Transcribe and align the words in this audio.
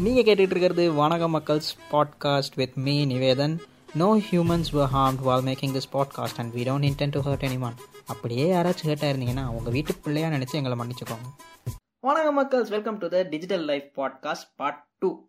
நீங்கள் 0.00 0.22
கேட்டுட்டு 0.22 0.38
இருக்கிறது 0.38 0.92
வணக்க 0.92 1.28
மக்கள்ஸ் 1.30 1.70
podcast 1.90 2.52
with 2.54 2.72
me 2.74 3.06
Nivethan. 3.06 3.58
No 3.94 4.16
humans 4.16 4.70
were 4.72 4.88
harmed 4.94 5.22
while 5.22 5.42
making 5.42 5.76
this 5.76 5.88
podcast 5.92 6.36
and 6.36 6.54
we 6.54 6.58
don't 6.58 6.84
intend 6.88 7.10
to 7.10 7.20
hurt 7.20 7.62
one 7.62 7.74
அப்படியே 8.06 8.52
யாராச்சும் 8.52 8.86
ஹர்ட்டாக 8.86 9.12
இருந்தீங்கன்னா 9.12 9.48
உங்கள் 9.48 9.72
வீட்டு 9.72 9.94
பிள்ளையாக 9.94 10.36
நினச்சி 10.36 10.52
எங்களை 10.52 10.78
மன்னிச்சுக்கோங்க. 10.78 11.42
வணக்க 12.06 12.42
மக்கள்ஸ் 12.42 12.68
welcome 12.68 12.98
to 12.98 13.08
the 13.08 13.22
digital 13.22 13.64
life 13.64 14.00
podcast 14.00 14.48
part 14.56 14.86
two 14.98 15.28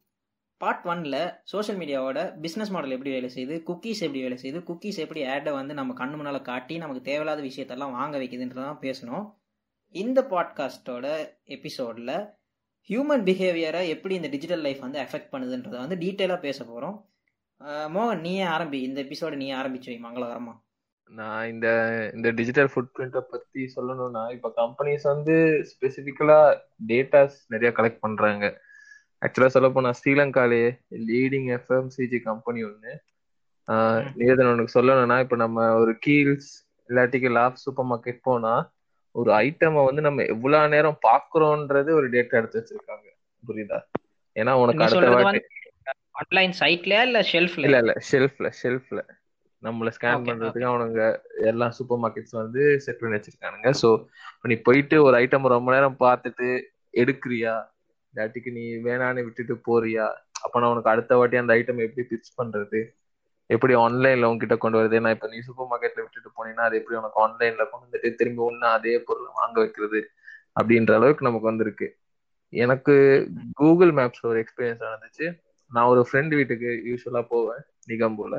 part 0.57 0.85
ஒனில் 0.85 1.33
சோஷியல் 1.43 1.81
மீடியாவோட 1.81 2.33
பிஸ்னஸ் 2.41 2.69
மாடல் 2.69 2.91
எப்படி 2.91 3.09
வேலை 3.09 3.31
செய்யுது 3.35 3.59
குக்கீஸ் 3.59 3.99
எப்படி 3.99 4.21
வேலை 4.21 4.37
செய்யுது 4.41 4.63
குக்கீஸ் 4.67 4.97
எப்படி 4.97 5.25
ஆடை 5.25 5.53
வந்து 5.53 5.73
நம்ம 5.73 6.05
கண்ணு 6.05 6.11
முன்னால் 6.11 6.41
காட்டி 6.41 6.77
நமக்கு 6.77 7.01
தேவையில்லாத 7.01 7.41
விஷயத்தெல்லாம் 7.41 7.91
வாங்க 7.91 8.17
வைக்குதுன்றதான் 8.17 8.77
பேசணும். 8.81 9.33
இந்த 9.89 10.27
பாட்காஸ்ட்டோட 10.29 11.29
எபிசோடில் 11.43 12.39
ஹியூமன் 12.89 13.23
பிஹேவியரை 13.27 13.81
எப்படி 13.93 14.13
இந்த 14.15 14.29
டிஜிட்டல் 14.35 14.63
லைஃப் 14.65 14.79
வந்து 14.85 14.99
எஃபெக்ட் 14.99 15.31
பண்ணுதுன்றதை 15.33 15.77
வந்து 15.83 15.97
டீட்டெயிலாக 16.03 16.45
பேச 16.47 16.59
போகிறோம் 16.63 16.97
மோகன் 17.95 18.23
நீயே 18.25 18.43
ஆரம்பி. 18.45 18.79
இந்த 18.87 18.99
எபிசோட 19.05 19.33
நீயே 19.41 19.53
ஆரம்பிச்சு 19.61 19.89
வை 19.91 19.97
மங்களகரமா. 20.05 20.53
நான் 21.11 21.49
இந்த 21.53 21.67
இந்த 22.15 22.27
டிஜிட்டல் 22.39 22.69
ஃபுட் 22.71 22.91
பிரிண்ட்டை 22.95 23.21
பத்தி 23.31 23.61
சொல்லணும்னா 23.75 24.23
இப்போ 24.35 24.49
கம்பெனிஸ் 24.61 25.05
வந்து 25.13 25.35
ஸ்பெசிஃபிக்கலா 25.71 26.39
டேட்டாஸ் 26.91 27.37
நிறைய 27.53 27.71
கலெக்ட் 27.77 28.03
பண்றாங்க. 28.05 28.45
ஆக்சுவலா 29.21 29.53
சொல்ல 29.55 29.69
போனா 29.69 29.89
ஸ்ரீலங்காலே 29.99 30.63
லீடிங் 31.09 31.49
எஃப்எம்சிஜி 31.57 32.19
கம்பெனி 32.29 32.61
ஒன்று 32.69 32.93
நிவேதன் 34.19 34.51
உனக்கு 34.53 34.75
சொல்லணும்னா 34.79 35.17
இப்போ 35.25 35.35
நம்ம 35.35 35.67
ஒரு 35.81 35.93
கீல்ஸ் 36.05 36.51
இல்லாட்டிக்கு 36.89 37.29
லாப் 37.37 37.61
சூப்பர் 37.63 37.89
மார்க்கெட் 37.91 38.25
போனா 38.29 38.53
ஒரு 39.15 39.29
ஐட்டமை 39.41 39.81
வந்து 39.85 40.01
நம்ம 40.01 40.23
எவ்வளவு 40.33 40.69
நேரம் 40.69 40.99
பாக்குறோன்றது 41.03 41.89
ஒரு 41.91 42.07
டேட்டா 42.09 42.39
எடுத்து 42.39 42.59
வச்சிருக்காங்க. 42.59 43.07
புரியுதா? 43.43 43.79
ஏன்னா 44.35 44.51
உனக்கு 44.63 44.85
அடுத்த 44.85 45.07
வாட்டி 45.15 45.39
ஆன்லைன் 46.21 46.53
சைட்லயா 46.59 47.01
இல்ல 47.01 47.19
ஷெல்ஃப்ல 47.31 47.65
இல்ல 47.65 47.77
இல்ல 47.77 47.93
ஷெல்ஃப்ல 48.09 48.47
ஷெல்ஃப்ல 48.61 49.01
நம்மள 49.63 49.89
ஸ்கேன் 49.97 50.23
பண்றதுக்கு 50.27 50.69
அவனுங்க 50.69 51.01
எல்லா 51.49 51.67
சூப்பர் 51.77 52.01
மார்க்கெட்ஸ் 52.03 52.35
வந்து 52.37 52.61
செட் 52.85 53.01
பண்ணி 53.01 53.17
வச்சிருக்கானுங்க. 53.17 53.69
ஸோ 53.81 53.89
நீ 54.43 54.55
போயிட்டு 54.61 54.97
ஒரு 55.03 55.15
ஐட்டம் 55.19 55.53
ரொம்ப 55.55 55.71
நேரம் 55.71 55.99
பார்த்துட்டு 55.99 56.47
எடுக்கிறியா? 56.93 57.55
இல்லாட்டிக்கு 58.13 58.51
நீ 58.51 58.63
வேணான்னு 58.83 59.25
விட்டுட்டு 59.25 59.55
போறியா? 59.67 60.07
அப்ப 60.41 60.59
நான் 60.59 60.73
உனக்கு 60.73 60.93
அடுத்த 60.93 61.17
வாட்டி 61.17 61.37
அந்த 61.37 61.53
ஐட்டம் 61.53 61.85
எப்படி 61.85 62.05
பிச் 62.11 62.37
பண்றது? 62.37 62.79
எப்படி 63.51 63.73
ஆன்லைன்ல 63.83 64.29
உங்ககிட்ட 64.29 64.55
கொண்டு 64.57 64.79
வருது? 64.79 65.01
நான் 65.03 65.15
இப்ப 65.17 65.27
நீ 65.31 65.39
சூப்பர் 65.47 65.69
மார்க்கெட்ல 65.71 66.03
விட்டுட்டு 66.03 66.29
போனீங்கன்னா 66.37 66.67
அது 66.69 66.79
எப்படி 66.79 66.99
உனக்கு 67.01 67.21
ஆன்லைன்ல 67.25 67.65
கொண்டு 67.69 67.85
வந்துட்டு 67.87 68.09
திரும்பி 68.19 68.41
ஒண்ணு 68.47 68.67
அதே 68.77 68.95
பொருளை 69.07 69.29
வாங்க 69.39 69.57
வைக்கிறது 69.59 70.01
அப்படின்ற 70.59 70.91
அளவுக்கு 70.99 71.27
நமக்கு 71.27 71.51
வந்திருக்கு. 71.51 71.87
எனக்கு 72.53 72.93
கூகுள் 73.59 73.91
மேப்ஸ்ல 73.99 74.29
ஒரு 74.31 74.39
எக்ஸ்பீரியன்ஸ் 74.43 74.87
நடந்துச்சு. 74.87 75.27
நான் 75.71 75.91
ஒரு 75.91 76.01
ஃப்ரெண்ட் 76.07 76.33
வீட்டுக்கு 76.39 76.69
யூஸ்வலா 76.89 77.21
போவேன் 77.33 77.61
நிகம்பூல 77.87 78.35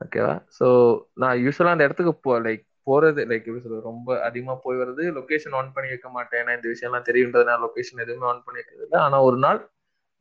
ஓகேவா 0.00 0.34
ஸோ 0.58 0.66
நான் 1.14 1.40
யூஸ்வலா 1.44 1.74
அந்த 1.74 1.86
இடத்துக்கு 1.86 2.12
போ 2.24 2.32
லைக் 2.46 2.64
போறது 2.86 3.20
லைக் 3.30 3.46
எப்படி 3.48 3.64
சொல்றது 3.64 3.88
ரொம்ப 3.90 4.08
அதிகமா 4.28 4.54
போய் 4.64 4.80
வருது 4.80 5.04
லொகேஷன் 5.18 5.54
ஆன் 5.58 5.74
பண்ணி 5.74 5.92
வைக்க 5.92 6.08
மாட்டேன். 6.10 6.40
ஏன்னா 6.42 6.54
இந்த 6.58 6.68
விஷயம்லாம் 6.72 7.08
தெரியுன்றதுனால 7.08 7.60
லொகேஷன் 7.66 8.02
எதுவுமே 8.04 8.26
ஆன் 8.26 8.44
பண்ணி 8.44 8.60
வைக்கிறது 8.60 8.86
இல்லை. 8.86 8.98
ஆனா 9.06 9.18
ஒரு 9.28 9.38
நாள் 9.38 9.60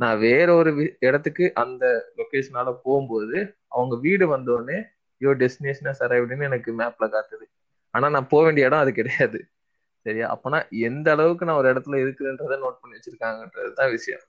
நான் 0.01 0.17
வேற 0.23 0.47
ஒரு 0.59 0.71
இடத்துக்கு 1.07 1.45
அந்த 1.63 1.83
லொகேஷனால 2.19 2.69
போகும்போது 2.85 3.37
அவங்க 3.71 3.95
வீடு 4.05 4.25
வந்தோடனே 4.33 4.77
யோ 5.21 5.31
டெஸ்டினேஷன் 5.41 5.89
அரைவ்டுன்னு 6.07 6.47
எனக்கு 6.49 6.71
மேப்ல 6.79 7.05
காட்டுது. 7.09 7.45
ஆனா 7.93 8.07
நான் 8.15 8.31
போக 8.31 8.43
வேண்டிய 8.45 8.67
இடம் 8.67 8.83
அது 8.83 8.91
கிடையாது. 8.93 9.39
சரியா? 10.05 10.27
அப்பனா 10.33 10.59
எந்த 10.87 11.07
அளவுக்கு 11.15 11.47
நான் 11.47 11.59
ஒரு 11.61 11.71
இடத்துல 11.73 12.01
இருக்குன்றத 12.03 12.57
நோட் 12.63 12.81
பண்ணி 12.81 12.97
வச்சிருக்காங்கன்றது 12.97 13.71
தான் 13.75 13.93
விஷயம். 13.95 14.23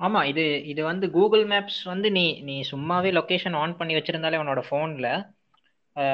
ஆமா 0.00 0.20
இது 0.30 0.42
இது 0.70 0.82
வந்து 0.86 1.06
கூகுள் 1.14 1.44
மேப்ஸ் 1.50 1.80
வந்து 1.90 2.08
நீ 2.16 2.24
நீ 2.42 2.56
சும்மாவே 2.70 3.10
லொகேஷன் 3.16 3.58
ஆன் 3.58 3.78
பண்ணி 3.78 3.94
வச்சிருந்தாலே 3.96 4.40
உன்னோட 4.42 4.62
போன்ல 4.70 5.08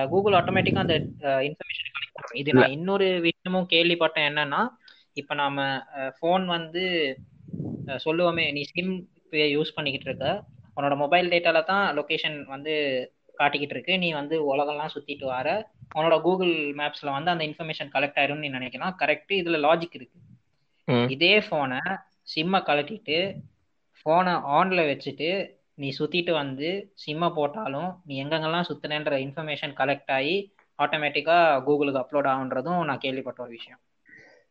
கூகுள் 0.08 0.36
ஆட்டோமேட்டிக்கா 0.38 0.84
அந்த 0.84 0.96
இன்ஃபர்மேஷன் 1.48 1.88
கனெக்ட் 1.88 2.14
பண்ணும் 2.16 2.38
இது 2.42 2.50
நான் 2.56 2.74
இன்னொரு 2.76 3.06
விஷயமும் 3.26 3.70
கேள்விப்பட்டேன் 3.72 4.28
என்னன்னா 4.30 4.60
இப்ப 5.16 5.34
நாம 5.36 5.58
போன் 6.20 6.46
வந்து 6.56 6.82
சொல்லுவோமே 8.06 8.52
நீ 8.52 8.62
சிம் 8.62 8.94
யூஸ் 9.32 9.76
பண்ணிக்கிட்டு 9.76 10.08
இருக்க. 10.10 10.26
உன்னோட 10.76 10.96
மொபைல் 10.96 11.28
டேட்டால 11.28 11.62
தான் 11.64 11.84
லொகேஷன் 11.98 12.36
வந்து 12.44 12.74
காட்டிக்கிட்டு 13.38 13.74
இருக்கு. 13.76 13.94
நீ 13.98 14.08
வந்து 14.12 14.36
உலகம்லாம் 14.52 14.94
சுத்திட்டு 14.94 15.26
வர. 15.36 15.48
உன்னோட 15.94 16.16
கூகுள் 16.20 16.54
மேப்ஸ்ல 16.80 17.10
வந்து 17.16 17.30
அந்த 17.30 17.44
இன்ஃபர்மேஷன் 17.48 17.92
கலெக்ட் 17.94 18.18
ஆயிரும்னு 18.22 18.44
நீ 18.44 18.50
நினைக்கலாம். 18.58 18.94
கரெக்ட் 19.02 19.32
இதுல 19.40 19.58
லாஜிக் 19.66 19.96
இருக்கு. 19.98 20.18
இதே 21.14 21.34
போனை 21.50 21.80
சிம்மை 22.34 22.60
கலட்டிட்டு 22.68 23.18
போனை 24.02 24.32
ஆன்ல 24.32 24.80
வச்சுட்டு 24.92 25.30
நீ 25.74 25.88
சுத்திட்டு 25.98 26.32
வந்து 26.32 26.68
சிம்மை 27.06 27.28
போட்டாலும் 27.34 27.90
நீ 28.04 28.14
எங்கெங்கெல்லாம் 28.24 28.68
சுத்தினன்ற 28.68 29.16
இன்ஃபர்மேஷன் 29.24 29.74
கலெக்ட் 29.80 30.12
ஆகி 30.18 30.36
ஆட்டோமேட்டிக்கா 30.78 31.36
கூகுளுக்கு 31.66 32.00
அப்லோட் 32.02 32.28
ஆகுன்றதும் 32.32 32.84
நான் 32.84 33.02
கேள்விப்பட்ட 33.04 33.42
ஒரு 33.42 33.50
விஷயம். 33.50 33.80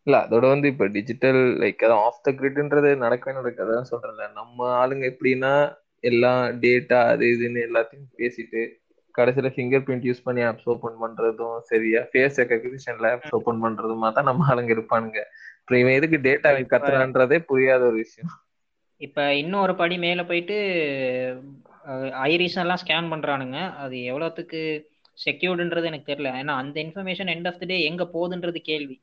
இல்ல 0.08 0.16
அதோட 0.24 0.46
வந்து 0.52 0.68
இப்ப 0.72 0.88
டிஜிட்டல் 0.96 1.42
லைக் 1.62 1.80
அதான் 1.80 2.04
ஆஃப் 2.06 2.22
த 2.22 2.32
கிரிட்ன்றது 2.38 2.90
நடக்கவே 3.04 3.34
நடக்காதான் 3.38 3.90
சொல்றேன்ல 3.92 4.28
நம்ம 4.38 4.68
ஆளுங்க 4.80 5.06
எப்படின்னா 5.12 5.54
எல்லாம் 6.04 6.42
டேட்டா 6.64 7.00
அது 7.12 7.26
இதுன்னு 7.34 7.62
எல்லாத்தையும் 7.68 8.10
பேசிட்டு 8.20 8.62
கடைசியில 9.16 9.50
ஃபிங்கர் 9.54 9.84
பிரிண்ட் 9.86 10.08
யூஸ் 10.08 10.26
பண்ணி 10.26 10.42
ஆப்ஸ் 10.48 10.68
ஓபன் 10.74 11.00
பண்றதும் 11.02 11.58
சரியா 11.70 12.02
ஃபேஸ் 12.10 12.40
ரெக்கக்னிஷன்ல 12.42 13.12
ஆப்ஸ் 13.16 13.36
ஓபன் 13.38 13.64
பண்றதுமா 13.66 14.10
தான் 14.12 14.30
நம்ம 14.30 14.50
ஆளுங்க 14.52 14.74
இருப்பானுங்க. 14.76 15.20
அப்புறம் 15.60 15.82
இவன் 15.84 15.98
எதுக்கு 16.00 16.18
டேட்டா 16.28 16.50
கத்துறான்றதே 16.74 17.40
புரியாத 17.50 17.84
ஒரு 17.90 17.98
விஷயம். 18.04 18.34
இப்ப 19.02 19.20
இன்னும் 19.36 19.62
ஒரு 19.62 19.74
படி 19.76 19.96
மேல 20.00 20.22
போயிட்டு 20.30 20.56
ஐரிஸ் 22.26 22.58
எல்லாம் 22.64 22.82
ஸ்கேன் 22.84 23.12
பண்றானுங்க. 23.14 23.58
அது 23.84 23.96
எவ்வளவுக்கு 24.10 24.62
செக்யூர்டுன்றது 25.18 25.90
எனக்கு 25.92 26.10
தெரியல. 26.12 26.32
ஏன்னா 26.42 26.56
அந்த 26.62 26.78
information 26.86 27.32
end 27.36 27.50
of 27.52 27.62
the 27.62 27.66
day 27.66 27.78
எங்க 27.90 28.04
போகுதுன்றது 28.14 28.62
கேள்வி. 28.70 28.98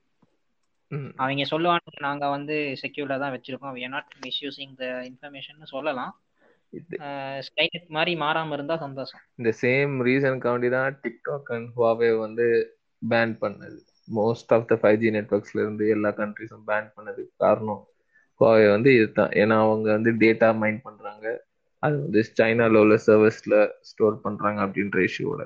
அவங்க 1.22 1.44
சொல்லுவாங்க 1.53 2.03
நாங்க 2.06 2.25
வந்து 2.34 2.56
செக்யூர்டா 2.82 3.16
தான் 3.22 3.34
வச்சிருக்கோம். 3.34 3.75
We 3.76 3.82
not 3.94 4.12
misusing 4.26 4.75
the 4.82 4.86
information 5.10 5.72
சொல்லலாம். 5.75 6.12
ஸ்கைநெட் 7.47 7.88
மாதிரி 7.97 8.12
மாறாம 8.22 8.54
இருந்தா 8.56 8.76
சந்தோஷம். 8.84 9.22
இந்த 9.41 9.50
சேம் 9.62 9.94
ரீசனுக்காண்டி 10.08 10.69
தான் 10.76 10.98
டிக்டாக் 11.04 11.50
அண்ட் 11.56 11.69
ஹுவாவே 11.76 12.10
வந்து 12.25 12.47
பேன் 13.02 13.34
பண்ணது. 13.42 13.78
Most 14.19 14.52
of 14.56 14.69
the 14.70 14.76
five 14.82 15.00
G 15.02 15.10
நெட்ஒர்க்ஸ்ல 15.16 15.62
இருந்து 15.64 15.86
எல்லா 15.97 16.10
கண்ட்ரிஸும் 16.20 16.66
பேன் 16.70 16.88
பண்ணதுக்கு 16.97 17.32
காரணம் 17.44 17.82
ஹுவாவே 18.41 18.66
வந்து 18.75 18.91
இதுதான். 18.98 19.32
ஏன்னா 19.42 19.56
அவங்க 19.66 19.88
வந்து 19.97 20.12
டேட்டா 20.25 20.50
மைண்ட் 20.62 20.82
பண்றாங்க. 20.88 21.26
அது 21.82 21.97
வந்து 22.04 22.20
சைனால 22.38 22.81
உள்ள 22.84 22.97
சர்வீஸ்ல 23.06 23.54
ஸ்டோர் 23.91 24.22
பண்றாங்க 24.26 24.58
அப்படின்ற 24.66 24.98
இஷ்யூவோட 25.08 25.42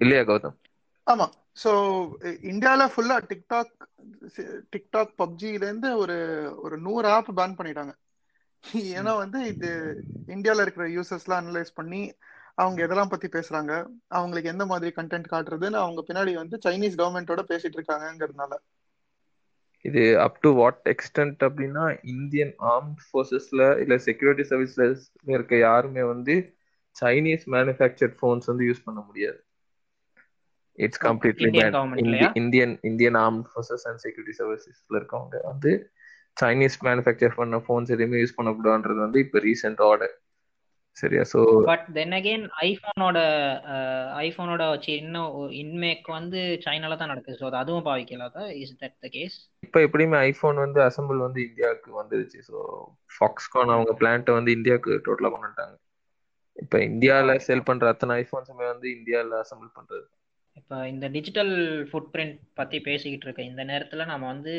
இல்லையா 0.00 0.22
கௌதம்? 0.30 0.56
ஆமா. 1.08 1.26
சோ 1.62 1.70
இந்தியால 2.50 2.82
ஃபுல்லா 2.92 3.16
டிக்டாக் 3.30 3.72
டிக்டாக் 4.74 5.12
பப்ஜில 5.20 5.62
இருந்து 5.62 5.88
ஒரு 5.98 6.16
ஒரு 6.64 6.76
நூறு 6.86 7.08
ஆப் 7.08 7.30
பேன் 7.38 7.56
பண்ணிட்டாங்க. 7.58 7.92
ஏன்னா 8.98 9.12
வந்து 9.22 9.38
இது 9.52 9.68
இந்தியால 10.28 10.64
இருக்கிற 10.64 10.86
யூசர்ஸ்லாம் 10.96 11.40
அனலைஸ் 11.42 11.72
பண்ணி 11.74 12.02
அவங்க 12.58 12.78
எதெல்லாம் 12.86 13.12
பத்தி 13.12 13.28
பேசுறாங்க 13.28 13.72
அவங்களுக்கு 14.18 14.52
எந்த 14.52 14.64
மாதிரி 14.66 14.90
கண்டென்ட் 14.96 15.32
காட்டுறதுன்னு 15.32 15.82
அவங்க 15.82 16.00
பின்னாடி 16.08 16.32
வந்து 16.34 16.58
சைனீஸ் 16.66 16.98
கவர்மெண்ட்டோட 17.00 17.42
பேசிட்டு 17.50 17.78
இருக்காங்கிறதுனால 17.78 18.54
இது 19.84 20.02
அப் 20.18 20.40
டு 20.40 20.50
வாட் 20.52 20.80
எக்ஸ்டென்ட் 20.92 21.42
அப்படின்னா 21.48 21.84
இந்தியன் 22.14 22.54
ஆர்ம் 22.70 22.92
ஃபோர்ஸஸ்ல 23.04 23.62
இல்ல 23.82 23.96
செக்யூரிட்டி 24.06 24.44
சர்வீஸ்ல 24.50 24.86
இருக்க 25.28 25.56
யாருமே 25.60 26.04
வந்து 26.12 26.34
சைனீஸ் 26.96 27.44
மேனுஃபேக்சர்ட் 27.48 28.16
ஃபோன்ஸ் 28.20 28.50
வந்து 28.52 28.66
யூஸ் 28.68 28.86
பண்ண 28.86 29.00
முடியாது. 29.00 29.38
It's 30.78 31.02
completely 31.06 31.48
Indian 32.42 32.74
Indian 32.90 33.18
arm 33.24 33.40
forces 33.50 33.86
and 33.90 34.02
security 34.04 34.36
சர்வீசஸ்ல 34.40 35.00
இருக்கவங்க 35.00 35.42
வந்து 35.50 35.72
சைனீஸ் 36.36 36.78
மேனுஃபேக்சர் 36.88 37.38
பண்ண 37.40 37.60
ஃபோன்ஸ் 37.66 37.92
எதுவுமே 37.96 38.22
யூஸ் 38.22 38.38
பண்ணக்கூடாதுன்றது 38.38 39.00
வந்து 39.06 39.20
இப்போ 39.26 39.38
ரீசெண்ட் 39.48 39.82
ஆர்டர் 39.90 40.14
சரியா? 40.96 41.24
சோ 41.32 41.40
பட் 41.70 41.84
தென் 41.96 42.14
அகைன் 42.18 42.44
ஐபோனோட 42.68 43.18
ஐபோனோட 44.24 44.62
சின்ன 44.86 45.20
இன்மேக் 45.60 46.06
வந்து 46.16 46.40
சைனால 46.64 46.96
தான் 47.00 47.10
நடக்குது. 47.12 47.36
ஸோ 47.40 47.48
அதுவும் 47.62 47.86
பாவிக்கலாதா? 47.88 48.44
இஸ் 48.62 48.72
தட் 48.82 48.96
த 49.04 49.08
கேஸ் 49.16 49.36
இப்போ 49.66 49.80
எப்படியுமே 49.86 50.18
ஐபோன் 50.30 50.58
வந்து 50.64 50.80
அசம்பிள் 50.88 51.20
வந்து 51.26 51.40
இந்தியாவுக்கு 51.48 51.90
வந்துருச்சு. 52.00 52.40
ஸோ 52.48 52.56
ஃபாக்ஸ்கான் 53.16 53.74
அவங்க 53.76 53.94
பிளான்ட்டை 54.00 54.34
வந்து 54.38 54.54
இந்தியாவுக்கு 54.58 54.92
டோட்டலாக 55.08 55.32
கொண்டுட்டாங்க. 55.34 55.76
இப்போ 56.56 56.78
இந்தியாவில் 56.90 57.42
செல் 57.46 57.66
பண்ற 57.68 57.86
அத்தனை 57.92 58.14
ஐபோன்ஸுமே 58.22 58.66
வந்து 58.72 58.88
இந்தியாவில் 58.96 59.36
அசம்பிள் 59.42 59.76
பண்றது. 59.78 60.06
இப்போ 60.58 60.88
இந்த 60.88 61.08
டிஜிட்டல் 61.08 61.52
ஃபுட் 61.90 62.10
பிரிண்ட் 62.12 62.36
பற்றி 62.54 62.80
பேசிக்கிட்டு 62.80 63.26
இருக்க 63.26 63.42
இந்த 63.42 63.64
நேரத்தில் 63.64 64.06
நம்ம 64.06 64.26
வந்து 64.26 64.54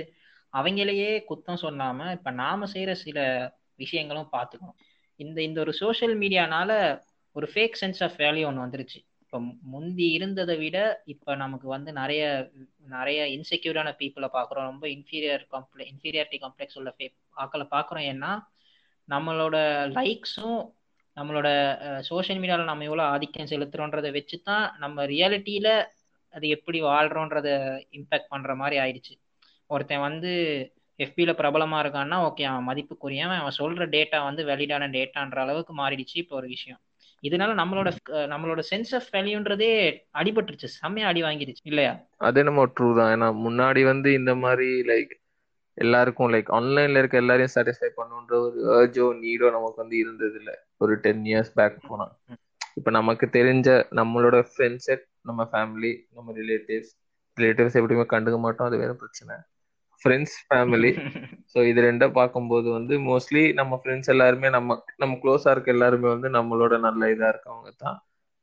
அவங்களையே 0.53 1.11
குத்தம் 1.29 1.61
சொல்லாமல் 1.63 2.11
இப்போ 2.11 2.31
நாம் 2.31 2.65
செய்கிற 2.65 2.93
சில 2.95 3.19
விஷயங்களும் 3.75 4.31
பார்த்துக்கணும் 4.31 4.79
இந்த 5.19 5.41
இந்த 5.41 5.59
ஒரு 5.61 5.73
சோஷியல் 5.73 6.15
மீடியானால 6.17 6.71
ஒரு 7.35 7.47
ஃபேக் 7.53 7.79
சென்ஸ் 7.81 8.03
ஆஃப் 8.03 8.17
வேல்யூ 8.17 8.45
ஒன்று 8.45 8.65
வந்துருச்சு. 8.65 8.99
இப்போ 9.23 9.39
முந்தி 9.63 10.05
இருந்ததை 10.11 10.55
விட 10.57 10.77
இப்போ 11.05 11.35
நமக்கு 11.35 11.67
வந்து 11.67 11.93
நிறைய 11.93 12.23
நிறைய 12.87 13.19
இன்செக்யூரான 13.37 13.89
பீப்புளை 13.99 14.29
பார்க்குறோம் 14.33 14.69
ரொம்ப 14.69 14.87
இன்ஃபீரியர் 14.87 15.43
கம்ப்ளெ 15.49 15.85
இன்ஃபீரியாரிட்டி 15.91 16.39
காம்ப்ளெக்ஸ் 16.39 16.77
உள்ள 16.77 16.91
ஃபே 16.97 17.07
ஆக்களை 17.37 17.67
பார்க்குறோம் 17.71 18.07
ஏன்னா 18.13 18.31
நம்மளோட 19.09 19.57
லைக்ஸும் 19.95 20.59
நம்மளோட 21.19 21.47
சோஷியல் 22.09 22.41
மீடியாவில் 22.41 22.71
நம்ம 22.71 22.85
எவ்வளோ 22.89 23.05
ஆதிக்கம் 23.13 23.51
செலுத்துறோன்றதை 23.53 24.11
வச்சு 24.17 24.37
தான் 24.49 24.65
நம்ம 24.83 25.05
ரியாலிட்டியில் 25.13 25.71
அது 26.33 26.47
எப்படி 26.55 26.79
வாழ்கிறோன்றத 26.89 27.47
இம்பேக்ட் 27.97 28.31
பண்ணுற 28.33 28.51
மாதிரி 28.55 28.77
ஆயிடுச்சு. 28.83 29.13
ஒருத்தன் 29.69 30.05
வந்து 30.07 30.31
எஃபியில் 30.99 31.39
பிரபலமாக 31.39 31.81
இருக்கான்னா 31.83 32.17
ஓகே 32.27 32.43
அவன் 32.51 32.67
மதிப்புக்குரியவன் 32.69 33.41
அவன் 33.41 33.57
சொல்கிற 33.61 33.83
டேட்டா 33.95 34.19
வந்து 34.23 34.41
வெளிடான 34.51 34.89
டேட்டான்ற 34.95 35.39
அளவுக்கு 35.45 35.73
மாறிடுச்சு 35.81 36.15
இப்போ 36.23 36.35
ஒரு 36.35 36.47
விஷயம். 36.47 36.79
இதனால 37.23 37.53
நம்மளோட 37.61 37.89
நம்மளோட 38.33 38.61
சென்ஸ் 38.71 38.91
ஆஃப் 38.97 39.09
வேல்யூன்றதே 39.15 39.71
அடிபட்டுருச்சு. 40.19 40.69
செம்மையா 40.79 41.07
அடி 41.07 41.21
வாங்கிடுச்சு. 41.23 41.63
இல்லையா? 41.63 41.93
அது 42.27 42.39
என்னமோ 42.39 42.65
ட்ரூ 42.75 42.89
தான். 42.99 43.11
ஏன்னா 43.15 43.29
முன்னாடி 43.45 43.81
வந்து 43.83 44.11
இந்த 44.13 44.33
மாதிரி 44.35 44.69
லைக் 44.91 45.13
எல்லாருக்கும் 45.77 46.31
லைக் 46.33 46.49
ஆன்லைன்ல 46.49 46.97
இருக்க 46.97 47.17
எல்லாரையும் 47.17 47.53
சாட்டிஸ்ஃபை 47.55 47.89
பண்ணுன்ற 47.97 48.33
ஒரு 48.45 48.57
ஏர்ஜோ 48.77 49.05
நீடோ 49.21 49.49
நமக்கு 49.51 49.75
வந்து 49.75 49.97
இருந்தது 49.97 50.37
இல்ல 50.39 50.51
ஒரு 50.77 50.95
டென் 50.97 51.23
இயர்ஸ் 51.25 51.53
பேக் 51.53 51.77
போனா. 51.87 52.07
இப்ப 52.77 52.91
நமக்கு 52.91 53.25
தெரிஞ்ச 53.29 53.69
நம்மளோட 53.91 54.37
ஃப்ரெண்ட்ஸ் 54.51 54.87
செட் 54.87 55.05
நம்ம 55.21 55.43
ஃபேமிலி 55.51 55.91
நம்ம 56.15 56.33
ரிலேட்டிவ்ஸ் 56.33 56.91
ரிலேட்டிவ்ஸ் 57.37 57.77
எப்படியுமே 57.79 58.05
கண்டுக்க 58.09 58.39
மாட்டோம் 58.39 58.67
அது 58.67 58.77
வேற 58.77 58.93
பிரச்சனை. 58.93 59.35
ஃப்ரெண்ட்ஸ் 60.01 60.35
ஃபேமிலி 60.47 60.91
ஸோ 61.55 61.59
இது 61.65 61.79
ரெண்டும் 61.81 62.11
பார்க்கும்போது 62.11 62.67
வந்து 62.69 62.95
மோஸ்ட்லி 63.07 63.43
நம்ம 63.53 63.79
ஃப்ரெண்ட்ஸ் 63.83 64.09
எல்லாருமே 64.09 64.49
நம்ம 64.49 64.77
நம்ம 64.97 65.17
க்ளோஸா 65.23 65.51
இருக்க 65.51 65.69
எல்லாருமே 65.71 66.07
வந்து 66.07 66.29
நம்மளோட 66.29 66.73
நல்ல 66.79 67.09
இதா 67.11 67.29
இருக்கவங்க 67.33 67.71
தான். 67.77 67.97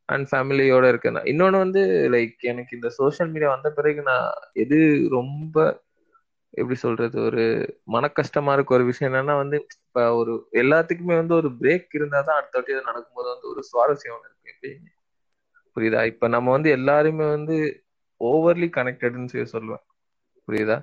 அண்ட் 0.09 0.27
ஃபேமிலியோட 0.31 0.85
இருக்கேன். 0.87 1.19
இன்னொன்று 1.23 1.57
வந்து 1.57 1.81
லைக் 2.09 2.37
எனக்கு 2.43 2.75
இந்த 2.75 2.89
சோஷியல் 2.99 3.31
மீடியா 3.31 3.49
வந்த 3.55 3.69
பிறகு 3.71 4.01
நான் 4.01 4.27
எது 4.53 4.77
ரொம்ப 5.09 5.55
எப்படி 6.53 6.77
சொல்றது 6.79 7.17
ஒரு 7.21 7.43
மன 7.87 8.07
கஷ்டமா 8.09 8.53
இருக்க 8.53 8.71
ஒரு 8.73 8.85
விஷயம் 8.85 9.09
என்னன்னா 9.09 9.35
வந்து 9.37 9.57
இப்ப 9.77 10.05
ஒரு 10.15 10.33
எல்லாத்துக்குமே 10.61 11.15
வந்து 11.15 11.35
ஒரு 11.35 11.49
பிரேக் 11.61 11.89
இருந்தா 11.91 12.21
தான் 12.21 12.37
அடுத்த 12.39 12.57
வாட்டி 12.57 12.75
அது 12.75 12.89
நடக்கும்போது 12.89 13.27
வந்து 13.33 13.47
ஒரு 13.47 13.63
சுவாரஸ்யம் 13.69 14.21
இருக்கு 14.21 14.53
எப்பயுமே 14.53 14.91
புரியுதா? 15.77 16.03
இப்ப 16.05 16.27
நம்ம 16.27 16.51
வந்து 16.51 16.69
எல்லாருமே 16.69 17.25
வந்து 17.29 17.55
ஓவர்லி 18.21 18.67
கனெக்டட்னு 18.77 19.31
சொல்லி 19.31 19.49
சொல்லுவேன். 19.51 19.83
புரியுதா? 20.47 20.77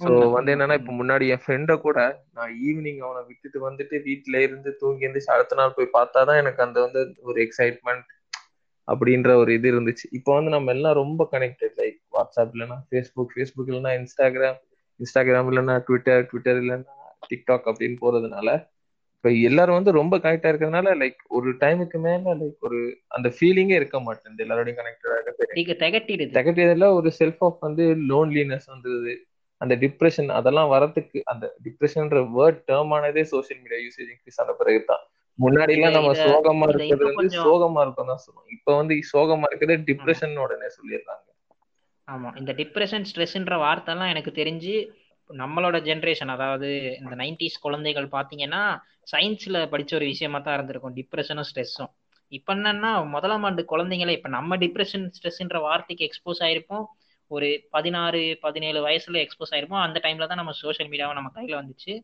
சோ 0.00 0.10
வந்து 0.34 0.50
என்னன்னா 0.54 0.74
இப்ப 0.80 0.92
முன்னாடி 0.92 1.24
என் 1.34 1.42
ஃப்ரெண்ட 1.44 1.72
கூட 1.78 1.98
நான் 2.32 2.52
ஈவினிங் 2.66 3.00
அவனை 3.00 3.22
விட்டுட்டு 3.28 3.58
வந்துட்டு 3.64 3.96
வீட்டுல 4.04 4.42
இருந்து 4.42 4.70
தூங்கி 4.80 5.06
இருந்துச்சு 5.06 5.34
அடுத்த 5.36 5.58
நாள் 5.60 5.76
போய் 5.76 5.96
பார்த்தாதான் 5.96 6.40
எனக்கு 6.42 6.60
அந்த 6.62 6.78
வந்து 6.86 7.00
ஒரு 7.22 7.38
எக்ஸைட்மெண்ட் 7.46 8.06
அப்படின்ற 8.88 9.30
ஒரு 9.34 9.50
இது 9.54 9.66
இருந்துச்சு. 9.72 10.06
இப்போ 10.18 10.30
வந்து 10.34 10.50
நம்ம 10.50 10.72
எல்லாம் 10.72 10.98
ரொம்ப 11.00 11.22
கனெக்டட் 11.32 11.76
லைக் 11.80 11.98
வாட்ஸ்அப் 12.14 12.54
இல்லைன்னா 12.54 12.78
ஃபேஸ்புக் 12.88 13.34
ஃபேஸ்புக் 13.34 13.70
இல்லைன்னா 13.70 13.92
இன்ஸ்டாகிராம் 14.00 14.58
இன்ஸ்டாகிராம் 15.00 15.48
இல்லைன்னா 15.50 15.76
ட்விட்டர் 15.86 16.26
ட்விட்டர் 16.26 16.60
இல்லைன்னா 16.62 16.94
டிக்டாக் 17.30 17.68
அப்படின்னு 17.70 17.96
போறதுனால 18.00 18.48
இப்ப 19.16 19.30
எல்லாரும் 19.48 19.74
வந்து 19.74 19.92
ரொம்ப 19.92 20.14
கனெக்டா 20.18 20.50
இருக்கிறதுனால 20.50 20.90
லைக் 20.98 21.20
ஒரு 21.28 21.48
டைமுக்கு 21.60 21.98
மேல 21.98 22.34
லைக் 22.34 22.58
ஒரு 22.60 22.78
அந்த 23.08 23.28
ஃபீலிங்கே 23.28 23.74
இருக்க 23.74 23.96
மாட்டேங்குது. 24.00 24.44
எல்லாரோடையும் 24.44 24.80
கனெக்டடா 24.80 25.16
திகட்டியதுல 26.36 26.88
ஒரு 26.94 27.10
செல்ஃப் 27.18 27.40
ஆஃப் 27.40 27.58
வந்து 27.60 27.84
லோன்லினஸ் 28.10 28.66
வந்தது 28.66 29.14
அந்த 29.60 29.74
டிப்ரெஷன் 29.76 30.28
அதெல்லாம் 30.30 30.72
வரதுக்கு 30.72 31.20
அந்த 31.24 31.44
டிப்ரெஷன்ன்ற 31.64 32.18
வேர்ட் 32.36 32.60
டேர்ம் 32.68 32.92
ஆனதே 32.92 33.24
சோசியல் 33.32 33.62
மீடியா 33.62 33.80
யூசேஜ் 33.84 34.10
இன்க்ரீஸ் 34.14 34.40
ஆன 34.42 34.52
பிறகுதான். 34.52 35.02
முன்னாடி 35.38 35.72
எல்லாம் 35.76 35.96
நம்ம 35.98 36.12
சோகமா 36.22 36.66
இருக்கிறது 36.68 37.04
வந்து 37.10 37.28
சோகமா 37.42 37.80
இருக்கும் 37.82 38.06
தான் 38.06 38.22
சொல்லுவோம். 38.26 38.50
இப்ப 38.56 38.76
வந்து 38.76 38.94
சோகமா 39.12 39.48
இருக்கிறது 39.50 39.82
டிப்ரெஷன் 39.90 40.36
உடனே 40.44 40.68
சொல்லிடுறாங்க. 40.78 41.27
ஆமா 42.08 42.28
இந்த 42.36 42.52
டிப்ரெஷன் 42.52 43.06
ஸ்ட்ரெஸ்ன்ற 43.10 43.56
வார்த்தைலாம் 43.62 44.08
எனக்கு 44.08 44.32
தெரிஞ்சு 44.32 44.74
நம்மளோட 45.30 45.76
ஜென்ரேஷன் 45.82 46.28
அதாவது 46.28 46.68
இந்த 47.00 47.14
நைன்டிஸ் 47.16 47.58
குழந்தைகள் 47.60 48.06
பாத்தீங்கன்னா 48.12 48.62
சயின்ஸ்ல 49.12 49.58
படிச்ச 49.72 49.92
ஒரு 49.94 50.06
விஷயமா 50.06 50.38
தான் 50.38 50.54
இருந்திருக்கும் 50.54 50.96
டிப்ரெஷனும் 50.96 51.48
ஸ்ட்ரெஸ்ஸும் 51.50 51.90
இப்ப 52.32 52.54
என்னன்னா 52.54 52.90
முதலாம் 53.08 53.42
ஆண்டு 53.42 53.62
குழந்தைங்களே 53.68 54.14
இப்ப 54.16 54.28
நம்ம 54.28 54.56
டிப்ரெஷன் 54.56 55.06
ஸ்ட்ரெஸ்ன்ற 55.16 55.58
வார்த்தைக்கு 55.60 56.06
எக்ஸ்போஸ் 56.08 56.40
ஆயிருப்போம். 56.42 56.84
ஒரு 57.30 57.48
பதினாறு 57.70 58.20
பதினேழு 58.40 58.78
வயசுல 58.86 59.16
எக்ஸ்போஸ் 59.24 59.52
ஆயிருப்போம். 59.54 59.82
அந்த 59.86 59.98
டைம்ல 60.04 60.26
தான் 60.26 60.40
நம்ம 60.42 60.54
சோஷியல் 60.60 60.90
மீடியாவை 60.90 61.14
நம்ம 61.14 61.30
கையில 61.34 61.56
வந்துச்சு. 61.60 61.94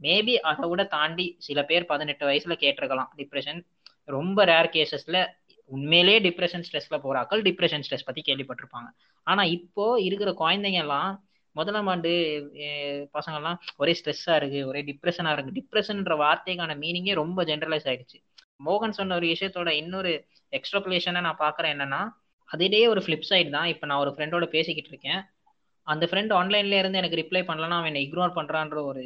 மேபி 0.00 0.34
அதை 0.42 0.68
விட 0.68 0.82
தாண்டி 0.94 1.26
சில 1.38 1.58
பேர் 1.64 1.84
பதினெட்டு 1.86 2.24
வயசுல 2.26 2.54
கேட்டிருக்கலாம் 2.60 3.10
டிப்ரெஷன் 3.16 3.60
ரொம்ப 4.08 4.38
ரேர் 4.44 4.72
கேசஸ்ல 4.72 5.18
உண்மையிலேயே 5.70 6.18
டிப்ரெஷன் 6.26 6.64
ஸ்ட்ரெஸ்ல 6.66 6.96
போறாக்கள் 7.04 7.42
டிப்ரெஷன் 7.48 7.84
ஸ்ட்ரெஸ் 7.86 8.06
பத்தி 8.08 8.22
கேள்விப்பட்டிருப்பாங்க. 8.28 8.88
ஆனா 9.26 9.42
இப்போ 9.56 9.84
இருக்கிற 10.08 10.30
குழந்தைங்க 10.42 10.80
எல்லாம் 10.86 11.12
முதலாம் 11.56 11.88
ஆண்டு 11.92 12.10
பசங்கள்லாம் 13.16 13.58
ஒரே 13.76 13.92
ஸ்ட்ரெஸ்ஸா 13.98 14.34
இருக்கு 14.40 14.60
ஒரே 14.70 14.80
டிப்ரெஷனா 14.90 15.32
இருக்கு. 15.34 15.56
டிப்ரெஷன்ன்ற 15.58 16.14
வார்த்தைக்கான 16.24 16.76
மீனிங்கே 16.84 17.14
ரொம்ப 17.22 17.44
ஜென்ரலைஸ் 17.44 17.86
ஆயிடுச்சு. 17.90 18.18
மோகன் 18.66 18.96
சொன்ன 18.98 19.14
ஒரு 19.20 19.26
விஷயத்தோட 19.34 19.70
இன்னொரு 19.82 20.12
எக்ஸ்ட்ராகுலேஷனை 20.52 21.20
நான் 21.26 21.42
பாக்குறேன் 21.44 21.74
என்னன்னா 21.74 22.02
அதே 22.48 22.82
ஒரு 22.92 23.00
ஃபிளிப் 23.04 23.28
சைடு 23.30 23.50
தான். 23.50 23.68
இப்போ 23.72 23.84
நான் 23.86 24.02
ஒரு 24.04 24.10
ஃப்ரெண்டோட 24.16 24.46
பேசிக்கிட்டு 24.56 24.90
இருக்கேன். 24.92 25.20
அந்த 25.86 26.04
ஃப்ரெண்ட் 26.10 26.32
ஆன்லைன்ல 26.40 26.78
இருந்து 26.82 27.00
எனக்கு 27.00 27.20
ரிப்ளை 27.22 27.42
பண்ணலன்னா 27.48 27.78
அவன் 27.82 28.02
இக்னோர் 28.06 28.36
பண்றான்ற 28.38 28.78
ஒரு 28.90 29.02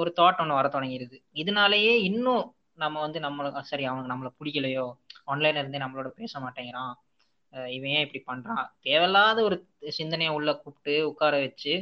ஒரு 0.00 0.10
தாட் 0.18 0.40
ஒன்று 0.42 0.58
வர 0.58 0.68
தொடங்கிடுது. 0.74 1.16
இதனாலேயே 1.42 1.92
இன்னும் 2.08 2.44
நம்ம 2.82 2.96
வந்து 3.00 3.18
நம்மளை 3.20 3.50
சரி 3.70 3.84
அவனுக்கு 3.84 4.12
நம்மளை 4.12 4.30
பிடிக்கலையோ 4.40 4.86
ஆன்லைன்ல 5.26 5.62
இருந்தே 5.62 5.82
நம்மளோட 5.84 6.08
பேச 6.20 6.40
மாட்டேங்கிறான். 6.40 6.94
இவன் 7.74 7.92
ஏன் 7.96 8.04
இப்படி 8.06 8.20
பண்றான்? 8.30 8.64
தேவையில்லாத 8.86 9.38
ஒரு 9.48 9.56
சிந்தனையை 9.98 10.32
உள்ள 10.38 10.50
கூப்பிட்டு 10.56 10.94
உட்கார 11.10 11.34
வச்சு 11.44 11.74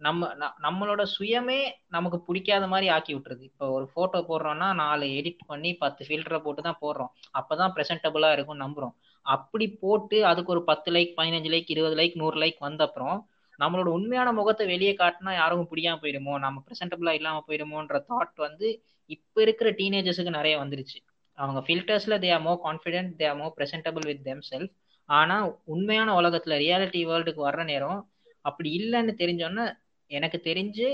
நம்ம 0.00 0.28
நம்மளோட 0.66 1.02
சுயமே 1.14 1.58
நமக்கு 1.88 2.18
பிடிக்காத 2.26 2.64
மாதிரி 2.66 2.86
ஆக்கி 2.94 3.12
விட்டுருது. 3.14 3.42
இப்போ 3.50 3.64
ஒரு 3.70 3.86
போட்டோ 3.94 4.20
போடுறோம்னா 4.30 4.68
நாலு 4.82 5.06
எடிட் 5.18 5.42
பண்ணி 5.50 5.70
பத்து 5.82 6.02
ஃபில்டரை 6.06 6.38
போட்டு 6.44 6.62
தான் 6.62 6.80
போடுறோம். 6.84 7.10
அப்பதான் 7.40 7.74
ப்ரெசென்டபுளா 7.76 8.30
இருக்கும் 8.36 8.62
நம்புறோம். 8.64 8.94
அப்படி 9.26 9.66
போட்டு 9.82 10.18
அதுக்கு 10.26 10.54
ஒரு 10.56 10.62
பத்து 10.70 10.90
லைக் 10.92 11.12
பதினஞ்சு 11.18 11.50
லைக் 11.54 11.72
இருபது 11.74 11.98
லைக் 12.00 12.16
நூறு 12.22 12.38
லைக் 12.44 12.58
வந்த 12.58 12.82
அப்புறம் 12.88 13.18
நம்மளோட 13.58 13.88
உண்மையான 13.88 14.28
முகத்தை 14.32 14.64
வெளியே 14.66 14.92
காட்டினா 15.00 15.32
யாருக்கும் 15.34 15.70
பிடிக்காம 15.70 16.00
போயிடுமோ? 16.04 16.34
நம்ம 16.38 16.62
ப்ரெசென்டபுளா 16.66 17.12
இல்லாம 17.18 17.42
போயிடுமோன்ற 17.48 17.98
தாட் 18.10 18.36
வந்து 18.46 18.68
இப்ப 19.10 19.42
இருக்கிற 19.42 19.68
டீனேஜர்ஸுக்கு 19.70 20.38
நிறைய 20.38 20.56
வந்துருச்சு. 20.58 20.98
அவங்க 21.40 21.60
ஃபில்டர்ஸ்ல 21.60 22.14
they 22.18 22.32
are 22.32 22.40
more 22.40 22.60
confident 22.64 23.12
they 23.18 23.26
are 23.28 23.36
more 23.36 23.54
presentable 23.56 24.06
with 24.06 24.24
them 24.24 24.42
self 24.50 24.72
ஆனா 25.08 25.36
உண்மையான 25.64 26.10
உலகத்துல 26.20 26.56
ரியாலிட்டி 26.56 27.00
வேர்ல்டுக்கு 27.06 27.40
வர்ற 27.46 27.64
நேரம் 27.64 28.00
அப்படி 28.44 28.70
இல்லைன்னு 28.80 29.14
தெரிஞ்சோன்னா 29.18 29.64
எனக்கு 30.10 30.38
தெரிஞ்சு 30.44 30.88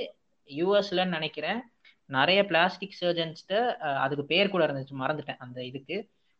யூஎஸ்லன்னு 0.50 1.16
நினைக்கிறேன் 1.16 1.60
நிறைய 2.10 2.40
பிளாஸ்டிக் 2.46 2.98
சர்ஜன்ஸ்ட 3.00 3.52
அதுக்கு 3.96 4.24
பேர் 4.24 4.50
கூட 4.50 4.66
இருந்துச்சு 4.66 4.96
மறந்துட்டேன் 4.98 5.36
அந்த 5.36 5.58
இதுக்கு. 5.64 5.96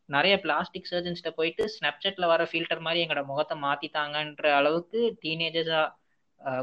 நிறைய 0.09 0.35
பிளாஸ்டிக் 0.41 0.91
சர்ஜன்ஸ்ட 0.91 1.31
போயிட்டு 1.31 1.65
ஸ்னாப்சாட்ல 1.67 2.27
வர 2.27 2.43
ஃபில்டர் 2.45 2.81
மாதிரி 2.81 3.01
எங்களோட 3.05 3.25
முகத்தை 3.25 3.57
மாத்திட்டாங்கன்ற 3.63 4.51
அளவுக்கு 4.53 5.01
டீனேஜர்ஸா 5.23 5.81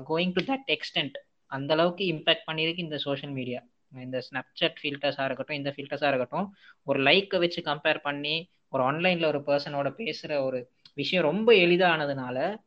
கோயிங் 0.08 0.34
டு 0.34 0.42
தட் 0.42 0.68
எக்ஸ்டென்ட் 0.68 1.18
அந்த 1.52 1.74
அளவுக்கு 1.74 2.04
இம்பாக்ட் 2.14 2.48
பண்ணியிருக்கு 2.48 2.78
இந்த 2.78 2.98
சோஷியல் 2.98 3.34
மீடியா 3.34 3.60
இந்த 4.02 4.22
ஸ்னாப்சாட் 4.28 4.78
ஃபில்டர்ஸாக 4.82 5.24
இருக்கட்டும் 5.24 5.56
இந்த 5.56 5.74
ஃபில்டர்ஸாக 5.78 6.08
இருக்கட்டும் 6.08 6.48
ஒரு 6.84 7.00
லைக்கை 7.00 7.40
வச்சு 7.40 7.62
கம்பேர் 7.66 8.00
பண்ணி 8.02 8.50
ஒரு 8.70 8.84
ஆன்லைனில் 8.84 9.26
ஒரு 9.26 9.40
பர்சனோட 9.40 9.90
பேசுகிற 9.90 10.44
ஒரு 10.44 10.72
விஷயம் 10.94 11.24
ரொம்ப 11.24 11.54
எளிதானதுனால 11.54 12.58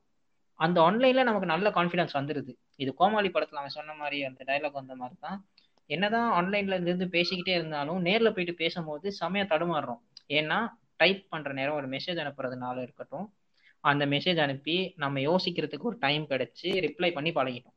அந்த 0.55 0.81
ஆன்லைனில் 0.81 1.25
நமக்கு 1.25 1.47
நல்ல 1.47 1.71
கான்ஃபிடன்ஸ் 1.71 2.15
வந்துடுது 2.15 2.53
இது 2.77 2.95
கோமாளி 2.95 3.31
படத்தில் 3.31 3.59
அவன் 3.59 3.69
சொன்ன 3.69 3.95
மாதிரி 3.95 4.25
அந்த 4.25 4.45
டைலாக் 4.47 4.73
வந்த 4.73 4.97
மாதிரி 4.97 5.17
தான். 5.21 5.49
என்னதான் 5.87 6.31
ஆன்லைன்ல 6.33 6.81
இருந்து 6.81 7.07
பேசிக்கிட்டே 7.07 7.49
இருந்தாலும் 7.49 8.01
நேரில் 8.01 8.33
போயிட்டு 8.33 8.55
பேசும்போது 8.55 9.13
செமையா 9.21 9.45
தடுமாறுறோம். 9.53 10.01
ஏன்னா 10.29 10.69
டைப் 10.97 11.27
பண்ணுற 11.33 11.53
நேரம் 11.53 11.75
ஒரு 11.75 11.89
மெசேஜ் 11.89 12.21
அனுப்புறதுனால 12.23 12.83
இருக்கட்டும் 12.83 13.35
அந்த 13.81 14.07
மெசேஜ் 14.07 14.41
அனுப்பி 14.41 14.93
நம்ம 14.97 15.21
யோசிக்கிறதுக்கு 15.21 15.83
ஒரு 15.83 15.99
டைம் 15.99 16.27
கிடைச்சி 16.29 16.63
ரிப்ளை 16.63 17.13
பண்ணி 17.13 17.31
பழகிட்டோம். 17.31 17.77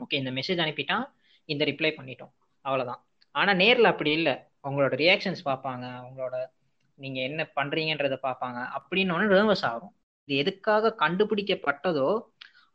ஓகே 0.00 0.14
இந்த 0.14 0.30
மெசேஜ் 0.30 0.62
அனுப்பிட்டா 0.64 1.10
இந்த 1.44 1.64
ரிப்ளை 1.64 1.92
பண்ணிட்டோம். 1.98 2.32
அவ்வளோதான் 2.64 3.00
ஆனால் 3.34 3.58
நேரில் 3.62 3.90
அப்படி 3.92 4.10
இல்லை. 4.18 4.34
உங்களோட 4.68 4.94
ரியாக்ஷன்ஸ் 5.02 5.42
பார்ப்பாங்க. 5.48 5.86
உங்களோட 6.08 6.36
நீங்கள் 6.98 7.26
என்ன 7.28 7.42
பண்ணுறீங்கன்றதை 7.58 8.18
பார்ப்பாங்க. 8.26 8.58
அப்படின்னு 8.76 9.14
ஒன்று 9.16 9.32
நர்வஸ் 9.34 9.64
ஆகும். 9.72 9.92
இது 10.28 10.34
எதுக்காக 10.42 10.92
கண்டுபிடிக்கப்பட்டதோ 11.02 12.08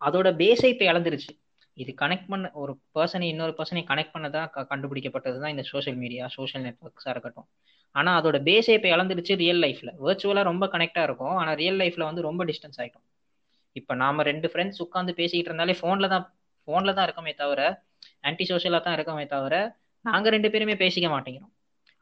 அதோட 0.08 0.28
பேஸை 0.42 0.70
இப்போ 0.74 0.86
இழந்துருச்சு. 0.92 1.32
இது 1.78 1.92
கனெக்ட் 2.02 2.30
பண்ண 2.32 2.48
ஒரு 2.62 2.74
பர்சனை 2.98 3.28
இன்னொரு 3.34 3.54
பர்சனை 3.60 3.82
கனெக்ட் 3.92 4.14
பண்ணதான் 4.16 4.50
கண்டுபிடிக்கப்பட்டது 4.72 5.38
தான் 5.44 5.54
இந்த 5.56 5.64
சோஷியல் 5.72 6.00
மீடியா 6.04 6.24
சோஷியல் 6.38 6.66
நெட்ஒர்க்ஸாக 6.68 7.14
இருக்கட்டும். 7.16 7.48
ஆனால் 7.96 8.18
அதோட 8.20 8.38
பேஸே 8.50 8.74
இப்போ 8.78 8.90
இழந்துருச்சு 8.96 9.36
ரியல் 9.44 9.62
லைஃப்பில் 9.66 9.94
வர்ச்சுவலாக 10.06 10.46
ரொம்ப 10.52 10.66
கனெக்டாக 10.74 11.08
இருக்கும். 11.10 11.36
ஆனால் 11.42 11.58
ரியல் 11.62 11.80
லைஃப்பில் 11.82 12.10
வந்து 12.10 12.28
ரொம்ப 12.30 12.44
டிஸ்டன்ஸ் 12.50 12.80
ஆகிட்டோம் 12.82 13.06
இப்போ 13.80 13.94
நாம 14.04 14.24
ரெண்டு 14.32 14.48
ஃப்ரெண்ட்ஸ் 14.52 14.82
உட்காந்து 14.86 15.14
பேசிக்கிட்டு 15.20 15.50
இருந்தாலே 15.52 15.76
ஃபோனில் 15.80 16.12
தான் 16.14 16.26
ஃபோனில் 16.68 16.96
தான் 16.98 17.06
இருக்கமே 17.08 17.34
தவிர 17.42 17.62
ஆன்டி 18.30 18.46
சோஷியலாக 18.52 18.82
தான் 18.86 18.96
இருக்கமே 18.98 19.26
தவிர 19.34 19.56
நாங்கள் 20.06 20.34
ரெண்டு 20.36 20.50
பேருமே 20.54 20.76
பேசிக்க 20.84 21.08
மாட்டேங்கிறோம். 21.14 21.54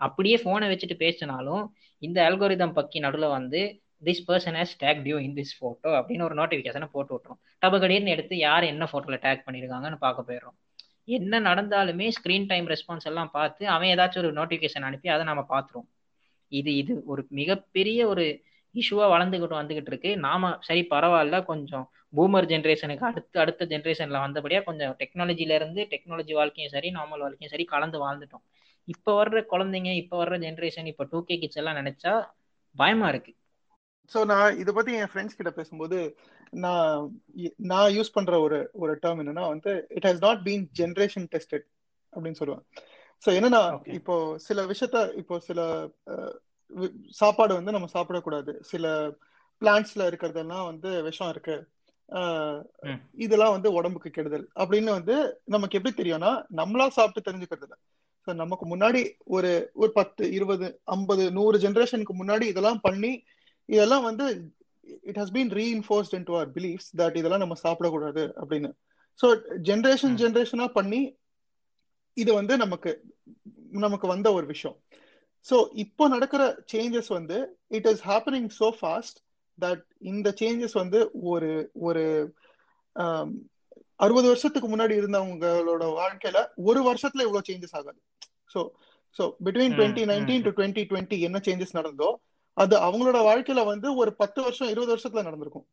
அப்படியே 0.02 0.38
ஃபோனை 0.44 0.68
வச்சுட்டு 0.72 0.96
பேசினாலும் 1.04 1.64
இந்த 2.02 2.18
அல்கோரிதம் 2.30 2.76
பக்கி 2.78 3.00
நடுவில் 3.06 3.36
வந்து 3.38 3.62
this 4.08 4.24
person 4.28 4.58
has 4.60 4.74
tagged 4.84 5.00
you 5.06 5.18
in 5.28 5.36
this 5.38 5.54
photo 5.58 5.92
அப்படின்னு 6.00 6.26
ஒரு 6.28 6.36
நோட்டிஃபிகேஷனை 6.40 6.88
போட்டு 6.96 7.12
விட்டுரும். 7.14 7.40
டபக்கடின்னு 7.64 8.14
எடுத்து 8.16 8.36
யார் 8.48 8.66
என்ன 8.74 8.86
ஃபோட்டோவில் 8.92 9.24
டேக் 9.26 9.46
பண்ணியிருக்காங்கன்னு 9.46 10.00
பார்க்க 10.06 10.28
போயிடுறோம். 10.28 10.58
என்ன 11.18 11.40
நடந்தாலுமே 11.50 12.08
ஸ்க்ரீன் 12.18 12.48
டைம் 12.52 12.66
ரெஸ்பான்ஸ் 12.74 13.08
எல்லாம் 13.12 13.32
பார்த்து 13.38 13.64
அவன் 13.76 13.92
ஏதாச்சும் 13.94 14.22
ஒரு 14.24 14.32
நோட்டிஃபிகேஷன் 14.40 14.86
அனுப்பி 14.90 15.10
அதை 15.16 15.26
நம்ம 15.32 15.44
பார்த்துருவோம். 15.54 15.90
இது 16.52 16.72
இது 16.82 16.94
ஒரு 17.12 17.22
மிகப்பெரிய 17.40 18.00
ஒரு 18.14 18.26
இஷ்யூவாக 18.82 19.12
வளர்ந்துக்கிட்டு 19.14 19.60
வந்துகிட்டு 19.60 19.92
இருக்கு 19.94 20.12
நாம 20.26 20.52
சரி 20.68 20.84
பரவாயில்ல. 20.94 21.38
கொஞ்சம் 21.52 21.86
பூமர் 22.18 22.50
ஜென்ரேஷனுக்கு 22.52 23.06
அடுத்த 23.10 23.40
அடுத்த 23.44 23.66
ஜென்ரேஷன்ல 23.72 24.20
வந்தபடியா 24.26 24.60
கொஞ்சம் 24.68 24.94
டெக்னாலஜில 25.02 25.58
இருந்து 25.60 25.82
டெக்னாலஜி 25.94 26.34
வாழ்க்கையும் 26.40 26.74
சரி 26.76 26.90
நார்மல் 26.98 27.24
வாழ்க்கையும் 27.26 27.54
சரி 27.56 27.66
கலந்து 27.74 28.00
வாழ்ந்துட்டோம். 28.06 28.44
இப்ப 28.88 29.16
வர்ற 29.20 29.40
குழந்தைங்க 29.54 29.92
இப்ப 30.02 30.16
வர்ற 30.24 30.36
ஜென்ரேஷன் 30.46 30.88
இப்ப 30.92 31.06
டூ 31.12 31.20
கே 31.30 31.38
கிட்ஸ் 31.42 31.60
எல்லாம் 31.62 31.80
நினைச்சா 31.82 32.14
பயமா 32.76 33.08
இருக்கு. 33.14 33.32
ஸோ 34.12 34.20
நான் 34.32 34.58
இதை 34.62 34.72
பத்தி 34.76 34.92
என் 35.00 35.10
ஃப்ரெண்ட்ஸ் 35.12 35.38
கிட்ட 35.38 35.52
பேசும்போது 35.52 35.98
நான் 36.66 37.00
நான் 37.72 37.90
யூஸ் 37.96 38.14
பண்ற 38.18 38.36
ஒரு 38.46 38.60
ஒரு 38.84 38.94
டேர்ம் 39.04 39.22
என்னன்னா 39.24 39.46
வந்து 39.54 39.72
it 39.98 40.08
has 40.10 40.22
not 40.28 40.44
been 40.46 40.64
generation 40.80 41.28
tested 41.34 41.66
அப்படின்னு 42.14 42.40
சொல்லுவேன். 42.42 42.64
ஸோ 43.24 43.30
என்னன்னா 43.38 43.62
இப்போ 44.00 44.16
சில 44.48 44.64
விஷயத்த 44.72 44.98
இப்போ 45.22 45.36
சில 45.48 45.60
சாப்பாடு 47.10 47.54
வந்து 47.54 47.72
நம்ம 47.72 47.88
சாப்பிடக்கூடாது. 47.94 48.54
சில 48.62 48.86
பிளான்ட்ஸ்ல 49.62 50.08
இருக்கிறதெல்லாம் 50.10 50.66
வந்து 50.66 50.90
விஷம் 51.04 51.30
இருக்கு. 51.30 51.58
இதெல்லாம் 53.18 53.52
வந்து 53.52 53.70
உடம்புக்கு 53.72 54.10
கெடுதல் 54.10 54.46
அப்படின்னு 54.56 54.92
வந்து 54.92 55.16
நமக்கு 55.46 55.78
எப்படி 55.78 55.94
தெரியும்னா 55.96 56.32
நம்மளா 56.56 56.88
சாப்பிட்டு 56.88 57.26
தெரிஞ்சுக்கிறது 57.28 57.66
இல்லை 57.66 57.78
ஸோ 58.28 58.34
நமக்கு 58.34 58.66
முன்னாடி 58.66 59.02
ஒரு 59.26 59.52
ஒரு 59.74 59.92
பத்து 59.92 60.24
இருபது 60.32 60.68
ஐம்பது 60.84 61.32
நூறு 61.32 61.58
ஜென்ரேஷனுக்கு 61.58 62.14
முன்னாடி 62.22 62.42
இதெல்லாம் 62.44 62.82
பண்ணி 62.82 63.12
இதெல்லாம் 63.70 64.04
வந்து 64.04 64.26
it 65.04 65.20
has 65.20 65.34
been 65.34 65.52
reinforced 65.52 66.14
into 66.24 66.36
our 66.36 66.52
beliefs 66.52 66.90
that 66.98 67.18
இதெல்லாம் 67.18 67.40
நம்ம 67.40 67.58
சாப்பிடக்கூடாது 67.64 68.24
அப்படின்னு. 68.42 68.70
ஸோ 69.20 69.28
ஜென்ரேஷன் 69.70 70.18
ஜென்ரேஷனா 70.24 70.68
பண்ணி 70.68 71.02
இது 72.18 72.34
வந்து 72.34 72.54
நமக்கு 72.58 72.92
நமக்கு 73.72 74.08
வந்த 74.08 74.28
ஒரு 74.34 74.46
விஷயம். 74.46 74.78
ஸோ 75.48 75.58
இப்போ 75.84 76.04
நடக்கிற 76.08 76.44
சேஞ்சஸ் 76.74 77.10
வந்து 77.10 77.38
it 77.78 77.88
is 77.88 78.04
happening 78.08 78.50
so 78.60 78.68
fast 78.80 79.20
that 79.58 79.84
இந்த 80.12 80.30
சேஞ்சஸ் 80.42 80.76
வந்து 80.82 81.00
ஒரு 81.32 81.52
ஒரு 81.88 82.04
அறுபது 84.00 84.28
வருஷத்துக்கு 84.28 84.68
முன்னாடி 84.68 84.94
இருந்தவங்களோட 84.98 85.86
வாழ்க்கையில 86.00 86.40
ஒரு 86.64 86.82
வருஷத்துல 86.90 87.26
இவ்வளவு 87.26 87.48
சேஞ்சஸ் 87.50 87.76
ஆகாது. 87.76 88.00
So 88.54 88.60
so 89.16 89.24
between 89.46 89.76
twenty 89.78 90.04
nineteen 90.06 90.46
to 90.46 90.52
twenty 90.58 90.84
twenty 90.90 91.18
என்ன 91.20 91.38
சேஞ்சஸ் 91.48 91.78
நடந்தோ 91.80 92.10
அது 92.58 92.76
அவங்களோட 92.78 93.20
வாழ்க்கையில 93.24 93.64
வந்து 93.66 93.88
ஒரு 93.96 94.12
பத்து 94.22 94.40
வருஷம் 94.42 94.72
இருபது 94.74 94.92
வருஷத்துல 94.94 95.24
நடந்திருக்கும். 95.24 95.68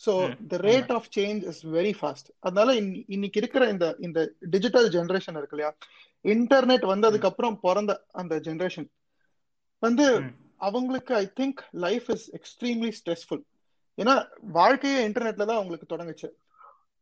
So 0.00 0.12
the 0.48 0.56
rate 0.62 0.92
of 0.96 1.08
change 1.16 1.42
is 1.50 1.62
very 1.76 1.92
fast 1.98 2.28
அதனால 2.40 2.74
இன்னைக்கு 3.08 3.40
இருக்கிற 3.42 3.64
இந்த 3.70 3.86
இந்த 3.98 4.20
டிஜிட்டல் 4.48 4.88
ஜென்ரேஷன் 4.96 5.38
இருக்கு 5.38 5.56
இல்லையா? 5.56 5.72
இன்டர்நெட் 6.24 6.84
வந்ததுக்கு 6.92 7.28
அப்புறம் 7.30 7.56
பிறந்த 7.60 7.92
அந்த 8.12 8.34
ஜென்ரேஷன் 8.46 8.88
வந்து 9.82 10.06
அவங்களுக்கு 10.68 11.12
I 11.14 11.26
think 11.40 11.60
life 11.84 12.08
is 12.14 12.26
extremely 12.38 12.90
stressful 12.98 13.42
ஏன்னா 13.98 14.14
வாழ்க்கையே 14.58 14.98
இன்டர்நெட்ல 15.08 15.46
தான் 15.48 15.60
அவங்களுக்கு 15.60 15.92
தொடங்குச்சு. 15.92 16.28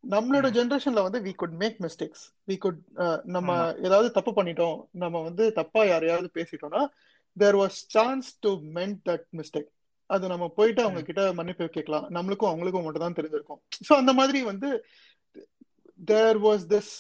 நம்மளோட 0.05 0.47
ஜென்ரேஷன்ல 0.57 1.03
வந்து 1.07 1.21
we 1.27 1.33
could 1.41 1.57
make 1.63 1.77
mistakes 1.85 2.23
we 2.49 2.57
could 2.65 2.79
நம்ம 3.37 3.57
ஏதாவது 3.87 4.09
தப்பு 4.19 4.33
பண்ணிட்டோம். 4.39 4.77
நம்ம 5.03 5.23
வந்து 5.29 5.45
தப்பா 5.59 5.83
யாரையாவது 5.91 6.29
பேசிட்டோம்னா 6.39 6.83
there 7.37 7.59
was 7.63 7.79
chance 7.97 8.29
to 8.45 8.53
mend 8.79 9.01
that 9.09 9.27
mistake 9.41 9.69
அது 10.11 10.29
நம்ம 10.33 10.45
போயிட்டு 10.59 10.81
அவங்க 10.85 11.01
கிட்ட 11.09 11.23
மன்னிப்பு 11.39 11.65
கேட்கலாம். 11.77 12.07
நம்மளுக்கும் 12.17 12.51
அவங்களுக்கும் 12.51 12.87
மட்டும் 12.87 13.05
தான் 13.07 13.19
தெரிஞ்சிருக்கும். 13.19 13.61
ஸோ 13.87 13.93
அந்த 14.03 14.13
மாதிரி 14.21 14.41
வந்து 14.51 14.69
there 16.11 16.39
was 16.47 16.65
this 16.73 16.95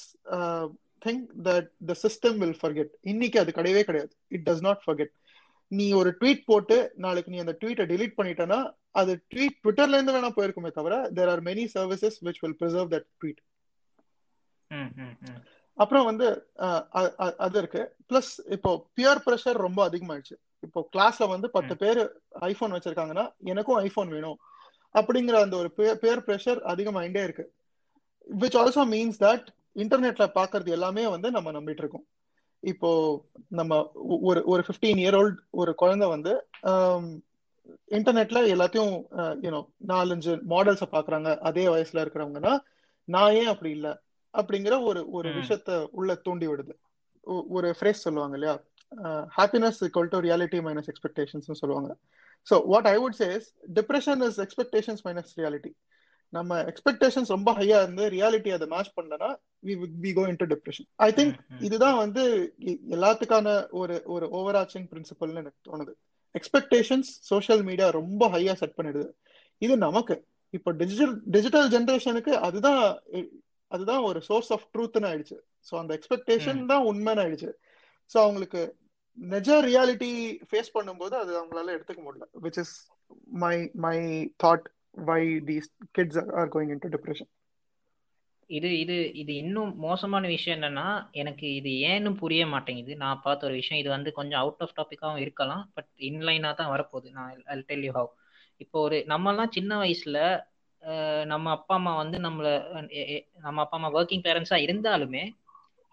thing 1.06 1.22
that 1.46 1.68
the 1.90 1.94
system 2.04 2.38
will 2.42 2.58
forget 2.62 2.92
இன்னைக்கு 3.12 3.38
அது 3.42 3.52
கிடையவே 3.58 3.82
கிடையாது. 3.88 4.12
இட் 4.36 4.46
டஸ் 4.48 4.64
நாட் 4.68 4.82
ஃபர்கெட் 4.86 5.12
நீ 5.70 5.86
ஒரு 6.00 6.10
ட்வீட் 6.20 6.42
போட்டு 6.50 6.76
நாளைக்கு 7.04 7.32
நீ 7.32 7.38
அந்த 7.44 7.54
ட்வீட்டை 7.60 7.84
டிலீட் 7.92 8.18
பண்ணிட்டனா 8.18 8.58
அது 9.00 9.12
ட்வீட் 9.32 9.58
ட்விட்டர்ல 9.64 9.96
இருந்து 9.96 10.14
வேணா 10.16 10.30
போயிருக்குமே 10.36 10.70
தவிர 10.78 10.94
there 11.18 11.30
are 11.34 11.42
many 11.48 11.64
services 11.76 12.18
which 12.26 12.40
will 12.44 12.58
preserve 12.60 12.92
that 12.94 13.08
tweet 13.20 13.42
அப்புறம் 15.78 16.06
வந்து 16.08 16.26
அது 17.44 17.56
இருக்கு. 17.60 17.82
பிளஸ் 18.10 18.30
இப்போ 18.54 18.70
பியர் 18.96 19.20
ப்ரெஷர் 19.26 19.58
ரொம்ப 19.66 19.80
அதிகமாயிடுச்சு. 19.88 20.36
இப்போ 20.66 20.80
கிளாஸ்ல 20.94 21.24
வந்து 21.32 21.48
பத்து 21.56 21.74
பேர் 21.82 22.00
ஐபோன் 22.48 22.74
வச்சிருக்காங்கன்னா 22.76 23.24
எனக்கும் 23.52 23.78
ஐபோன் 23.84 24.10
வேணும். 24.16 24.38
அப்படிங்கிற 24.94 25.36
அந்த 25.44 25.56
ஒரு 25.62 25.70
பேர் 26.02 26.24
ப்ரெஷர் 26.26 26.60
அதிகமாயிட்டே 26.72 27.22
இருக்கு. 27.28 27.44
விச் 28.42 28.58
ஆல்சோ 28.62 28.84
மீன்ஸ் 28.94 29.20
தட் 29.26 29.46
இன்டர்நெட்ல 29.82 30.26
பாக்குறது 30.38 30.70
எல்லாமே 30.76 31.04
வந்து 31.14 31.28
நம்ம 31.36 31.52
நம்பிட்டு 31.56 31.82
இருக்கோம். 31.84 32.06
இப்போ 32.62 32.90
நம்ம 33.58 33.72
ஒரு 34.28 34.40
ஒரு 34.52 34.62
ஃபிஃப்டீன் 34.66 35.00
இயர் 35.02 35.16
ஓல்ட் 35.20 35.38
ஒரு 35.60 35.72
குழந்தை 35.82 36.06
வந்து 36.14 36.32
இன்டர்நெட்ல 37.96 38.38
எல்லாத்தையும் 38.54 38.94
யூனோ 39.44 39.60
நாலஞ்சு 39.92 40.32
மாடல்ஸை 40.52 40.88
பாக்குறாங்க. 40.94 41.30
அதே 41.48 41.64
வயசுல 41.74 42.02
இருக்கிறவங்கன்னா 42.04 42.54
நான் 43.08 43.36
ஏன் 43.40 43.52
அப்படி 43.52 43.70
இல்லை? 43.76 43.92
அப்படிங்கிற 44.34 44.74
ஒரு 44.88 45.00
ஒரு 45.18 45.28
விஷயத்த 45.38 45.76
உள்ள 45.98 46.14
தூண்டி 46.26 46.46
விடுது. 46.50 46.74
ஒரு 47.56 47.68
ஃப்ரேஸ் 47.78 48.04
சொல்லுவாங்க 48.06 48.36
இல்லையா? 48.38 48.56
Happiness 49.38 49.80
equal 49.86 50.12
to 50.14 50.18
reality 50.26 50.58
minus 50.66 50.90
expectations 50.92 51.60
சொல்லுவாங்க. 51.62 51.90
So 52.46 52.54
what 52.72 52.88
I 52.92 52.96
would 53.04 53.18
say 53.22 53.46
depression 53.78 54.22
is 54.28 54.38
expectations 54.44 55.02
minus 55.06 55.32
reality 55.40 55.72
நம்ம 56.32 56.58
எக்ஸ்பெக்டேஷன்ஸ் 56.70 57.32
ரொம்ப 57.34 57.50
ஹையா 57.52 57.78
இருந்து 57.82 58.04
ரியாலிட்டி 58.14 58.50
அதை 58.56 58.66
மேட்ச் 58.72 58.94
பண்ணலன்னா 58.96 59.28
we 59.66 59.74
we 60.04 60.10
go 60.18 60.24
into 60.32 60.48
depression 60.52 60.88
I 61.06 61.08
think 61.12 61.36
இதுதான் 61.66 61.96
வந்து 61.96 62.22
எல்லாத்துக்கான 62.96 63.68
ஒரு 63.80 63.96
ஒரு 64.06 64.26
ஓவர் 64.38 64.58
ஆச்சிங் 64.62 64.88
பிரின்சிபல்னு 64.92 65.42
எனக்கு 65.42 65.60
தோணுது. 65.70 65.92
எக்ஸ்பெக்டேஷன்ஸ் 66.34 67.10
சோஷியல் 67.30 67.62
மீடியா 67.62 67.86
ரொம்ப 67.90 68.28
ஹையா 68.28 68.54
செட் 68.62 68.76
பண்ணிடுது. 68.78 69.08
இது 69.62 69.76
நமக்கு. 69.86 70.16
இப்போ 70.54 70.70
டிஜிட்டல் 70.72 71.14
டிஜிட்டல் 71.30 71.70
ஜென்ரேஷனுக்கு 71.70 72.34
அதுதான் 72.48 72.82
அதுதான் 73.70 74.02
ஒரு 74.02 74.18
சோர்ஸ் 74.22 74.52
ஆஃப் 74.52 74.68
ட்ரூத்னு 74.74 75.08
ஆயிடுச்சு. 75.10 75.38
ஸோ 75.70 75.74
அந்த 75.78 75.92
எக்ஸ்பெக்டேஷன் 75.98 76.60
தான் 76.66 76.86
உண்மைன்னு 76.90 77.22
ஆயிடுச்சு. 77.24 77.50
ஸோ 78.12 78.16
அவங்களுக்கு 78.24 78.62
நிஜ 79.18 79.48
ரியாலிட்டி 79.70 80.10
ஃபேஸ் 80.50 80.74
பண்ணும்போது 80.74 81.14
அது 81.22 81.32
அவங்களால 81.38 81.74
எடுத்துக்க 81.76 82.00
முடியல. 82.02 82.26
Which 82.42 82.58
is 82.58 82.74
my 83.44 83.56
my 83.86 83.98
thought 84.44 84.66
why 85.10 85.22
these 85.48 85.68
kids 85.92 86.18
are 86.40 86.50
going 86.54 86.72
into 86.84 86.90
depression 86.94 87.30
இது 88.50 88.68
இது 88.82 88.94
இது 89.12 89.32
இன்னும் 89.34 89.72
மோசமான 89.86 90.26
விஷயம் 90.26 90.56
என்னன்னா 90.58 90.86
எனக்கு 91.12 91.46
இது 91.54 91.70
ஏன்னு 91.88 92.10
புரிய 92.20 92.42
மாட்டேங்குது. 92.46 92.92
நான் 92.96 93.20
பார்த்த 93.24 93.48
ஒரு 93.48 93.56
விஷயம் 93.60 93.80
இது 93.82 93.90
வந்து 93.94 94.10
கொஞ்சம் 94.18 94.40
அவுட் 94.42 94.62
ஆஃப் 94.64 94.76
டாப்பிக்காகவும் 94.78 95.22
இருக்கலாம் 95.24 95.64
பட் 95.74 95.90
இன்லைனாக 96.08 96.54
தான் 96.60 96.72
வரப்போகுது. 96.74 97.08
நான் 97.10 97.42
ஐ 97.52 97.56
டெல் 97.70 97.84
யூ 97.88 97.92
ஹவ் 97.98 98.10
இப்போ 98.60 98.78
ஒரு 98.86 98.98
நம்மலாம் 99.12 99.54
சின்ன 99.56 99.72
வயசுல 99.82 100.20
நம்ம 101.24 101.50
அப்பா 101.50 101.74
அம்மா 101.74 101.92
வந்து 101.96 102.16
நம்மளை 102.26 102.52
நம்ம 103.46 103.60
அப்பா 103.64 103.76
அம்மா 103.78 103.90
ஒர்க்கிங் 103.98 104.24
பேரண்ட்ஸாக 104.26 104.64
இருந்தாலுமே 104.66 105.22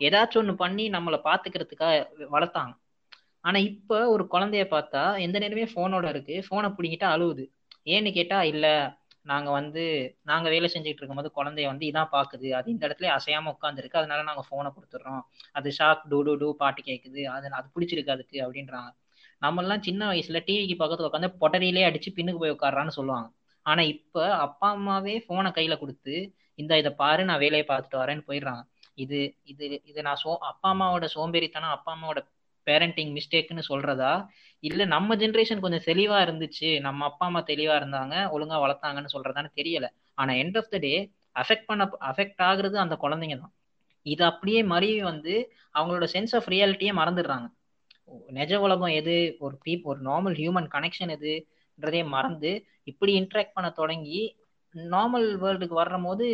ஏதாச்சும் 0.01 0.41
ஒன்று 0.41 0.55
பண்ணி 0.63 0.85
நம்மளை 0.95 1.19
பார்த்துக்கிறதுக்காக 1.27 2.27
வளர்த்தாங்க. 2.35 2.73
ஆனால் 3.41 3.65
இப்போ 3.71 3.97
ஒரு 4.13 4.23
குழந்தைய 4.33 4.63
பார்த்தா 4.75 5.03
எந்த 5.25 5.37
நேரமே 5.39 5.65
ஃபோனோட 5.73 6.05
இருக்கு. 6.13 6.35
ஃபோனை 6.47 6.69
பிடிங்கிட்டா 6.77 7.09
அழுவுது. 7.15 7.45
ஏன்னு 7.85 8.11
கேட்டால் 8.17 8.49
இல்லை 8.53 8.75
நாங்கள் 9.31 9.55
வந்து 9.57 9.83
நாங்கள் 10.29 10.53
வேலை 10.53 10.67
செஞ்சுட்டு 10.73 11.01
இருக்கும்போது 11.01 11.29
குழந்தைய 11.37 11.67
வந்து 11.71 11.85
இதான் 11.91 12.11
பார்க்குது 12.15 12.47
அது 12.57 12.67
இந்த 12.73 12.83
இடத்துல 12.87 13.09
அசையாமல் 13.17 13.53
உட்காந்துருக்கு 13.55 13.99
அதனால 14.01 14.25
நாங்கள் 14.29 14.47
ஃபோனை 14.49 14.69
கொடுத்துட்றோம். 14.75 15.23
அது 15.57 15.69
ஷாக் 15.77 16.03
டூ 16.11 16.19
டூ 16.27 16.33
டூ 16.41 16.49
பாட்டு 16.61 16.81
கேட்குது 16.89 17.21
அது 17.35 17.55
அது 17.59 17.67
பிடிச்சிருக்கு 17.75 18.15
அதுக்கு 18.15 18.37
அப்படின்றாங்க. 18.45 18.91
நம்மளாம் 19.41 19.85
சின்ன 19.87 20.01
வயசுல 20.11 20.39
டிவிக்கு 20.47 20.75
பக்கத்துல 20.81 21.09
உட்காந்து 21.09 21.31
பொட்டரியிலே 21.41 21.87
அடிச்சு 21.89 22.11
பின்னுக்கு 22.17 22.41
போய் 22.43 22.55
உட்காடுறான்னு 22.55 22.97
சொல்லுவாங்க. 22.99 23.27
ஆனா 23.65 23.81
இப்ப 23.93 24.25
அப்பா 24.45 24.67
அம்மாவே 24.77 25.15
போனை 25.29 25.51
கையில 25.57 25.75
கொடுத்து 25.83 26.15
இந்த 26.59 26.73
இதை 26.81 26.91
பாரு 27.01 27.21
நான் 27.29 27.43
வேலையை 27.45 27.65
பார்த்துட்டு 27.69 28.01
வரேன்னு 28.01 28.27
போயிடுறாங்க. 28.29 28.63
இது 29.03 29.19
இது 29.51 29.65
இது 29.89 29.99
நான் 30.07 30.21
சோ 30.23 30.31
அப்பா 30.51 30.69
அம்மாவோட 30.73 31.05
சோம்பேறித்தனம் 31.15 31.73
அப்பா 31.77 31.91
அம்மாவோட 31.95 32.19
பேரண்டிங் 32.67 33.11
மிஸ்டேக்னு 33.17 33.63
சொல்றதா? 33.71 34.13
இல்ல 34.63 34.85
நம்ம 34.93 35.15
ஜென்ரேஷன் 35.23 35.63
கொஞ்சம் 35.65 35.85
தெளிவா 35.89 36.17
இருந்துச்சு 36.25 36.69
நம்ம 36.85 37.05
அப்பா 37.09 37.25
அம்மா 37.29 37.41
தெளிவா 37.51 37.75
இருந்தாங்க 37.81 38.15
ஒழுங்கா 38.35 38.57
வளர்த்தாங்கன்னு 38.65 39.13
சொல்றதான்னு 39.15 39.51
தெரியல. 39.59 39.87
ஆனா 40.17 40.33
end 40.43 40.57
of 40.61 40.71
the 40.73 40.79
day 40.85 40.93
affect 41.35 41.67
பண்ண 41.69 41.85
அஃபெக்ட் 42.11 42.41
ஆகுறது 42.49 42.77
அந்த 42.83 42.95
குழந்தைங்க 43.03 43.37
தான். 43.43 43.53
இது 44.05 44.23
அப்படியே 44.31 44.59
மறுவி 44.73 44.99
வந்து 45.11 45.33
அவங்களோட 45.77 46.05
சென்ஸ் 46.15 46.33
ஆஃப் 46.37 46.49
ரியாலிட்டியே 46.53 46.91
மறந்துடுறாங்க. 47.01 47.47
நிஜ 48.37 48.53
உலகம் 48.65 48.93
எது? 48.99 49.15
ஒரு 49.45 49.55
பீப் 49.65 49.85
ஒரு 49.91 49.99
நார்மல் 50.09 50.35
ஹியூமன் 50.41 50.67
கனெக்ஷன் 50.75 51.13
எதுன்றதே 51.15 52.01
மறந்து 52.15 52.51
இப்படி 52.91 53.13
இன்ட்ராக்ட் 53.21 53.55
பண்ண 53.57 53.69
தொடங்கி 53.79 54.19
நார்மல் 54.75 55.27
வேர்ல்டுக்கு 55.41 55.75
வர்ற 55.79 55.97
போது 56.05 56.25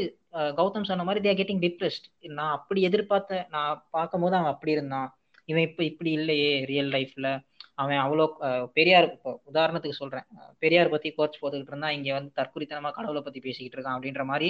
கௌதம் 0.60 0.88
சொன்ன 0.90 1.04
மாதிரி 1.08 1.22
தேர் 1.26 1.40
கெட்டிங் 1.40 1.64
டிப்ரெஸ்ட் 1.66 2.06
நான் 2.38 2.54
அப்படி 2.58 2.82
எதிர்பார்த்த 2.90 3.42
நான் 3.56 3.82
பார்க்கும் 3.96 4.24
போது 4.24 4.36
அவன் 4.40 4.54
அப்படி 4.54 4.72
இருந்தான். 4.78 5.10
இவன் 5.50 5.66
இப்ப 5.70 5.82
இப்படி 5.84 6.12
இல்லையே 6.12 6.52
ரியல் 6.66 6.92
லைஃப்ல 6.96 7.28
அவன் 7.76 8.02
அவ்வளோ 8.04 8.26
பெரியார் 8.74 9.08
இப்போ 9.12 9.32
உதாரணத்துக்கு 9.52 10.00
சொல்றேன். 10.00 10.26
பெரியார் 10.60 10.90
பத்தி 10.90 11.10
கோர்ச் 11.12 11.40
போட்டுக்கிட்டு 11.42 11.74
இருந்தா 11.74 11.90
இங்க 11.90 12.10
வந்து 12.14 12.32
தற்குறித்தனமா 12.40 12.90
கடவுளை 12.92 13.22
பத்தி 13.22 13.40
பேசிக்கிட்டு 13.40 13.78
இருக்கான் 13.78 13.98
அப்படின்ற 13.98 14.24
மாதிரி 14.26 14.50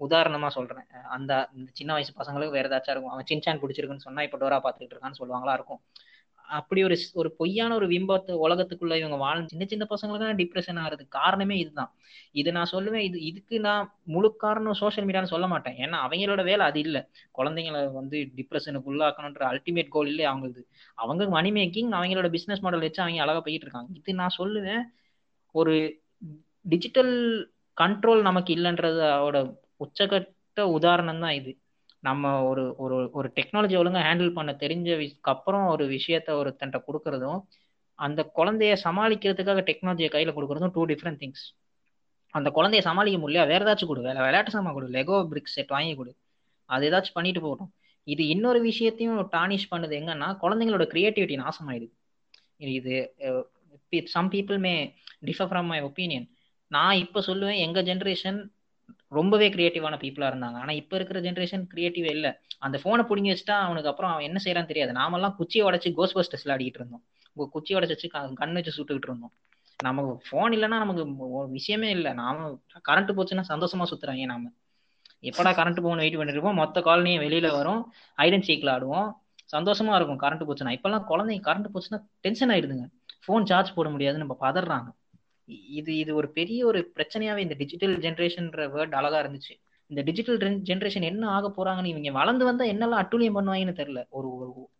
உதாரணமா 0.00 0.48
சொல்றேன். 0.48 0.86
அந்த 1.16 1.32
சின்ன 1.72 1.90
வயசு 1.92 2.12
பசங்களுக்கு 2.20 2.56
வேற 2.58 2.68
ஏதாச்சும் 2.70 2.94
இருக்கும். 2.94 3.14
அவன் 3.14 3.28
சின்சான் 3.32 3.60
பிடிச்சிருக்குன்னு 3.62 4.06
சொன்னா 4.08 4.22
இப்ப 4.28 4.38
டோரா 4.42 4.58
பாத்துக்கிட்டு 4.66 4.96
இருக்கான்னு 4.96 5.20
சொல்லுவாங்களா 5.20 5.56
இருக்கும். 5.58 5.80
அப்படி 6.58 6.80
ஒரு 6.86 6.96
ஒரு 7.20 7.28
பொய்யான 7.40 7.74
ஒரு 7.74 7.86
விம்பத்து 7.92 8.32
உலகத்துக்குள்ள 8.44 8.94
இவங்க 9.00 9.16
வாழ் 9.22 9.40
சின்ன 9.52 9.64
சின்ன 9.72 9.84
பசங்களுக்கு 9.90 10.24
தான் 10.24 10.40
டிப்ரெஷன் 10.40 10.80
ஆகுறது. 10.82 11.04
காரணமே 11.18 11.56
இதுதான். 11.62 11.90
இது 12.40 12.50
நான் 12.56 12.70
சொல்லுவேன் 12.72 13.04
இது 13.08 13.18
இதுக்கு 13.30 13.56
நான் 13.68 13.84
முழு 14.14 14.28
காரணம் 14.44 14.78
சோஷியல் 14.82 15.06
மீடியான்னு 15.08 15.32
சொல்ல 15.34 15.46
மாட்டேன். 15.54 15.76
ஏன்னா 15.84 15.98
அவங்களோட 16.06 16.42
வேலை 16.50 16.64
அது 16.70 16.80
இல்லை. 16.86 17.02
குழந்தைங்களை 17.38 17.82
வந்து 18.00 18.18
டிப்ரெஷனுக்கு 18.40 18.90
உள்ளாக்கணுன்ற 18.92 19.44
அல்டிமேட் 19.52 19.94
கோல் 19.96 20.10
இல்லை 20.12 20.26
அவங்களுக்கு 20.32 20.64
அவங்க 20.98 21.28
மணி 21.36 21.52
மேக்கிங் 21.58 21.90
அவங்களோட 22.00 22.30
பிசினஸ் 22.36 22.64
மாடல் 22.66 22.86
வச்சு 22.86 23.02
அவங்க 23.04 23.24
அழகாக 23.26 23.42
போயிட்டு 23.46 23.66
இருக்காங்க. 23.68 23.90
இது 24.00 24.20
நான் 24.22 24.38
சொல்லுவேன் 24.40 24.84
ஒரு 25.54 25.74
டிஜிட்டல் 26.66 27.14
கண்ட்ரோல் 27.76 28.22
நமக்கு 28.28 28.50
இல்லைன்றதோட 28.56 29.38
உச்சகட்ட 29.84 30.60
உதாரணம் 30.78 31.22
தான் 31.24 31.36
இது. 31.40 31.52
நம்ம 32.02 32.42
ஒரு 32.44 32.62
ஒரு 32.76 32.96
ஒரு 33.12 33.28
டெக்னாலஜி 33.36 33.74
ஒழுங்காக 33.76 34.04
ஹேண்டில் 34.08 34.32
பண்ண 34.32 34.52
தெரிஞ்சதுக்கு 34.60 35.32
அப்புறம் 35.34 35.66
ஒரு 35.66 35.84
விஷயத்த 35.86 36.36
ஒருத்தன்ட்ட 36.40 36.78
கொடுக்கறதும் 36.86 37.40
அந்த 37.98 38.20
குழந்தைய 38.38 38.74
சமாளிக்கிறதுக்காக 38.84 39.62
டெக்னாலஜியை 39.70 40.10
கையில் 40.10 40.36
கொடுக்குறதும் 40.36 40.72
டூ 40.76 40.84
டிஃப்ரெண்ட் 40.86 41.20
திங்ஸ் 41.22 41.44
அந்த 42.34 42.48
குழந்தைய 42.54 42.80
சமாளிக்க 42.80 43.18
முடியல 43.22 43.46
வேற 43.46 43.60
ஏதாச்சும் 43.64 43.90
கொடு. 43.90 44.00
வேலை 44.00 44.20
விளையாட்டு 44.22 44.50
சாமான் 44.50 44.74
கொடு. 44.74 44.88
லெகோ 44.88 45.16
பிரிக்ஸ் 45.30 45.56
செட் 45.56 45.68
வாங்கி 45.68 45.94
கொடு. 45.96 46.12
அது 46.68 46.90
ஏதாச்சும் 46.90 47.16
பண்ணிட்டு 47.18 47.40
போகட்டும். 47.40 47.72
இது 48.06 48.22
இன்னொரு 48.26 48.60
விஷயத்தையும் 48.60 49.18
டானிஷ் 49.32 49.70
பண்ணுது 49.70 49.94
எங்கன்னா 50.00 50.28
குழந்தைங்களோட 50.42 50.84
கிரியேட்டிவிட்டி 50.94 51.36
நாசமாயிடுது. 51.44 51.94
இது 52.78 52.94
some 54.14 54.30
people 54.30 54.58
may 54.58 54.74
differ 55.26 55.50
from 55.50 55.68
my 55.72 55.78
opinion 55.82 56.26
நான் 56.70 56.96
இப்போ 56.96 57.20
சொல்லுவேன் 57.26 57.60
எங்கள் 57.66 57.84
ஜென்ரேஷன் 57.84 58.38
ரொம்பவே 59.10 59.48
கிரியேட்டிவான 59.48 59.96
பீப்புளா 60.02 60.26
இருந்தாங்க. 60.30 60.58
ஆனா 60.62 60.72
இப்ப 60.72 60.96
இருக்கிற 60.96 61.20
ஜென்ரேஷன் 61.20 61.66
கிரியேட்டிவ் 61.66 62.06
இல்ல. 62.06 62.40
அந்த 62.58 62.80
போனை 62.82 63.04
பிடிங்கி 63.04 63.36
வச்சுட்டா 63.36 63.50
அவனுக்கு 63.50 63.88
அப்புறம் 63.88 64.10
அவன் 64.10 64.24
என்ன 64.24 64.40
செய்யறான்னு 64.44 64.70
தெரியாது. 64.72 64.92
நாமெல்லாம் 64.92 65.36
குச்சியை 65.36 65.66
உடச்சு 65.66 65.92
கோஸ் 65.96 66.14
பஸ்டர்ஸ் 66.14 66.44
விளையாடிட்டு 66.44 66.78
இருந்தோம். 66.80 67.04
குச்சி 67.50 67.74
உடச்சு 67.74 67.94
வச்சு 67.94 68.08
கண் 68.34 68.52
வச்சு 68.52 68.72
சுட்டுக்கிட்டு 68.76 69.08
இருந்தோம். 69.08 69.32
நமக்கு 69.82 70.26
போன் 70.30 70.52
இல்லைன்னா 70.52 70.78
நமக்கு 70.84 71.04
விஷயமே 71.48 71.90
இல்லை. 71.90 72.12
நாம 72.12 72.60
கரண்ட் 72.88 73.14
போச்சுன்னா 73.18 73.42
சந்தோஷமா 73.48 73.84
சுத்துறாங்க 73.92 74.24
நாம. 74.24 74.48
எப்படா 75.22 75.50
கரண்ட் 75.50 75.80
போகணும் 75.84 76.02
வெயிட் 76.02 76.16
பண்ணிட்டு 76.16 76.32
இருப்போம். 76.32 76.54
மொத்த 76.54 76.80
காலனியும் 76.80 77.24
வெளியில 77.26 77.50
வரும். 77.52 77.92
ஐடன் 78.16 78.42
சீக்கில் 78.42 78.70
ஆடுவோம். 78.70 79.12
சந்தோஷமா 79.56 79.94
இருக்கும் 79.94 80.20
கரண்ட் 80.20 80.48
போச்சுன்னா. 80.48 80.74
இப்பெல்லாம் 80.74 81.04
குழந்தைங்க 81.08 81.46
கரண்ட் 81.48 81.70
போச்சுன்னா 81.74 82.04
டென்ஷன் 82.20 82.48
ஆயிடுதுங்க. 82.48 82.84
ஃபோன் 83.26 83.44
சார்ஜ் 83.44 83.74
போட 83.74 83.88
முடியாதுன்னு 83.88 84.26
நம்ம 84.26 84.50
பதறாங்க. 84.50 84.88
இது 85.78 85.92
இது 85.98 86.10
ஒரு 86.14 86.28
பெரிய 86.38 86.60
ஒரு 86.66 86.80
பிரச்சனையாவே 86.96 87.40
இந்த 87.46 87.56
டிஜிட்டல் 87.62 87.94
ஜென்ரேஷன்ற 88.04 88.64
வேர்ட் 88.74 88.96
அழகா 89.00 89.18
இருந்துச்சு. 89.24 89.54
இந்த 89.90 90.00
டிஜிட்டல் 90.08 90.38
ஜென்ரேஷன் 90.68 91.06
என்ன 91.10 91.30
ஆக 91.36 91.46
போறாங்கன்னு 91.56 91.92
இவங்க 91.94 92.10
வளர்ந்து 92.18 92.44
வந்தா 92.48 92.64
என்னெல்லாம் 92.72 93.02
அட்டுழியம் 93.04 93.36
பண்ணுவாங்கன்னு 93.38 93.78
தெரியல. 93.80 94.02
ஒரு 94.10 94.28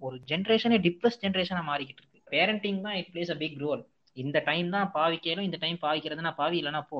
ஒரு 0.00 0.16
ஜென்ரேஷனே 0.32 0.78
டிப்ரெஸ் 0.86 1.20
ஜென்ரேஷனா 1.24 1.62
மாறிக்கிட்டு 1.70 2.02
இருக்கு. 2.02 2.20
பேரண்டிங் 2.32 2.80
தான் 2.86 2.96
it 3.00 3.10
plays 3.14 3.32
a 3.34 3.38
big 3.42 3.58
role 3.64 3.82
இந்த 4.16 4.38
டைம் 4.48 4.68
தான் 4.70 4.88
பாவிக்கலும் 4.94 5.46
இந்த 5.48 5.58
டைம் 5.64 5.78
பாவிக்கிறதுனா 5.82 6.32
பாவி 6.40 6.56
இல்லைன்னா 6.60 6.82
போ. 6.90 6.98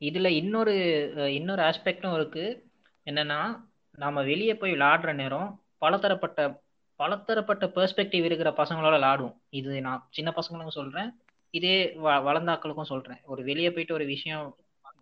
இதுல 0.00 0.28
இன்னொரு 0.40 0.74
இன்னொரு 1.38 1.62
ஆஸ்பெக்டும் 1.62 2.14
இருக்கு. 2.14 2.44
என்னன்னா 3.06 3.38
நாம 3.98 4.22
வெளியே 4.22 4.54
போய் 4.60 4.74
விளாடுற 4.74 5.10
நேரம் 5.14 5.48
பலதரப்பட்ட 5.78 6.40
பலதரப்பட்ட 7.00 7.64
பெர்ஸ்பெக்டிவ் 7.76 8.24
இருக்கிற 8.24 8.50
பசங்களோட 8.60 8.94
விளாடுவோம் 8.98 9.36
இது 9.50 9.80
நான் 9.80 10.02
சின்ன 10.10 10.30
பசங்களும் 10.36 10.76
சொல்றேன். 10.78 11.08
இதே 11.54 11.74
வ 12.04 12.14
வளர்ந்தாக்களுக்கும் 12.26 12.90
சொல்றேன். 12.92 13.20
ஒரு 13.24 13.40
வெளியே 13.44 13.70
போயிட்டு 13.70 13.96
ஒரு 13.98 14.06
விஷயம் 14.12 14.44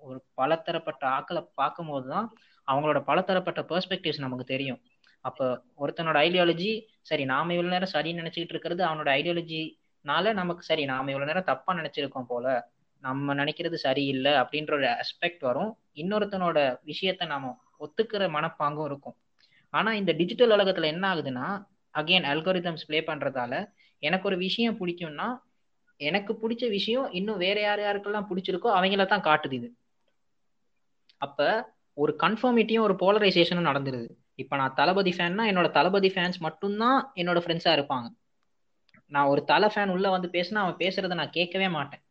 ஒரு 0.03 0.19
பலதரப்பட்ட 0.35 1.03
ஆக்களை 1.17 1.43
பார்க்கும்போது 1.55 2.07
தான் 2.09 2.27
அவங்களோட 2.69 2.99
பலதரப்பட்ட 3.09 3.61
பெர்ஸ்பெக்டிவ்ஸ் 3.71 4.25
நமக்கு 4.25 4.47
தெரியும். 4.47 4.81
அப்போ 5.25 5.47
ஒருத்தனோட 5.79 6.17
ஐடியாலஜி 6.27 6.71
சரி 7.03 7.25
நாம 7.27 7.53
இவ்வளோ 7.55 7.73
நேரம் 7.75 7.95
சரின்னு 7.95 8.23
நினச்சிக்கிட்டு 8.23 8.55
இருக்கிறது 8.55 8.83
அவனோட 8.89 9.09
ஐடியாலஜினால 9.19 10.33
நமக்கு 10.41 10.63
சரி 10.71 10.85
நாம 10.93 11.11
இவ்வளோ 11.13 11.29
நேரம் 11.31 11.51
தப்பா 11.51 11.73
நினைச்சிருக்கோம் 11.81 12.31
போல 12.31 12.47
நம்ம 13.03 13.35
நினைக்கிறது 13.35 13.77
சரியில்லை 13.85 14.33
அப்படின்ற 14.43 14.73
ஒரு 14.79 14.89
அஸ்பெக்ட் 14.95 15.45
வரும். 15.49 15.71
இன்னொருத்தனோட 15.97 16.59
விஷயத்த 16.91 17.27
நாம 17.27 17.53
ஒத்துக்கிற 17.81 18.25
மனப்பாங்கும் 18.35 18.87
இருக்கும். 18.87 19.17
ஆனா 19.75 19.91
இந்த 20.01 20.13
டிஜிட்டல் 20.21 20.55
உலகத்துல 20.57 20.91
என்ன 20.95 21.05
ஆகுதுன்னா 21.13 21.47
அகைன் 21.95 22.27
அல்கோரிதம்ஸ் 22.31 22.87
ப்ளே 22.89 23.01
பண்றதால 23.09 23.55
எனக்கு 24.03 24.29
ஒரு 24.31 24.37
விஷயம் 24.45 24.79
பிடிக்கும்னா 24.81 25.27
எனக்கு 26.09 26.33
பிடிச்ச 26.43 26.65
விஷயம் 26.69 27.07
இன்னும் 27.19 27.43
வேற 27.45 27.59
யார் 27.61 27.83
யாருக்கெல்லாம் 27.85 28.29
பிடிச்சிருக்கோ 28.31 28.71
அவங்கள 28.79 29.05
தான் 29.07 29.27
காட்டுது 29.29 29.57
இது. 29.61 29.69
அப்ப 31.21 31.41
ஒரு 31.97 32.13
கன்ஃபர்மிட்டியும் 32.23 32.87
ஒரு 32.89 32.95
போலரைசேஷனும் 33.03 33.69
நடந்துருது. 33.71 34.09
இப்ப 34.43 34.57
நான் 34.61 34.77
தளபதி 34.81 35.13
ஃபேன்னா 35.17 35.45
என்னோட 35.51 35.69
தளபதி 35.79 36.11
ஃபேன்ஸ் 36.15 36.39
மட்டும்தான் 36.47 36.99
என்னோட 37.21 37.39
ஃப்ரெண்ட்ஸா 37.45 37.73
இருப்பாங்க. 37.79 38.09
நான் 39.13 39.31
ஒரு 39.33 39.43
தலை 39.45 39.69
ஃபேன் 39.73 39.93
உள்ள 39.95 40.07
வந்து 40.11 40.29
பேசினா 40.37 40.61
அவன் 40.65 40.81
பேசுறதை 40.85 41.15
நான் 41.21 41.37
கேட்கவே 41.39 41.69
மாட்டேன். 41.79 42.03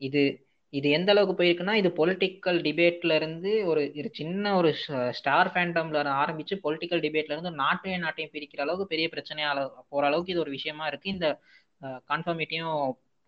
இது 0.00 0.22
இது 0.72 0.88
எந்த 0.96 1.10
அளவுக்கு 1.12 1.34
போயிருக்குன்னா 1.38 1.74
இது 1.80 1.90
பொலிட்டிக்கல் 1.98 2.56
டிபேட்ல 2.66 3.12
இருந்து 3.18 3.50
ஒரு 3.70 3.82
ஒரு 4.00 4.08
சின்ன 4.18 4.54
ஒரு 4.60 4.70
ஸ்டார் 5.18 5.50
ஃபேண்டம்ல 5.52 6.00
ஆரம்பிச்சு 6.22 6.54
பொலிட்டிக்கல் 6.64 7.02
டிபேட்ல 7.04 7.34
இருந்து 7.34 7.52
நாட்டையும் 7.62 8.04
நாட்டையும் 8.06 8.32
பிரிக்கிற 8.34 8.62
அளவுக்கு 8.64 8.92
பெரிய 8.92 9.08
பிரச்சனையா 9.12 9.50
போற 9.92 10.02
அளவுக்கு 10.06 10.32
இது 10.34 10.44
ஒரு 10.46 10.54
விஷயமா 10.58 10.86
இருக்கு. 10.90 11.08
இந்த 11.16 11.28
கன்ஃபர்மிட்டியும் 12.10 12.72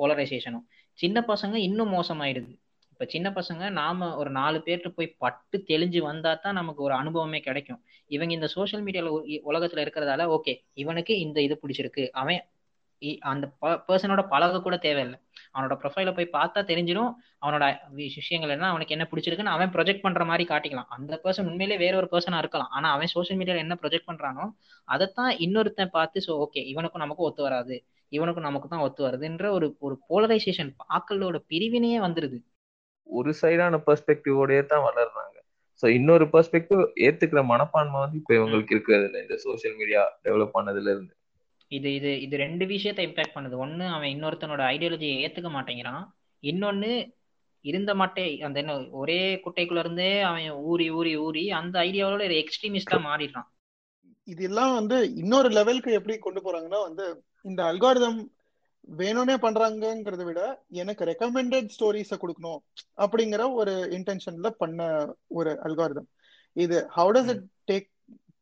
போலரைசேஷனும் 0.00 0.64
சின்ன 0.98 1.18
பசங்க 1.30 1.54
இன்னும் 1.68 1.92
மோசமாயிடுது. 1.96 2.52
இப்போ 2.92 3.06
சின்ன 3.14 3.28
பசங்க 3.38 3.62
நாம 3.78 4.06
ஒரு 4.20 4.30
நாலு 4.38 4.58
பேர்கிட்ட 4.66 4.90
போய் 4.98 5.08
பட்டு 5.22 5.56
தெளிஞ்சு 5.70 6.00
வந்தா 6.08 6.30
தான் 6.44 6.58
நமக்கு 6.60 6.80
ஒரு 6.86 6.94
அனுபவமே 7.00 7.40
கிடைக்கும். 7.46 7.80
இவங்க 8.14 8.32
இந்த 8.36 8.48
சோஷியல் 8.56 8.84
மீடியாவில் 8.86 9.42
உலகத்தில் 9.50 9.82
இருக்கிறதால 9.84 10.26
ஓகே 10.36 10.52
இவனுக்கு 10.82 11.14
இந்த 11.24 11.38
இது 11.46 11.56
பிடிச்சிருக்கு. 11.62 12.04
அவன் 12.20 12.40
அந்த 13.30 13.46
பர்சனோட 13.88 14.22
பழக 14.30 14.60
கூட 14.66 14.76
தேவையில்லை. 14.84 15.18
அவனோட 15.54 15.74
ப்ரொஃபைல 15.82 16.12
போய் 16.18 16.34
பார்த்தா 16.36 16.60
தெரிஞ்சிடும் 16.70 17.10
அவனோட 17.42 17.64
விஷயங்கள் 18.20 18.54
என்ன 18.54 18.70
அவனுக்கு 18.72 18.94
என்ன 18.96 19.04
பிடிச்சிருக்குன்னு 19.10 19.54
அவன் 19.56 19.72
ப்ரொஜெக்ட் 19.74 20.04
பண்ற 20.06 20.24
மாதிரி 20.30 20.44
காட்டிக்கலாம். 20.52 20.88
அந்த 20.96 21.14
பர்சன் 21.24 21.48
உண்மையிலே 21.50 21.76
வேற 21.84 21.94
ஒரு 22.00 22.08
பர்சனா 22.14 22.38
இருக்கலாம். 22.44 22.70
ஆனா 22.76 22.88
அவன் 22.96 23.12
சோசியல் 23.16 23.38
மீடியால 23.40 23.64
என்ன 23.64 23.76
ப்ரொஜெக்ட் 23.82 24.08
பண்றானோ 24.10 24.46
அதைத்தான் 24.88 25.30
இன்னொருத்தன் 25.46 25.94
பார்த்து 25.98 26.24
ஸோ 26.28 26.34
ஓகே 26.46 26.62
இவனுக்கும் 26.72 27.04
நமக்கும் 27.04 27.28
ஒத்து 27.30 27.44
வராது. 27.48 27.76
இவனுக்கும் 28.12 28.46
நமக்கு 28.48 28.68
தான் 28.68 28.84
ஒத்து 28.86 29.00
வருதுன்ற 29.06 29.46
ஒரு 29.56 29.66
ஒரு 29.78 29.94
போலரைசேஷன் 30.08 30.70
ஆக்களோட 30.96 31.36
பிரிவினையே 31.50 31.98
வந்துருது. 32.06 32.38
ஒரு 33.08 33.30
சைடான 33.40 33.74
பெர்ஸ்பெக்டிவோடயே 33.86 34.62
தான் 34.66 34.86
வளர்றாங்க. 34.88 35.34
ஸோ 35.82 35.86
இன்னொரு 35.98 36.24
பெர்ஸ்பெக்டிவ் 36.34 36.82
ஏத்துக்கிற 37.06 37.40
மனப்பான்மை 37.44 37.98
வந்து 38.00 38.18
இப்போ 38.20 38.34
இவங்களுக்கு 38.34 38.74
இருக்கிறது 38.74 39.06
இல்லை. 39.08 39.20
இந்த 39.26 39.36
சோசியல் 39.46 39.76
மீடியா 39.80 40.02
டெவலப் 40.26 40.54
பண்ணதுல 40.56 40.92
இருந்து. 40.94 41.12
இது 41.70 41.88
இது 41.94 42.10
இது 42.20 42.34
ரெண்டு 42.36 42.64
விஷயத்த 42.66 43.00
இம்பாக்ட் 43.08 43.36
பண்ணுது. 43.36 43.56
ஒன்னு 43.64 43.84
அவன் 43.96 44.12
இன்னொருத்தனோட 44.14 44.62
ஐடியாலஜியை 44.74 45.16
ஏத்துக்க 45.24 45.50
மாட்டேங்கிறான். 45.56 46.02
இன்னொன்னு 46.42 46.90
இருந்த 47.64 47.92
மாட்டே 47.94 48.24
அந்த 48.46 48.58
என்ன 48.62 48.74
ஒரே 49.00 49.20
குட்டைக்குள்ள 49.44 49.82
இருந்தே 49.84 50.10
அவன் 50.20 50.44
ஊறி 50.70 50.86
ஊறி 50.98 51.12
ஊறி 51.26 51.44
அந்த 51.60 51.76
ஐடியாவோட 51.88 52.24
ஒரு 52.28 52.36
எக்ஸ்ட்ரீமிஸ்டா 52.42 52.98
மாறிடுறான். 53.08 53.48
இதெல்லாம் 54.28 54.72
வந்து 54.78 54.96
இன்னொரு 55.22 55.48
லெவலுக்கு 55.48 55.90
எப்படி 55.98 56.14
கொண்டு 56.18 56.40
போறாங்கன்னா 56.44 56.80
வந்து 56.88 57.04
இந்த 57.46 57.60
அல்காரிதம் 57.64 58.18
வேணும்னே 58.98 59.36
பண்றாங்கிறத 59.36 60.24
விட 60.24 60.40
எனக்கு 60.80 61.04
ரெக்கமெண்டட் 61.04 61.68
ஸ்டோரிஸ 61.76 62.16
கொடுக்கணும் 62.22 62.60
அப்படிங்கிற 62.98 63.42
ஒரு 63.54 63.74
இன்டென்ஷன்ல 63.98 64.50
பண்ண 64.62 64.80
ஒரு 65.38 65.52
அல்காரிதம் 65.62 66.08
இது 66.56 66.76
how 66.96 67.12
does 67.16 67.30
it 67.34 67.44
take 67.70 67.88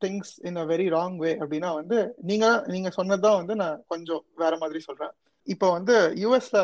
things 0.03 0.33
in 0.49 0.57
a 0.57 0.65
very 0.65 0.89
wrong 0.89 1.17
way 1.17 1.31
அப்படின்னா 1.41 1.71
வந்து 1.75 1.99
நீங்க 2.23 2.47
நீங்க 2.67 2.91
சொன்னதுதான் 2.91 3.41
வந்து 3.41 3.55
நான் 3.55 3.83
கொஞ்சம் 3.87 4.25
வேற 4.35 4.55
மாதிரி 4.57 4.81
சொல்றேன். 4.81 5.15
இப்போ 5.47 5.67
வந்து 5.71 5.95
யூஎஸ்ல 6.23 6.59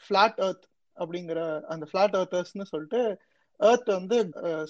ஃபிளாட் 0.00 0.40
எர்த் 0.46 0.66
அப்படிங்கிற 0.96 1.40
அந்த 1.66 1.84
ஃபிளாட் 1.90 2.16
எர்த்தர்ஸ்னு 2.20 2.70
சொல்லிட்டு 2.72 3.00
எர்த் 3.60 3.90
வந்து 3.98 4.16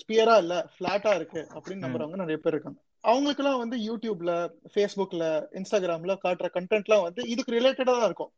ஸ்பியரா 0.03 0.35
இல்ல 0.37 0.55
ஃபிளாட்டா 0.73 1.13
இருக்கு 1.15 1.41
அப்படின்னு 1.55 1.85
நம்புறவங்க 1.87 2.17
நிறைய 2.17 2.39
பேர் 2.39 2.55
இருக்காங்க. 2.55 2.81
அவங்களுக்குலாம் 3.11 3.63
வந்து 3.63 3.77
யூடியூப்ல 3.89 4.33
ஃபேஸ்புக்ல 4.73 5.25
இன்ஸ்டாகிராம்ல 5.59 6.15
காட்டுற 6.25 6.49
கண்டென்ட்லாம் 6.57 7.07
வந்து 7.07 7.23
இதுக்கு 7.33 7.57
ரிலேட்டடா 7.57 7.95
தான் 7.97 8.09
இருக்கும். 8.11 8.33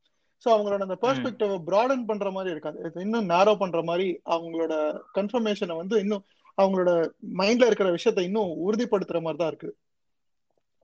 ஸோ 0.45 0.49
அவங்களோட 0.55 0.83
அந்த 0.87 0.97
பெர்ஸ்பெக்டிவ் 1.05 1.53
ப்ராடன் 1.69 2.05
பண்ற 2.11 2.29
மாதிரி 2.37 2.53
இருக்காது. 2.55 2.79
இன்னும் 3.07 3.31
நேரோ 3.35 3.53
பண்ற 3.63 3.81
மாதிரி 3.91 4.07
அவங்களோட 4.35 4.75
கன்ஃபர்மேஷனை 5.19 5.77
வந்து 5.83 5.97
இன்னும் 6.05 6.25
அவங்களோட 6.59 6.93
மைண்ட்ல 7.41 7.69
இருக்கிற 7.71 7.89
விஷயத்த 7.97 8.29
இன்னும் 8.29 8.53
உறுதிப்படுத்துற 8.67 9.21
மாதிரி 9.25 9.41
தான் 9.43 9.53
இருக்கு. 9.53 9.71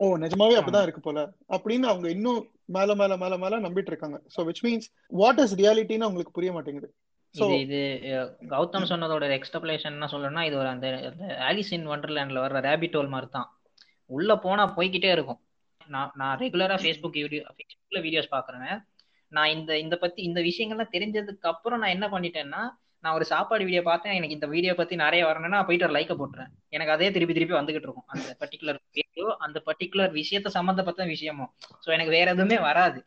ஓ 0.00 0.04
நிஜமாவே 0.24 0.56
அப்படிதான் 0.58 0.86
இருக்கு 0.86 1.02
போல 1.06 1.20
அப்படின்னு 1.56 1.86
அவங்க 1.92 2.06
இன்னும் 2.16 2.40
மேல 2.76 2.94
மேல 3.00 3.16
மேல 3.22 3.34
மேல 3.42 3.58
நம்பிட்டு 3.64 3.92
இருக்காங்க. 3.92 4.18
So 4.34 4.42
which 4.48 4.62
means 4.66 4.88
what 5.20 5.40
is 5.44 5.56
ரியாலிட்டின்னு 5.60 6.06
அவங்களுக்கு 6.06 6.36
புரிய 6.38 6.52
மாட்டேங்குது. 6.56 6.88
இது 7.34 7.56
இது 7.64 7.78
கௌதம் 8.52 8.88
சொன்னதோட 8.90 9.28
எக்ஸ்டப்ளேஷன் 9.36 9.94
என்ன 9.96 10.08
சொல்லணும்னா 10.12 10.42
இது 10.48 10.56
ஒரு 10.62 10.68
அந்த 10.72 10.88
ஆலிஸ் 11.50 11.72
இன் 11.76 11.86
வண்டர்லேண்ட்ல 11.92 12.42
வர்ற 12.44 12.60
ரேபிட் 12.68 12.96
ஹோல் 12.98 13.12
மாதிரி 13.14 13.28
தான். 13.36 13.48
உள்ள 14.10 14.30
போனா 14.44 14.64
போய்கிட்டே 14.76 15.10
இருக்கும். 15.16 15.40
நான் 15.94 16.12
நான் 16.20 16.36
ரெகுலரா 16.42 16.76
ஃபேஸ்புக் 16.82 17.18
வீடியோ 17.24 17.42
ஃபேஸ்புக்ல 17.56 18.00
வீடியோஸ் 18.06 18.34
பாக்குறேன். 18.36 18.74
நான் 19.32 19.52
இந்த 19.56 19.72
இந்த 19.84 19.94
பத்தி 20.04 20.20
இந்த 20.28 20.40
விஷயங்கள்லாம் 20.48 20.94
தெரிஞ்சதுக்கு 20.96 21.48
அப்புறம் 21.52 21.80
நான் 21.82 21.94
என்ன 21.96 22.06
பண்ணிட்டேன்னா 22.14 22.62
நான் 23.04 23.16
ஒரு 23.18 23.24
சாப்பாடு 23.32 23.62
வீடியோ 23.68 23.82
பார்த்தேன். 23.88 24.14
எனக்கு 24.18 24.36
இந்த 24.36 24.46
வீடியோ 24.54 24.72
பத்தி 24.78 24.94
நிறைய 25.04 25.22
வரணும்னா 25.30 25.58
போயிட்டு 25.68 25.86
ஒரு 25.88 25.96
லைக்கை 25.96 26.14
போட்டுறேன். 26.20 26.50
எனக்கு 26.76 26.94
அதே 26.94 27.08
திருப்பி 27.16 27.34
திருப்பி 27.38 27.56
வந்துகிட்டு 27.58 27.88
இருக்கும். 27.88 28.06
அந்த 28.14 28.28
பர்டிகுலர் 28.42 28.78
வீடியோ 28.98 29.26
அந்த 29.46 29.58
பர்டிகுலர் 29.68 30.12
விஷயத்த 30.20 30.50
சம்மந்தப்பட்ட 30.58 31.04
விஷயமும். 31.14 31.50
ஸோ 31.84 31.90
எனக்கு 31.96 32.14
வேற 32.18 32.28
எதுவுமே 32.36 32.58
வராது. 32.68 33.00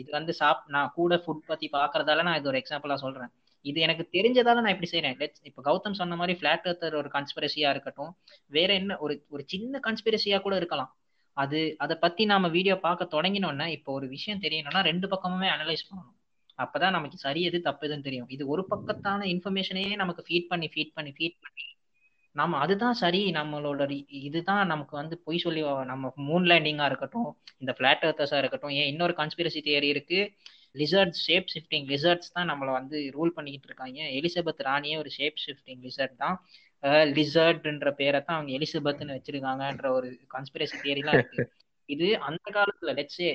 இது 0.00 0.10
வந்து 0.18 0.32
சாப் 0.40 0.62
நான் 0.74 0.92
கூட 0.98 1.14
ஃபுட் 1.24 1.48
பத்தி 1.50 1.66
பாக்குறதால 1.78 2.24
நான் 2.28 2.38
இது 2.40 2.50
ஒரு 2.52 2.58
எக்ஸாம்பிளா 2.62 2.96
சொல்றேன். 3.04 3.30
இது 3.64 3.78
எனக்கு 3.86 4.04
தெரிஞ்சதால 4.16 4.62
நான் 4.64 4.74
இப்படி 4.74 4.90
செய்யறேன் 4.92 5.16
லெட்ஸ் 5.22 5.42
இப்போ 5.48 5.60
கௌதம் 5.68 5.98
சொன்ன 6.00 6.16
மாதிரி 6.20 6.34
ஃபிளாட் 6.38 6.66
எர்த்தர் 6.70 6.98
ஒரு 7.00 7.08
கன்ஸ்பிரசியா 7.16 7.68
இருக்கட்டும் 7.74 8.12
வேற 8.56 8.70
என்ன 8.80 8.98
ஒரு 9.04 9.14
ஒரு 9.34 9.42
சின்ன 9.52 9.80
கன்ஸ்பிரசியா 9.88 10.38
கூட 10.46 10.54
இருக்கலாம். 10.60 10.90
அது 11.36 11.58
அதை 11.84 11.94
பத்தி 12.04 12.22
நாம 12.32 12.48
வீடியோ 12.56 12.76
பார்க்க 12.86 13.14
தொடங்கினோம்னா 13.16 13.66
இப்போ 13.76 13.90
ஒரு 13.98 14.06
விஷயம் 14.16 14.42
தெரியணும்னா 14.44 14.80
ரெண்டு 14.90 15.06
பக்கமுமே 15.12 15.48
அனலைஸ் 15.56 15.88
பண்ணணும். 15.88 16.16
அப்பதான் 16.58 16.96
நமக்கு 16.96 17.18
சரி 17.26 17.42
எது 17.48 17.58
தப்பு 17.68 17.84
எதுன்னு 17.88 18.06
தெரியும். 18.08 18.30
இது 18.34 18.42
ஒரு 18.54 18.62
பக்கத்தான 18.72 19.26
இன்ஃபர்மேஷனையே 19.34 19.92
நமக்கு 20.02 20.24
ஃபீட் 20.28 20.50
பண்ணி 20.52 20.68
ஃபீட் 20.74 20.96
பண்ணி 20.96 21.12
ஃபீட் 21.18 21.38
பண்ணி 21.44 21.66
நம்ம 22.36 22.58
அதுதான் 22.64 22.96
சரி 23.00 23.20
நம்மளோட 23.38 23.82
இதுதான் 24.28 24.68
நமக்கு 24.72 24.94
வந்து 24.96 25.14
பொய் 25.26 25.42
சொல்லி 25.44 25.62
நம்ம 25.90 26.12
மூன் 26.28 26.46
லேண்டிங்கா 26.50 26.86
இருக்கட்டும் 26.90 27.30
இந்த 27.62 27.72
பிளாட் 27.78 28.04
எர்த்தர்ஸா 28.08 28.38
இருக்கட்டும் 28.42 28.74
ஏன் 28.80 28.90
இன்னொரு 28.92 29.14
கன்ஸ்பிரசி 29.20 29.60
தியரி 29.68 29.88
இருக்கு 29.94 30.20
லிசர்ட் 30.74 31.16
ஷேப் 31.26 31.50
ஷிஃப்டிங் 31.54 31.86
லிசர்ட்ஸ் 31.92 32.32
தான் 32.36 32.48
நம்மளை 32.50 32.72
வந்து 32.78 32.96
ரூல் 33.16 33.34
பண்ணிக்கிட்டு 33.36 33.68
இருக்காங்க. 33.70 34.00
எலிசபெத் 34.18 34.66
ராணியே 34.68 34.96
ஒரு 35.02 35.10
ஷேப் 35.18 35.40
ஷிஃப்டிங் 35.44 35.80
லிசர்ட் 35.86 36.16
தான். 36.24 36.36
லிசர்ட்ன்ற 37.18 37.90
பேரை 38.00 38.20
தான் 38.26 38.36
அவங்க 38.36 38.52
எலிசபெத்னு 38.58 39.16
வச்சிருக்காங்கன்ற 39.16 39.88
ஒரு 39.98 40.08
கான்ஸ்பிரசி 40.34 40.76
தியரிலாம் 40.84 41.18
இருக்கு. 41.18 41.38
இது 41.88 42.06
அந்த 42.28 42.46
காலத்துல 42.56 42.92
லெட்ஸே 42.98 43.30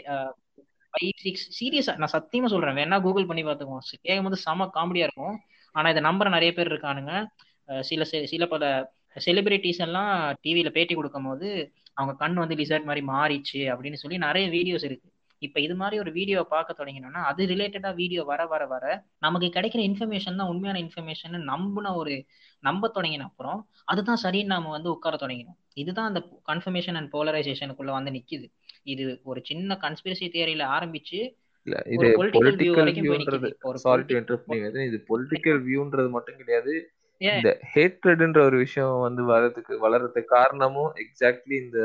ஃபைவ் 0.93 1.13
சிக்ஸ் 1.23 1.45
சீரியஸா 1.57 1.93
நான் 2.01 2.13
சத்தியமா 2.17 2.49
சொல்றேன். 2.53 2.77
வேணா 2.79 2.97
கூகுள் 3.05 3.29
பண்ணி 3.29 3.43
பார்த்துக்குவோம் 3.45 3.85
கேட்கும் 4.07 4.27
போது 4.27 4.37
செம 4.45 4.67
காமெடியா 4.77 5.07
இருக்கும். 5.07 5.35
ஆனா 5.75 5.87
இதை 5.93 6.01
நம்புற 6.09 6.27
நிறைய 6.35 6.51
பேர் 6.57 6.71
இருக்கானுங்க. 6.73 7.13
சில 7.89 8.03
சில 8.33 8.45
பல 8.53 8.63
செலிபிரிட்டிஸ் 9.25 9.81
எல்லாம் 9.85 10.11
டிவியில 10.43 10.69
பேட்டி 10.77 10.93
கொடுக்கும் 10.95 11.27
போது 11.29 11.49
அவங்க 11.97 12.13
கண் 12.21 12.41
வந்து 12.43 12.55
லிசர்ட் 12.61 12.87
மாதிரி 12.89 13.03
மாறிச்சு 13.11 13.61
அப்படின்னு 13.73 14.01
சொல்லி 14.01 14.17
நிறைய 14.25 14.45
வீடியோஸ் 14.55 14.85
இருக்கு. 14.89 15.07
இப்ப 15.41 15.59
இது 15.59 15.75
மாதிரி 15.75 15.95
ஒரு 15.99 16.11
வீடியோ 16.11 16.39
பார்க்க 16.53 16.79
தொடங்கினோம்னா 16.79 17.21
அது 17.23 17.41
ரிலேட்டடா 17.45 17.89
வீடியோ 17.95 18.21
வர 18.23 18.41
வர 18.45 18.63
வர 18.65 18.85
நமக்கு 19.21 19.47
கிடைக்கிற 19.57 19.81
இன்ஃபர்மேஷன் 19.89 20.39
தான் 20.39 20.51
உண்மையான 20.53 20.79
இன்ஃபர்மேஷன் 20.85 21.37
நம்பின 21.51 21.93
ஒரு 21.95 22.13
நம்ப 22.63 22.91
தொடங்கின 22.95 23.27
அப்புறம் 23.29 23.59
அதுதான் 23.85 24.21
சரின்னு 24.23 24.53
நாம 24.53 24.71
வந்து 24.75 24.89
உட்கார 24.95 25.15
தொடங்கினோம். 25.15 25.57
இதுதான் 25.73 26.09
அந்த 26.11 26.21
கன்ஃபர்மேஷன் 26.51 26.97
அண்ட் 26.99 27.11
போலரைசேஷனுக்குள்ள 27.15 27.91
வந்து 27.97 28.13
நிக்குது. 28.17 28.47
இது 28.83 29.05
ஒரு 29.23 29.39
சின்ன 29.43 29.77
கன்ஸ்பிரசி 29.85 30.27
தியரியில 30.35 30.65
ஆரம்பிச்சு 30.77 31.19
இது 31.95 32.07
பொலிட்டிக்கல் 32.35 32.91
வியூன்றது 32.97 33.49
சாரி 33.83 34.03
டு 34.09 34.35
இது 34.89 34.97
பொலிட்டிக்கல் 35.07 35.61
வியூன்றது 35.67 36.09
மட்டும் 36.09 36.39
கிடையாது. 36.41 36.73
இந்த 37.21 37.49
ஹேட்ரட்ன்ற 37.73 38.39
ஒரு 38.49 38.57
விஷயம் 38.57 38.95
வந்து 38.99 39.23
வர்றதுக்கு 39.31 39.73
வளர்றதுக்கு 39.85 40.33
காரணமும் 40.37 40.91
எக்ஸாக்ட்லி 41.03 41.55
இந்த 41.65 41.79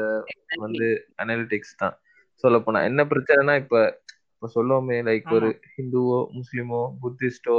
வந்து 0.64 0.86
அனாலிட்டிக்ஸ் 1.22 1.78
தான். 1.82 1.96
சொல்ல 2.44 2.58
போனா 2.60 2.80
என்ன 2.84 3.02
பிரச்சனைனா 3.10 3.54
இப்ப 3.62 3.76
இப்ப 4.32 4.48
சொல்லுவோமே 4.54 4.98
லைக் 5.06 5.28
ஒரு 5.36 5.48
ஹிந்துவோ 5.72 6.18
முஸ்லிமோ 6.36 6.82
புத்திஸ்டோ 7.00 7.58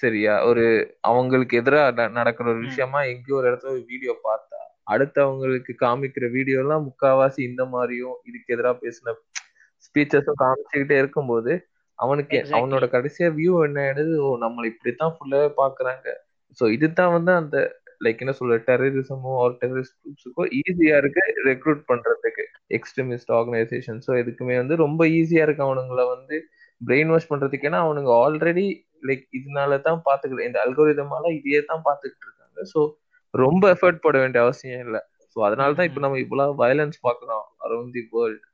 சரியா 0.00 0.34
ஒரு 0.48 0.64
அவங்களுக்கு 1.02 1.54
எதிராக 1.56 1.86
நடக்கிற 2.16 2.46
ஒரு 2.48 2.60
விஷயமா 2.66 3.00
எங்கேயோ 3.12 3.38
ஒரு 3.38 3.48
இடத்துல 3.50 3.74
ஒரு 3.74 3.84
வீடியோ 3.86 4.14
பார்த்தா 4.24 4.60
அடுத்து 4.86 5.18
அவங்களுக்கு 5.22 5.72
காமிக்கிற 5.80 6.24
வீடியோ 6.32 6.58
எல்லாம் 6.58 6.84
முக்காவாசி 6.88 7.40
இந்த 7.48 7.62
மாதிரியும் 7.72 8.16
இதுக்கு 8.24 8.54
எதிராக 8.54 8.76
பேசின 8.82 9.14
ஸ்பீச்சஸும் 9.86 10.40
காமிச்சுக்கிட்டே 10.42 10.96
இருக்கும்போது 10.98 11.52
அவனுக்கு 11.98 12.38
அவனோட 12.56 12.84
கடைசியா 12.92 13.28
வியூ 13.36 13.52
என்ன 13.66 13.78
ஆயிடுது? 13.84 14.14
ஓ 14.18 14.30
நம்மளை 14.42 14.66
இப்படித்தான் 14.72 15.14
ஃபுல்லாவே 15.14 15.48
பாக்குறாங்க 15.60 16.06
சோ 16.58 16.64
இதுதான் 16.76 17.14
வந்து 17.16 17.32
அந்த 17.34 17.56
லைக் 18.04 18.22
என்ன 18.24 18.32
சொல்ற 18.38 18.56
டெரரிசமோ 18.68 19.32
ஒரு 19.44 19.54
டெரரிஸ்ட் 19.62 19.96
குரூப்ஸுக்கோ 20.02 20.44
ஈஸியா 20.60 20.96
இருக்கு 21.02 21.22
ரெக்ரூட் 21.50 21.82
பண்றதுக்கு. 21.90 22.44
எக்ஸ்ட்ரீமிஸ்ட் 22.78 23.32
ஆர்கனைசேஷன் 23.38 24.00
ஸோ 24.06 24.12
இதுக்குமே 24.22 24.56
வந்து 24.62 24.76
ரொம்ப 24.84 25.02
ஈஸியா 25.18 25.44
இருக்கு 25.46 25.66
அவனுங்களை 25.68 26.06
வந்து 26.14 26.38
பிரெயின் 26.80 27.12
வாஷ் 27.14 27.30
பண்றதுக்கு. 27.32 27.68
ஏன்னா 27.70 27.82
அவனுங்க 27.86 28.12
ஆல்ரெடி 28.22 28.66
லைக் 29.08 29.24
இதனால 29.38 29.80
தான் 29.88 30.00
பாத்துக்கிட்டு 30.08 30.48
இந்த 30.50 30.60
அல்கோரிதமால 30.66 31.32
இதையே 31.38 31.60
தான் 31.70 31.84
பாத்துக்கிட்டு 31.88 32.26
இருக்காங்க. 32.28 32.58
ஸோ 32.72 32.80
ரொம்ப 33.34 33.64
எஃபர்ட் 33.76 34.04
போட 34.04 34.16
வேண்டிய 34.24 34.42
அவசியம் 34.46 34.82
இல்லை. 34.86 35.00
ஸோ 35.36 35.40
அதனால 35.46 35.74
தான் 35.78 35.88
இப்போ 35.88 36.00
நம்ம 36.04 36.18
இவ்வளவு 36.24 36.52
வயலன்ஸ் 36.60 36.98
பாக்குறோம் 37.06 37.46
அரௌண்ட் 37.66 37.94
தி 37.96 38.02
வேர்ல்ட் 38.12 38.44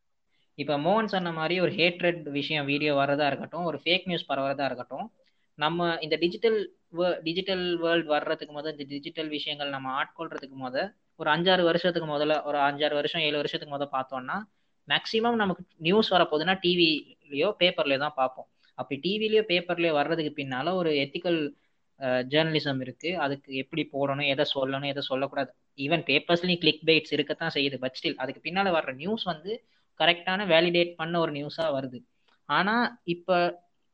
இப்போ 0.59 0.75
மோகன் 0.85 1.13
சொன்ன 1.13 1.29
மாதிரி 1.37 1.55
ஒரு 1.65 1.73
ஹேட்ரட் 1.79 2.25
விஷயம் 2.39 2.67
வீடியோ 2.71 2.93
வரதா 2.99 3.27
இருக்கட்டும் 3.31 3.69
ஒரு 3.71 3.79
ஃபேக் 3.83 4.09
நியூஸ் 4.11 4.27
பரவறதா 4.31 4.65
இருக்கட்டும் 4.69 5.07
நம்ம 5.59 5.89
இந்த 6.01 6.17
டிஜிட்டல் 6.23 6.59
டிஜிட்டல் 7.27 7.65
வேர்ல்டு 7.83 8.11
வர்றதுக்கு 8.15 8.53
முதல் 8.59 8.75
இந்த 8.77 8.87
டிஜிட்டல் 8.95 9.31
விஷயங்கள் 9.37 9.75
நம்ம 9.75 9.91
ஆட்கொள்றதுக்கு 10.01 10.57
முத 10.65 10.77
ஒரு 11.21 11.29
அஞ்சாறு 11.31 11.63
வருஷத்துக்கு 11.71 12.09
முதல்ல 12.15 12.35
ஒரு 12.49 12.59
அஞ்சாறு 12.69 12.95
வருஷம் 13.01 13.25
ஏழு 13.27 13.37
வருஷத்துக்கு 13.41 13.77
முதல் 13.77 13.95
பார்த்தோம்னா 13.97 14.37
மேக்ஸிமம் 14.89 15.41
நமக்கு 15.43 15.63
நியூஸ் 15.87 16.13
வரப்போகுதுன்னா 16.15 16.57
டிவிலையோ 16.65 17.49
பேப்பர்லயோ 17.61 17.99
தான் 18.05 18.19
பார்ப்போம். 18.21 18.49
அப்படி 18.79 18.97
டிவிலையோ 19.05 19.43
பேப்பர்லயோ 19.51 19.93
வர்றதுக்கு 19.99 20.33
பின்னால 20.41 20.73
ஒரு 20.81 20.91
எத்திக்கல் 21.05 21.41
ஜேர்னலிசம் 22.33 22.81
இருக்கு. 22.85 23.11
அதுக்கு 23.25 23.51
எப்படி 23.63 23.83
போடணும் 23.95 24.31
எதை 24.33 24.45
சொல்லணும் 24.55 24.91
எதை 24.93 25.03
சொல்லக்கூடாது. 25.11 25.51
ஈவன் 25.79 26.03
பேப்பர்ஸ்லயும் 26.09 26.61
கிளிக் 26.63 26.85
பைட்ஸ் 26.89 27.15
இருக்கத்தான் 27.17 27.55
செய்யுது 27.57 27.77
பட் 27.85 27.97
ஸ்டில் 27.99 28.19
அதுக்கு 28.23 28.41
பின்னால 28.47 28.71
வர்ற 28.79 28.93
நியூஸ் 29.03 29.25
வந்து 29.33 29.53
கரெக்டான 30.01 30.47
வேலிடேட் 30.53 30.93
பண்ண 31.01 31.15
ஒரு 31.25 31.33
நியூஸா 31.39 31.67
வருது. 31.77 31.99
ஆனா 32.49 32.75
இப்ப 33.15 33.39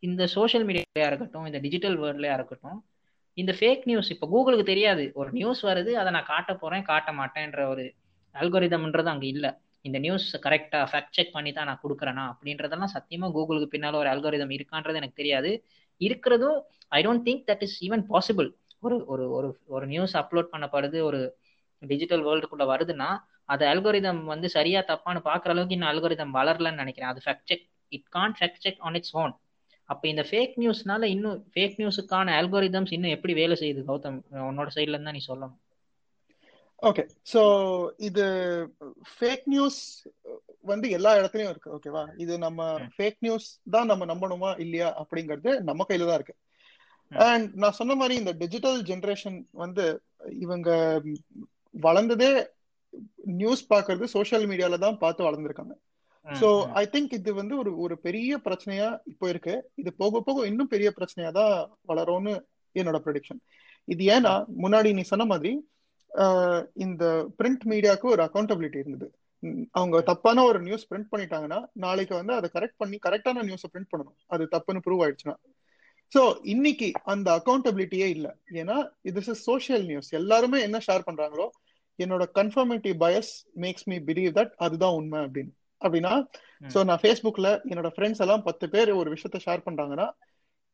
இந்த 0.07 0.23
சோஷியல் 0.37 0.67
மீடியாலயா 0.69 1.07
இருக்கட்டும் 1.11 1.47
இந்த 1.49 1.59
டிஜிட்டல் 1.65 1.97
வேர்ல்ட்லையா 2.03 2.35
இருக்கட்டும் 2.39 2.79
இந்த 3.41 3.53
ஃபேக் 3.59 3.85
நியூஸ் 3.89 4.11
இப்போ 4.15 4.27
கூகுளுக்கு 4.35 4.67
தெரியாது. 4.73 5.05
ஒரு 5.21 5.31
நியூஸ் 5.39 5.61
வருது 5.69 5.93
அதை 6.01 6.11
நான் 6.17 6.31
காட்ட 6.33 6.53
போகிறேன் 6.63 6.85
காட்ட 6.91 7.11
மாட்டேன்ற 7.21 7.63
ஒரு 7.73 7.85
அல்கோரிதம்ன்றது 8.35 9.11
அங்கே 9.13 9.29
இல்லை. 9.35 9.51
இந்த 9.87 9.99
நியூஸ் 10.05 10.27
கரெக்டாக 10.47 10.87
ஃபேக்ட் 10.91 11.17
செக் 11.17 11.35
பண்ணி 11.37 11.51
தான் 11.59 11.69
நான் 11.71 11.83
கொடுக்குறேனா 11.85 12.25
அப்படின்றதெல்லாம் 12.33 12.93
சத்தியமாக 12.95 13.33
கூகுளுக்கு 13.37 13.69
பின்னால் 13.75 14.01
ஒரு 14.03 14.09
அல்கோரிதம் 14.15 14.55
இருக்கான்றது 14.57 15.01
எனக்கு 15.01 15.21
தெரியாது. 15.21 15.51
இருக்கிறதும் 16.01 16.59
I 16.99 17.01
don't 17.07 17.25
think 17.29 17.45
that 17.51 17.65
is 17.67 17.77
even 17.87 18.05
possible 18.13 18.49
ஒரு 18.87 18.97
ஒரு 19.13 19.25
ஒரு 19.37 19.49
ஒரு 19.77 19.85
நியூஸ் 19.93 20.15
அப்லோட் 20.23 20.53
பண்ணப்படுது 20.55 20.99
ஒரு 21.09 21.21
டிஜிட்டல் 21.83 22.23
வேர்ல்டுக்குள்ளே 22.27 22.67
வருதுன்னா 22.73 23.09
அது 23.55 23.65
அல்கோரிதம் 23.73 24.23
வந்து 24.33 24.49
சரியா 24.57 24.81
தப்பான்னு 24.91 25.21
பார்க்குற 25.29 25.53
அளவுக்கு 25.55 25.77
இன்னும் 25.77 25.91
அல்கோரிதம் 25.93 26.35
வளரலன்னு 26.39 26.83
நினைக்கிறேன். 26.83 27.11
அது 27.13 27.23
fact 27.25 27.49
check 27.51 27.67
it 27.97 28.09
can 28.17 28.35
fact 28.39 28.63
check 28.65 28.81
on 28.87 28.97
its 29.01 29.15
own 29.23 29.35
அப்ப 29.89 30.03
இந்த 30.13 30.23
ஃபேக் 30.31 30.55
நியூஸ்னால 30.63 31.09
இன்னும் 31.15 31.39
ஃபேக் 31.55 31.79
நியூஸுக்கான 31.81 32.35
அல்கோரிதம்ஸ் 32.41 32.93
இன்னும் 32.97 33.15
எப்படி 33.17 33.35
வேலை 33.41 33.55
செய்யுது 33.61 33.83
கௌதம்? 33.91 34.19
உன்னோட 34.51 34.69
சைட்ல 34.77 34.97
இருந்தா 34.97 35.15
நீ 35.17 35.23
சொல்லணும். 35.29 35.55
ஓகே 36.89 37.05
ஸோ 37.33 37.41
இது 38.09 38.25
ஃபேக் 39.15 39.47
நியூஸ் 39.53 39.79
வந்து 40.71 40.87
எல்லா 40.97 41.13
இடத்துலயும் 41.21 41.53
இருக்கு 41.53 41.73
ஓகேவா 41.77 42.03
இது 42.25 42.35
நம்ம 42.45 42.67
ஃபேக் 42.97 43.19
நியூஸ் 43.27 43.49
தான் 43.75 43.91
நம்ம 43.93 44.07
நம்பணுமா 44.13 44.51
இல்லையா 44.65 44.91
அப்படிங்கிறது 45.03 45.53
நம்ம 45.71 45.87
கையில 45.89 46.09
தான் 46.11 46.19
இருக்கு. 46.21 46.37
அண்ட் 47.13 47.49
நான் 47.63 47.79
சொன்ன 47.81 47.97
மாதிரி 48.03 48.15
இந்த 48.23 48.33
டிஜிட்டல் 48.43 48.79
ஜென்ரேஷன் 48.91 49.39
வந்து 49.65 49.85
இவங்க 50.45 50.71
வளர்ந்ததே 51.87 52.31
நியூஸ் 53.41 53.63
பாக்குறது 53.73 54.05
சோசியல் 54.17 54.47
மீடியால 54.51 54.79
தான் 54.85 55.01
பார்த்து 55.05 55.27
வளர்ந்துருக்காங்க. 55.29 55.75
சோ 56.41 56.49
ஐ 56.81 56.85
திங்க் 56.93 57.13
இது 57.19 57.31
வந்து 57.41 57.55
ஒரு 57.63 57.71
ஒரு 57.85 57.95
பெரிய 58.07 58.39
பிரச்சனையா 58.47 58.89
இப்போ 59.13 59.27
இருக்கு. 59.33 59.55
இது 59.81 59.91
போக 60.03 60.21
போக 60.27 60.47
இன்னும் 60.51 60.73
பெரிய 60.75 60.89
பிரச்சனையா 60.99 61.31
தான் 61.39 61.55
வளரும்னு 61.91 62.35
என்னோட 62.75 62.99
ப்ரொடிக்ஷன் 63.05 63.41
இது 63.89 64.05
ஏன்னா 64.17 64.33
முன்னாடி 64.65 64.91
நீ 64.99 65.03
சொன்ன 65.13 65.27
மாதிரி 65.33 65.53
இந்த 66.85 67.05
பிரிண்ட் 67.39 67.65
மீடியாவுக்கு 67.73 68.07
ஒரு 68.15 68.23
அக்கௌண்டபிலிட்டி 68.27 68.79
இருந்தது. 68.83 69.09
அவங்க 69.79 69.97
தப்பான 70.09 70.45
ஒரு 70.51 70.59
நியூஸ் 70.67 70.87
பிரிண்ட் 70.91 71.11
பண்ணிட்டாங்கன்னா 71.13 71.59
நாளைக்கு 71.85 72.15
வந்து 72.21 72.35
அதை 72.39 72.49
கரெக்ட் 72.57 72.81
பண்ணி 72.83 72.97
கரெக்டான 73.07 73.45
நியூஸை 73.49 73.69
பிரிண்ட் 73.73 73.91
பண்ணணும். 73.93 74.17
அது 74.35 74.45
தப்புன்னு 74.55 74.85
ப்ரூவ் 74.87 75.03
ஆயிடுச்சுன்னா. 75.05 75.37
சோ 76.13 76.23
இன்னைக்கு 76.53 76.89
அந்த 77.13 77.29
அக்கௌண்டபிலிட்டியே 77.39 78.09
இல்ல. 78.17 78.29
ஏன்னா 78.61 78.77
இது 79.11 79.23
இஸ் 79.25 79.45
சோசியல் 79.51 79.85
நியூஸ் 79.91 80.11
எல்லாருமே 80.21 80.61
என்ன 80.67 80.81
ஷேர் 80.87 81.07
பண்றாங்களோ 81.09 81.47
என்னோட 81.99 82.25
confirmative 82.39 82.97
bias 83.05 83.33
makes 83.65 83.87
me 83.93 83.99
believe 84.11 84.33
that 84.39 84.53
அதுதான் 84.67 84.97
உண்மை 84.99 85.21
அப்படின்னு. 85.27 85.53
அப்படின்னா 85.81 86.13
சோ 86.67 86.79
நான் 86.85 87.03
ஃபேஸ்புக்ல 87.03 87.51
என்னோட 87.69 87.89
ஃப்ரெண்ட்ஸ் 87.89 88.21
எல்லாம் 88.21 88.43
பத்து 88.43 88.67
பேர் 88.69 88.91
ஒரு 88.93 89.11
விஷயத்த 89.11 89.41
ஷேர் 89.45 89.67
பண்றாங்கன்னா 89.67 90.09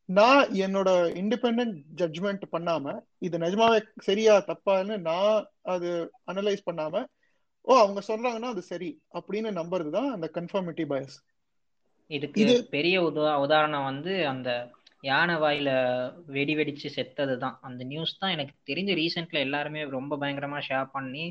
நான் 0.08 0.48
என்னோட 0.56 0.90
இண்டிபெண்ட் 1.20 1.76
ஜட்ஜ்மெண்ட் 1.94 2.44
பண்ணாம 2.52 2.94
இது 3.18 3.36
நிஜமாவே 3.38 3.78
சரியா 4.00 4.34
தப்பான்னு 4.48 4.96
நான் 5.00 5.36
அது 5.64 5.90
அனலைஸ் 6.26 6.68
பண்ணாம 6.70 7.04
ஓ 7.64 7.74
அவங்க 7.76 8.00
சொல்றாங்கன்னா 8.08 8.50
அது 8.50 8.62
சரி 8.62 8.90
அப்படின்னு 9.14 9.50
நம்புறது 9.52 9.90
தான் 9.90 10.10
அந்த 10.12 10.26
கன்ஃபர்மிட்டி 10.34 10.84
பயஸ் 10.86 11.16
இதுக்கு 12.10 12.44
பெரிய 12.70 12.96
உதா 13.02 13.34
உதாரணம் 13.40 13.84
வந்து 13.84 14.14
அந்த 14.26 14.50
யானை 15.04 15.34
வாயில 15.34 15.70
வெடி 16.26 16.54
வெடிச்சு 16.54 16.88
செத்தது 16.88 17.34
தான் 17.38 17.56
அந்த 17.60 17.82
நியூஸ் 17.84 18.18
தான் 18.18 18.30
எனக்கு 18.30 18.54
தெரிஞ்ச 18.66 18.92
ரீசெண்ட்ல 18.94 19.38
எல்லாருமே 19.38 19.80
ரொம்ப 19.88 20.16
பயங்கரமா 20.16 20.58
ஷேர் 20.68 20.88
பண்ணி 20.92 21.24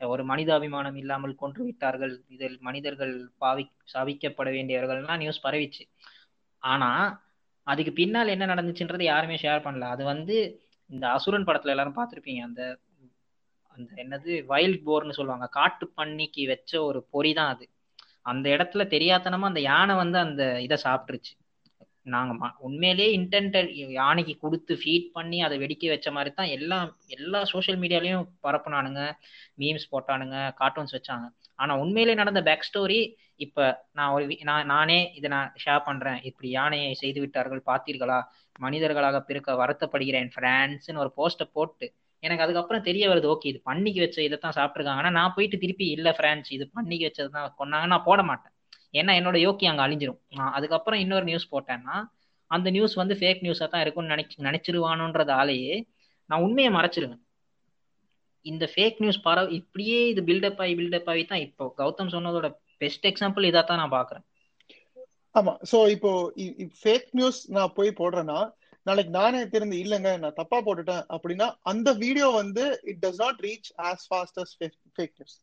ஒரு 0.00 0.24
மனிதாபிமானம் 0.24 0.96
இல்லாமல் 0.96 1.34
கொன்று 1.34 1.64
விட்டார்கள். 1.64 2.24
இதில் 2.28 2.58
மனிதர்கள் 2.60 3.32
பாவி 3.38 3.70
சாவிக்கப்பட 3.94 4.48
வேண்டியவர்கள்லாம் 4.50 5.16
நியூஸ் 5.16 5.44
பரவிச்சு. 5.46 5.88
ஆனா 6.58 7.22
அதுக்கு 7.62 7.92
பின்னால் 7.92 8.28
என்ன 8.28 8.46
நடந்துச்சுன்றது 8.46 9.02
யாருமே 9.02 9.34
ஷேர் 9.34 9.64
பண்ணல. 9.64 9.80
அது 9.80 10.04
வந்து 10.04 10.62
இந்த 10.86 11.08
அசுரன் 11.08 11.44
படத்துல 11.44 11.68
எல்லாரும் 11.68 11.96
பார்த்துருப்பீங்க. 11.96 12.42
அந்த 12.42 12.80
அந்த 13.70 13.94
என்னது 13.96 14.46
வைல்ட் 14.46 14.86
போர்னு 14.86 15.10
சொல்லுவாங்க. 15.10 15.46
காட்டு 15.48 15.92
பண்ணிக்கு 15.96 16.46
வச்ச 16.46 16.82
ஒரு 16.82 17.06
பொறி 17.10 17.32
தான் 17.32 17.54
அது. 17.54 17.68
அந்த 18.22 18.50
இடத்துல 18.50 18.82
தெரியாதனமா 18.86 19.40
அந்த 19.40 19.60
யானை 19.60 19.94
வந்து 19.94 20.18
அந்த 20.18 20.60
இதை 20.60 20.78
சாப்பிட்டுருச்சு. 20.84 21.39
நாங்கள் 22.06 22.54
உண்மையிலேயே 22.66 23.10
இன்டென்டல் 23.18 23.68
யானைக்கு 23.98 24.34
கொடுத்து 24.44 24.72
ஃபீட் 24.82 25.08
பண்ணி 25.16 25.38
அதை 25.46 25.56
வெடிக்க 25.62 25.90
வச்ச 25.92 26.08
மாதிரி 26.16 26.30
தான் 26.38 26.52
எல்லா 26.56 26.78
எல்லா 27.16 27.40
சோஷியல் 27.52 27.80
மீடியாலையும் 27.82 28.26
பரப்புனானுங்க 28.46 29.02
மீம்ஸ் 29.62 29.90
போட்டானுங்க 29.92 30.36
கார்ட்டூன்ஸ் 30.60 30.96
வச்சாங்க. 30.96 31.26
ஆனால் 31.62 31.80
உண்மையிலே 31.82 32.14
நடந்த 32.20 32.40
பேக் 32.48 32.66
ஸ்டோரி 32.68 33.00
இப்போ 33.44 33.64
நான் 33.98 34.12
ஒரு 34.14 34.24
நான் 34.50 34.70
நானே 34.74 34.98
இதை 35.18 35.28
நான் 35.36 35.50
ஷேர் 35.64 35.86
பண்ணுறேன் 35.88 36.20
இப்படி 36.30 36.48
யானையை 36.58 36.92
செய்து 37.02 37.20
விட்டார்கள் 37.24 37.62
பார்த்தீர்களா? 37.70 38.18
மனிதர்களாக 38.58 39.18
பிறக்க 39.28 39.50
வருத்தப்படுகிறேன் 39.62 40.30
ஃப்ரான்ஸ்னு 40.34 41.02
ஒரு 41.04 41.12
போஸ்ட்டை 41.18 41.46
போட்டு 41.56 41.86
எனக்கு 42.22 42.44
அதுக்கப்புறம் 42.44 42.86
தெரிய 42.88 43.04
வருது 43.10 43.28
ஓகே 43.34 43.50
இது 43.52 43.60
பண்ணிக்கு 43.68 44.00
வச்ச 44.04 44.18
இதை 44.26 44.36
தான் 44.38 44.56
சாப்பிட்டுருக்காங்க 44.58 45.12
நான் 45.18 45.34
போயிட்டு 45.36 45.58
திருப்பி 45.62 45.86
இல்லை 45.96 46.12
ஃப்ரான்ஸ் 46.18 46.50
இது 46.56 46.64
பண்ணிக்கு 46.76 47.08
வச்சது 47.08 47.30
தான் 47.36 47.54
கொண்டாங்க 47.60 47.86
நான் 47.92 48.06
போட 48.08 48.20
மாட்டேன். 48.30 48.54
ஏன்னா 48.94 49.12
என்னோட 49.20 49.36
யோக்கி 49.46 49.64
அங்கே 49.70 49.82
அழிஞ்சிரும். 49.86 50.20
நான் 50.38 50.54
அதுக்கப்புறம் 50.58 51.02
இன்னொரு 51.04 51.26
நியூஸ் 51.30 51.50
போட்டேன்னா 51.52 51.96
அந்த 52.50 52.68
நியூஸ் 52.76 52.94
வந்து 53.00 53.14
ஃபேக் 53.20 53.42
நியூஸாக 53.46 53.68
தான் 53.72 53.82
இருக்கும்னு 53.84 54.12
நினைச்சு 54.14 54.46
நினைச்சிருவானுன்றதாலேயே 54.48 55.74
நான் 56.30 56.44
உண்மையை 56.46 56.70
மறைச்சிருவேன். 56.78 57.20
இந்த 58.46 58.64
ஃபேக் 58.72 59.00
நியூஸ் 59.02 59.24
பரவ 59.26 59.48
இப்படியே 59.60 59.98
இது 60.12 60.20
பில்டப் 60.30 60.60
ஆகி 60.64 60.74
பில்டப் 60.80 61.10
ஆகி 61.12 61.24
தான் 61.32 61.44
இப்போ 61.46 61.64
கௌதம் 61.80 62.12
சொன்னதோட 62.14 62.48
பெஸ்ட் 62.82 63.06
எக்ஸாம்பிள் 63.10 63.48
இதை 63.50 63.62
தான் 63.70 63.80
நான் 63.82 63.96
பார்க்குறேன். 63.98 64.24
ஆமா 65.34 65.52
ஸோ 65.70 65.78
இப்போ 65.94 66.10
ஃபேக் 66.82 67.10
நியூஸ் 67.18 67.40
நான் 67.56 67.74
போய் 67.78 67.98
போடுறேன்னா 68.00 68.38
நாளைக்கு 68.86 69.12
நானே 69.18 69.40
தெரிஞ்சு 69.54 69.76
இல்லைங்க 69.84 70.10
நான் 70.22 70.38
தப்பா 70.38 70.58
போட்டுட்டேன் 70.66 71.04
அப்படின்னா 71.14 71.46
அந்த 71.72 71.88
வீடியோ 72.04 72.28
வந்து 72.40 72.64
it 72.90 73.00
does 73.04 73.20
not 73.24 73.40
reach 73.46 73.68
as 73.88 74.04
fast 74.10 74.40
as 74.42 74.54
fake 74.96 75.14
news 75.18 75.36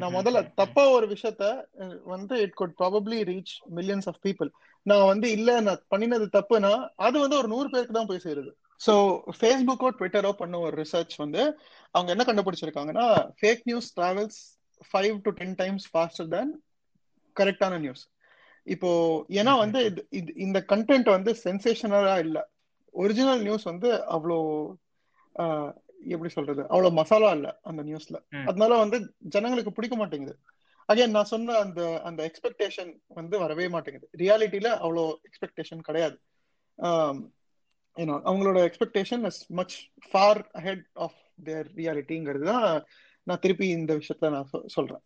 நான் 0.00 0.14
முதல்ல. 0.14 0.40
தப்பா 0.54 0.82
ஒரு 0.90 1.06
விஷயத்த 1.06 1.44
வந்து 2.04 2.34
it 2.42 2.54
could 2.54 2.74
probably 2.78 3.18
reach 3.24 3.54
millions 3.74 4.08
of 4.08 4.20
people 4.22 4.50
நான் 4.86 5.06
வந்து 5.06 5.30
இல்ல 5.30 5.60
நான் 5.60 5.84
பண்ணினது 5.90 6.26
தப்புனா 6.32 6.72
அது 6.96 7.16
வந்து 7.18 7.36
ஒரு 7.36 7.48
நூறு 7.48 7.68
பேருக்கு 7.68 7.92
தான் 7.92 8.06
போய் 8.06 8.24
சேருது. 8.24 8.50
ஸோ 8.80 8.92
ஃபேஸ்புக்கோ 9.38 9.88
ட்விட்டரோ 9.98 10.32
பண்ண 10.32 10.58
ஒரு 10.58 10.74
ரிசர்ச் 10.82 11.14
வந்து 11.16 11.42
அவங்க 11.94 12.10
என்ன 12.12 12.24
கண்டுபிடிச்சிருக்காங்கன்னா 12.24 13.06
fake 13.40 13.64
news 13.64 13.88
travels 13.96 14.38
five 14.90 15.16
to 15.22 15.30
ten 15.30 15.54
times 15.54 15.86
faster 15.90 16.28
than 16.28 16.52
கரெக்டான 17.36 17.78
நியூஸ் 17.78 18.04
இப்போ 18.66 18.90
ஏன்னா 19.40 19.52
வந்து 19.58 19.80
இது 20.10 20.32
இந்த 20.36 20.58
கண்டென்ட் 20.68 21.08
வந்து 21.10 21.30
சென்சேஷனலா 21.44 22.16
இல்ல. 22.18 22.38
ஒரிஜினல் 22.94 23.42
நியூஸ் 23.42 23.64
வந்து 23.64 23.90
அவ்வளோ 24.06 24.38
எப்படி 26.06 26.30
சொல்றது? 26.30 26.62
அவ்வளோ 26.68 26.92
மசாலா 26.92 27.30
இல்ல 27.30 27.60
அந்த 27.62 27.82
நியூஸ்ல. 27.82 28.16
அதனால 28.46 28.76
வந்து 28.76 28.98
ஜனங்களுக்கு 29.28 29.72
பிடிக்க 29.72 29.96
மாட்டேங்குது. 29.96 30.34
அகைன் 30.88 31.10
நான் 31.10 31.24
சொன்ன 31.24 31.52
அந்த 31.54 32.00
அந்த 32.00 32.30
எக்ஸ்பெக்டேஷன் 32.30 32.92
வந்து 33.08 33.38
வரவே 33.38 33.68
மாட்டேங்குது. 33.68 34.08
ரியாலிட்டியில 34.18 34.68
அவ்வளோ 34.80 35.04
எக்ஸ்பெக்டேஷன் 35.28 35.78
கிடையாது. 35.78 36.16
ஏன்னா 37.96 38.14
அவங்களோட 38.24 38.58
expectation 38.68 39.26
is 39.26 39.52
much 39.52 39.74
far 40.10 40.50
ahead 40.54 40.84
of 40.94 41.18
their 41.44 41.66
ரியாலிட்டிங்கிறது 41.74 42.44
தான் 42.44 42.66
நான் 43.26 43.38
திருப்பி 43.38 43.68
இந்த 43.68 43.94
விஷயத்த 43.94 44.30
நான் 44.30 44.50
சொல்றேன். 44.66 45.02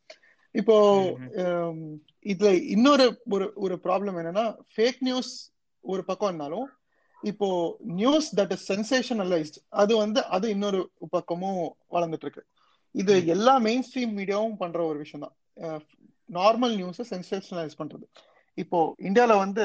இப்போ. 0.54 0.76
ஹம், 1.36 2.00
இதுல 2.24 2.62
இன்னொரு 2.68 3.22
ஒரு 3.30 3.52
ஒரு 3.54 3.80
ப்ராப்ளம் 3.84 4.18
என்னன்னா 4.20 4.44
ஃபேக் 4.76 5.00
நியூஸ் 5.00 5.32
ஒரு 5.80 6.04
பக்கம் 6.04 6.28
இருந்தாலும் 6.28 6.66
இப்போ 7.30 7.48
நியூஸ் 8.00 8.28
தட் 8.38 8.52
இஸ் 8.56 8.66
சென்சேஷனலைஸ்ட் 8.72 9.58
அது 9.82 9.92
வந்து 10.02 10.20
அது 10.36 10.46
இன்னொரு 10.54 10.80
பக்கமும் 11.16 11.62
வளர்ந்துட்டு 11.94 12.26
இருக்கு 12.26 12.44
இது. 12.94 13.14
எல்லா 13.34 13.54
மெயின் 13.66 13.84
ஸ்ட்ரீம் 13.86 14.12
மீடியாவும் 14.20 14.60
பண்ற 14.62 14.80
ஒரு 14.90 14.98
விஷயம் 15.04 15.24
தான் 15.26 15.82
நார்மல் 16.38 16.74
நியூஸை 16.80 17.04
சென்சேஷனலைஸ் 17.14 17.80
பண்றது. 17.80 18.06
இப்போ 18.62 18.78
இந்தியால 19.08 19.32
வந்து 19.44 19.64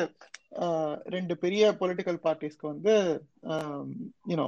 ரெண்டு 1.15 1.34
பெரிய 1.43 1.63
பொலிட்டிக்கல் 1.82 2.19
பார்ட்டிஸ்க்கு 2.26 2.65
வந்து 2.74 2.93
யூனோ 4.32 4.48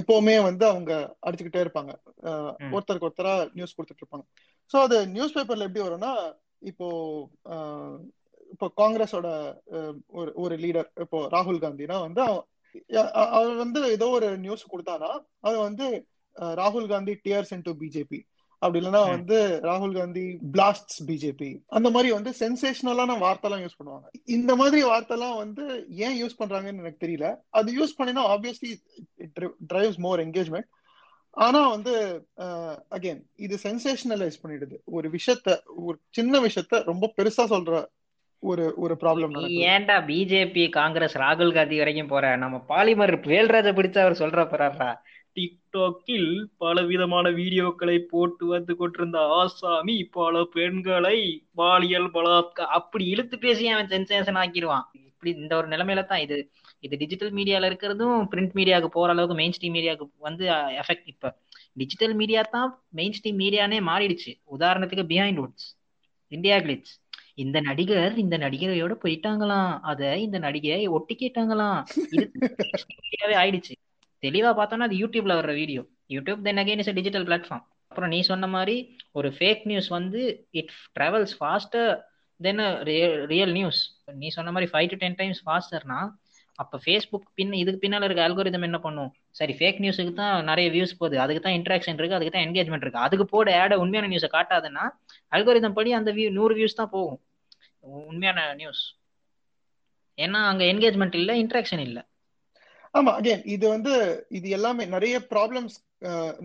எப்பவுமே 0.00 0.36
வந்து 0.48 0.64
அவங்க 0.72 0.92
அடிச்சுக்கிட்டே 1.26 1.62
இருப்பாங்க. 1.64 1.92
ஒருத்தருக்கு 2.74 3.08
ஒருத்தரா 3.08 3.34
நியூஸ் 3.56 3.76
கொடுத்துட்டு 3.76 4.02
இருப்பாங்க. 4.04 4.26
ஸோ 4.72 4.78
அது 4.86 4.96
நியூஸ் 5.14 5.36
பேப்பர்ல 5.36 5.66
எப்படி 5.68 5.84
வரும்னா 5.86 6.12
இப்போ 6.70 6.88
இப்போ 8.52 8.66
காங்கிரஸோட 8.76 9.28
ஒரு 10.20 10.30
ஒரு 10.34 10.56
லீடர் 10.56 10.88
இப்போ 11.00 11.20
ராகுல் 11.32 11.62
காந்தினா 11.64 11.98
வந்து 12.06 12.22
அவர் 13.36 13.54
வந்து 13.54 13.80
ஏதோ 13.90 14.08
ஒரு 14.16 14.28
நியூஸ் 14.38 14.64
கொடுத்தானா 14.72 15.10
அது 15.40 15.56
வந்து 15.58 15.86
ராகுல் 16.36 16.88
காந்தி 16.88 17.14
டியர்ஸ் 17.24 17.54
இன்டு 17.56 17.72
பிஜேபி 17.80 18.20
அப்படி 18.62 18.78
இல்லைன்னா. 18.80 19.02
வந்து 19.10 19.36
ராகுல் 19.62 19.94
காந்தி 19.98 20.24
பிளாஸ்ட்ஸ் 20.52 20.98
பிஜேபி 21.06 21.48
அந்த 21.76 21.88
மாதிரி 21.90 22.08
வந்து 22.12 22.30
சென்சேஷனலான 22.38 23.16
வார்த்தைலாம் 23.24 23.62
யூஸ் 23.64 23.78
பண்ணுவாங்க. 23.78 24.08
இந்த 24.36 24.50
மாதிரி 24.56 24.80
வார்த்தைலாம் 24.84 25.36
வந்து 25.36 25.64
ஏன் 26.06 26.16
யூஸ் 26.22 26.38
பண்றாங்கன்னு 26.40 26.82
எனக்கு 26.82 27.04
தெரியல. 27.06 27.28
அது 27.58 27.68
யூஸ் 27.78 27.98
பண்ணினா 27.98 28.24
ஆப்வியஸ்லி 28.34 28.72
டிரைவ்ஸ் 29.72 30.02
மோர் 30.06 30.22
என்கேஜ்மெண்ட் 30.26 30.68
ஆனா 31.36 31.60
வந்து 31.68 31.94
அகைன் 32.96 33.22
இது 33.36 33.56
சென்சேஷனலைஸ் 33.62 34.38
பண்ணிடுது. 34.42 34.76
ஒரு 34.96 35.08
விஷயத்த 35.16 35.48
ஒரு 35.86 35.96
சின்ன 36.10 36.40
விஷயத்த 36.40 36.82
ரொம்ப 36.90 37.12
பெருசா 37.16 37.46
சொல்ற 37.54 37.82
ஒரு 38.42 38.64
ஒரு 38.76 38.94
ப்ராப்ளம் 39.00 39.32
ஏன்டா 39.72 39.96
பிஜேபி 40.08 40.62
காங்கிரஸ் 40.76 41.16
ராகுல் 41.22 41.52
காந்தி 41.52 41.78
வரைக்கும் 41.78 42.12
போற? 42.12 42.24
நம்ம 42.36 42.56
பாலிமர் 42.68 43.14
வேல்ராஜ 43.32 43.68
பிடிச்ச 43.78 43.96
அவர் 44.04 44.20
சொல்ற 44.22 44.42
போறாரா 44.52 44.90
டிக்டாக்கில் 45.36 46.30
பல 46.56 46.76
விதமான 46.82 47.26
வீடியோக்களை 47.30 47.96
போட்டு 48.12 48.44
வந்து 48.46 48.72
கொண்டிருந்த 48.76 49.18
ஆசாமி 49.36 49.96
பல 50.16 50.42
பெண்களை 50.54 51.18
பாலியல் 51.54 52.08
பலாத்கா 52.14 52.64
அப்படி 52.78 53.04
இழுத்து 53.06 53.38
பேசி 53.38 53.68
அவன் 53.74 53.92
சென்சேஷன் 53.92 54.40
ஆக்கிடுவான். 54.42 54.86
இப்படி 55.10 55.30
இந்த 55.42 55.54
ஒரு 55.56 55.68
நிலைமையில 55.68 56.02
தான் 56.04 56.22
இது. 56.26 56.38
இது 56.80 56.94
டிஜிட்டல் 56.96 57.32
மீடியால 57.32 57.68
இருக்கிறதும் 57.70 58.18
பிரிண்ட் 58.32 58.56
மீடியாவுக்கு 58.58 58.90
போற 58.96 59.10
அளவுக்கு 59.12 59.38
மெயின் 59.40 59.54
ஸ்ட்ரீம் 59.56 59.76
மீடியாவுக்கு 59.78 60.26
வந்து 60.28 60.44
எஃபெக்ட் 60.82 61.10
இப்ப. 61.14 61.32
டிஜிட்டல் 61.76 62.14
மீடியா 62.14 62.42
தான் 62.56 62.70
மெயின் 62.92 63.16
ஸ்ட்ரீம் 63.18 63.40
மீடியானே 63.44 63.80
மாறிடுச்சு. 63.90 64.32
உதாரணத்துக்கு 64.56 65.06
பிஹைண்ட் 65.12 65.42
வுட்ஸ் 65.42 65.68
இந்தியா 66.32 66.56
கிளிட்ஸ் 66.58 66.94
இந்த 67.38 67.60
நடிகர் 67.60 68.18
இந்த 68.18 68.38
நடிகரையோட 68.38 68.94
போயிட்டாங்களாம். 69.04 69.80
அத 69.82 70.18
இந்த 70.18 70.38
நடிகை 70.38 70.86
ஒட்டி 70.88 71.14
கேட்டாங்களாம். 71.14 71.80
இது 72.10 72.24
மீடியாவே 73.02 73.36
ஆயிடுச்சு. 73.42 73.74
தெளிவா 74.22 74.50
பார்த்தோம்னா 74.56 74.88
அது 74.88 74.96
யூடியூப்ல 74.96 75.34
வர்ற 75.38 75.52
video. 75.54 75.82
YouTube 76.08 76.40
then 76.42 76.56
again 76.56 76.78
is 76.78 76.94
digital 76.94 77.24
platform 77.24 77.64
அப்புறம் 77.88 78.10
நீ 78.10 78.20
சொன்ன 78.20 78.46
மாதிரி 78.46 78.76
ஒரு 79.12 79.28
ஃபேக் 79.28 79.62
நியூஸ் 79.64 79.88
வந்து 79.88 80.20
it 80.50 80.70
travels 81.00 81.34
faster 81.38 81.90
than 82.40 82.62
real 83.26 83.52
news 83.52 83.80
நீ 84.14 84.28
சொன்ன 84.28 84.52
மாதிரி 84.52 84.70
ஃபைவ் 84.72 84.90
டு 84.90 84.96
டென் 84.96 85.14
டைம்ஸ் 85.14 85.40
ஃபாஸ்டர்னா 85.46 86.00
அப்ப 86.62 86.78
ஃபேஸ்புக் 86.84 87.26
பின் 87.38 87.52
இதுக்கு 87.62 87.82
பின்னால 87.84 88.06
இருக்க 88.08 88.22
அல்கோரிதம் 88.26 88.66
என்ன 88.68 88.78
பண்ணும்? 88.86 89.10
சரி 89.38 89.54
ஃபேக் 89.58 89.80
நியூஸுக்கு 89.84 90.12
தான் 90.22 90.34
நிறைய 90.50 90.68
வியூஸ் 90.76 90.98
போகுது. 91.00 91.16
அதுக்கு 91.24 91.42
தான் 91.46 91.56
இன்ட்ராக்ஷன் 91.58 91.98
இருக்கு 92.00 92.16
அதுக்கு 92.18 92.34
தான் 92.36 92.46
என்கேஜ்மெண்ட் 92.46 92.84
இருக்கு. 92.86 93.04
அதுக்கு 93.06 93.26
போட 93.34 93.56
ஆட 93.62 93.78
உண்மையான 93.84 94.10
நியூஸை 94.12 94.30
காட்டாதுன்னா 94.36 94.84
அல்கோரிதம் 95.36 95.76
படி 95.78 95.92
அந்த 96.00 96.12
வியூ 96.18 96.28
நூறு 96.38 96.56
வியூஸ் 96.60 96.78
தான் 96.80 96.92
போகும். 96.96 97.20
உண்மையான 98.10 98.40
நியூஸ் 98.62 98.82
ஏன்னா 100.18 100.40
அங்க 100.52 100.62
என்கேஜ்மெண்ட் 100.72 101.18
இல்ல 101.20 101.32
இன்ட்ராக்ஷன் 101.42 101.84
இல்ல. 101.88 101.98
ஆமா 102.94 103.10
அகேன் 103.18 103.42
இது 103.54 103.64
வந்து 103.74 103.92
இது 104.38 104.46
எல்லாமே 104.56 104.84
நிறைய 104.94 105.16
ப்ராப்ளம்ஸ் 105.32 105.76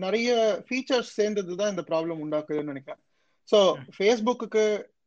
நிறைய 0.04 0.30
ஃபீச்சர்ஸ் 0.66 1.10
சேர்ந்தது 1.18 1.52
தான் 1.60 1.72
இந்த 1.72 1.82
ப்ராப்ளம் 1.90 2.20
உண்டாக்குதுன்னு 2.24 2.72
நினைக்கிறேன். 2.72 3.00
ஸோ 3.50 3.58
ஃபேஸ்புக்கு 3.96 4.64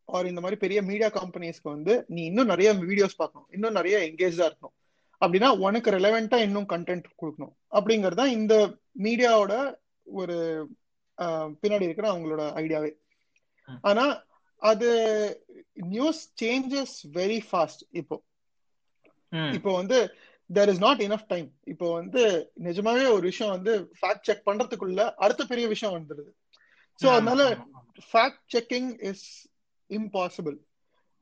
ஆர் 0.09 0.29
இந்த 0.31 0.41
மாதிரி 0.43 0.57
பெரிய 0.63 0.79
மீடியா 0.89 1.09
கம்பெனிஸ்க்கு 1.17 1.69
வந்து 1.75 1.93
நீ 2.15 2.21
இன்னும் 2.29 2.51
நிறைய 2.53 2.69
வீடியோஸ் 2.89 3.19
பார்க்கணும். 3.21 3.49
இன்னும் 3.55 3.77
நிறைய 3.79 3.95
என்கேஜா 4.07 4.45
இருக்கணும். 4.49 4.75
அப்படின்னா 5.21 5.49
உனக்கு 5.65 5.89
ரெலவெண்டா 5.91 6.37
இன்னும் 6.47 6.69
கண்டென்ட் 6.73 7.07
கொடுக்கணும். 7.21 7.53
அப்படிங்கிறது 7.77 8.25
இந்த 8.37 8.55
மீடியாவோட 9.05 9.53
ஒரு 10.19 10.37
பின்னாடி 11.61 11.87
இருக்கிற 11.87 12.07
அவங்களோட 12.11 12.43
ஐடியாவே 12.63 12.91
ஆனா 13.89 14.05
அது 14.61 14.89
நியூஸ் 15.93 16.21
சேஞ்சஸ் 16.41 16.95
வெரி 17.19 17.39
ஃபாஸ்ட் 17.49 17.83
இப்போ. 18.01 18.17
இப்போ 19.57 19.71
வந்து 19.79 19.97
there 20.49 20.69
is 20.73 20.83
not 20.85 21.01
enough 21.07 21.27
time 21.27 21.49
இப்போ 21.73 21.87
வந்து 21.93 22.21
நிஜமாவே 22.67 23.03
ஒரு 23.15 23.25
விஷயம் 23.31 23.53
வந்து 23.55 23.73
ஃபேக்ட் 23.99 24.27
செக் 24.29 24.47
பண்றதுக்குள்ள 24.47 25.01
அடுத்த 25.25 25.45
பெரிய 25.51 25.65
விஷயம் 25.73 25.95
வந்துடுது. 25.97 26.31
ஸோ 26.99 27.07
அதனால 27.17 27.41
ஃபேக்ட் 28.09 28.43
செக்கிங் 28.55 28.89
இஸ் 29.11 29.27
இம்பாசிபிள் 29.89 30.57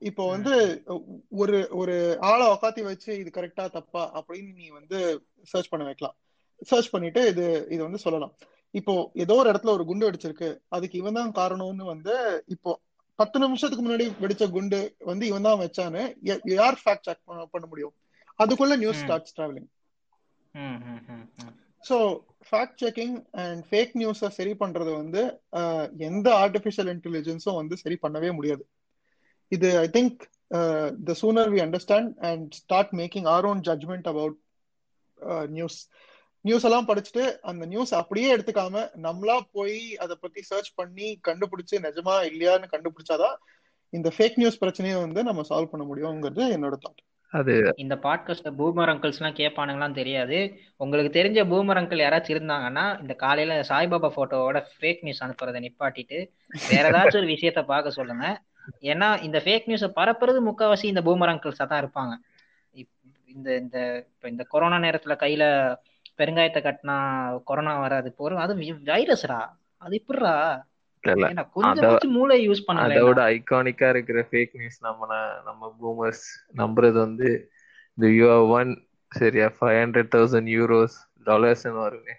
இப்போ 0.01 0.23
வந்து 0.33 0.53
ஒரு 1.41 1.57
ஒரு 1.79 1.95
ஆளை 2.29 2.45
உக்காத்தி 2.53 2.81
வச்சு 2.87 3.11
இது 3.21 3.29
கரெக்டா 3.37 3.63
தப்பா 3.77 4.03
அப்படின்னு 4.19 4.51
நீ 4.61 4.67
வந்து 4.79 4.97
சர்ச் 5.51 5.71
பண்ண 5.71 5.85
வைக்கலாம். 5.87 6.15
சர்ச் 6.71 6.91
பண்ணிட்டு 6.93 7.21
இது 7.31 7.45
இது 7.73 7.81
வந்து 7.87 8.03
சொல்லலாம். 8.03 8.33
இப்போ 8.73 8.93
ஏதோ 9.23 9.35
ஒரு 9.41 9.49
இடத்துல 9.51 9.73
ஒரு 9.77 9.85
குண்டு 9.89 10.07
அடிச்சிருக்கு 10.09 10.49
அதுக்கு 10.75 10.99
இவன் 11.01 11.17
தான் 11.19 11.33
காரணம்னு 11.39 11.85
வந்து 11.93 12.15
இப்போ 12.55 12.71
பத்து 13.19 13.37
நிமிஷத்துக்கு 13.43 13.85
முன்னாடி 13.85 14.05
வெடிச்ச 14.23 14.45
குண்டு 14.55 14.79
வந்து 15.09 15.23
இவன் 15.31 15.47
தான் 15.47 15.61
வச்சான்னு 15.63 16.03
யார் 16.59 16.81
ஃபேக்ட் 16.83 17.07
செக் 17.09 17.23
பண்ண 17.53 17.65
முடியும்? 17.71 17.93
அதுக்குள்ள 18.39 18.73
news. 18.83 19.01
Starts 19.03 19.35
travelling. 19.37 19.69
So 21.83 21.97
fact 22.49 22.81
checking 22.83 23.15
and 23.43 23.61
fake 23.69 23.93
நியூஸை 24.01 24.29
சரி 24.39 24.53
பண்றது 24.63 24.91
வந்து 25.01 25.21
எந்த 26.09 26.27
ஆர்டிஃபிஷியல் 26.43 26.91
இன்டெலிஜென்ஸும் 26.95 27.59
வந்து 27.61 27.75
சரி 27.83 27.97
பண்ணவே 28.05 28.29
முடியாது. 28.39 28.63
இது 29.51 29.69
I 29.79 29.87
think 29.87 30.17
the 31.05 31.15
sooner 31.21 31.51
we 31.53 31.59
understand 31.65 32.11
and 32.21 32.51
start 32.51 32.93
making 32.93 33.27
our 33.27 33.45
own 33.45 33.59
judgment 33.59 34.07
about 34.07 34.37
news 35.47 35.79
news 36.45 36.63
எல்லாம் 36.63 36.87
படிச்சுட்டு 36.87 37.23
அந்த 37.41 37.65
நியூஸ் 37.65 37.93
அப்படியே 37.93 38.27
எடுத்துக்காம 38.35 38.83
நம்மளா 39.01 39.37
போய் 39.51 39.95
அதை 39.95 40.15
பத்தி 40.19 40.41
சர்ச் 40.41 40.71
பண்ணி 40.75 41.19
கண்டுபிடிச்சு 41.27 41.77
நிஜமா 41.87 42.15
இல்லையான்னு 42.29 42.73
கண்டுபிடிச்சாதான் 42.73 43.37
இந்த 43.89 44.09
ஃபேக் 44.17 44.35
நியூஸ் 44.35 44.57
பிரச்சனையை 44.57 44.97
வந்து 44.99 45.23
நம்ம 45.23 45.43
சால்வ் 45.49 45.73
பண்ண 45.73 45.83
முடியுங்கிறது 45.85 46.45
என்னோட 46.55 46.77
தாட் 46.85 47.03
அது 47.33 47.53
இந்த 47.75 47.95
பாட்காஸ்ட்ல 47.95 48.49
பூமர் 48.59 48.91
அங்கிள்ஸ் 48.91 49.17
எல்லாம் 49.19 49.37
கேட்பானுங்களாம் 49.39 49.91
தெரியாது. 49.91 50.37
உங்களுக்கு 50.77 51.11
தெரிஞ்ச 51.17 51.39
பூமர் 51.51 51.79
அங்கிள் 51.79 52.03
யாராச்சும் 52.03 52.35
இருந்தாங்கன்னா 52.35 52.85
இந்த 53.01 53.13
காலையில 53.13 53.59
சாய்பாபா 53.61 54.09
போட்டோவோட 54.17 54.59
ஃபேக் 54.75 55.01
நியூஸ் 55.01 55.23
அனுப்புறதை 55.23 55.61
நிப்பாட்டிட்டு 55.65 56.19
வேற 56.69 56.83
ஏதாச்சும் 56.91 57.21
ஒரு 57.23 57.31
விஷயத்த 57.33 57.63
பார்க்க 57.65 57.91
சொல்லுங்க. 57.91 58.25
ஏன்னா 58.81 59.21
இந்த 59.21 59.41
ஃபேக் 59.45 59.63
நியூஸை 59.67 59.91
பரப்புறது 59.95 60.49
முக்காவாசி 60.49 60.83
இந்த 60.83 61.01
பூமர் 61.01 61.05
அங்கிள்ஸா 61.05 61.67
தான் 61.67 61.83
இருப்பாங்க. 61.83 62.17
இந்த 63.25 63.55
இந்த 63.55 64.05
இப்ப 64.07 64.29
இந்த 64.29 64.43
கொரோனா 64.43 64.77
நேரத்துல 64.77 65.13
கையில 65.15 65.77
பெருங்காயத்தை 66.17 66.61
கட்டினா 66.61 66.95
கொரோனா 67.43 67.79
வராது 67.79 68.15
போறோம் 68.19 68.35
அது 68.35 68.75
வைரஸ்ரா 68.85 69.49
அது 69.77 70.03
இப்படிரா 70.07 70.63
அதோட 71.03 73.19
ஐகானிக்கா 73.19 73.89
இருக்கிற 73.89 74.27
ஃபேக் 74.31 74.49
நியூஸ் 74.53 74.77
நம்ம 74.81 75.07
நம்ம 75.45 75.75
பூமர்ஸ் 75.81 76.23
நம்புறது 76.55 76.91
வந்து 76.91 77.51
இந்த 77.93 78.05
யூ 78.09 78.47
ஒன் 78.47 78.87
சரியா 79.09 79.51
ஃபைவ் 79.59 79.71
ஹண்ட்ரட் 79.83 80.15
தௌசண்ட் 80.15 80.57
யூரோஸ் 80.57 81.09
டாலர்ஸ்னு 81.25 81.71
வருமே. 81.71 82.11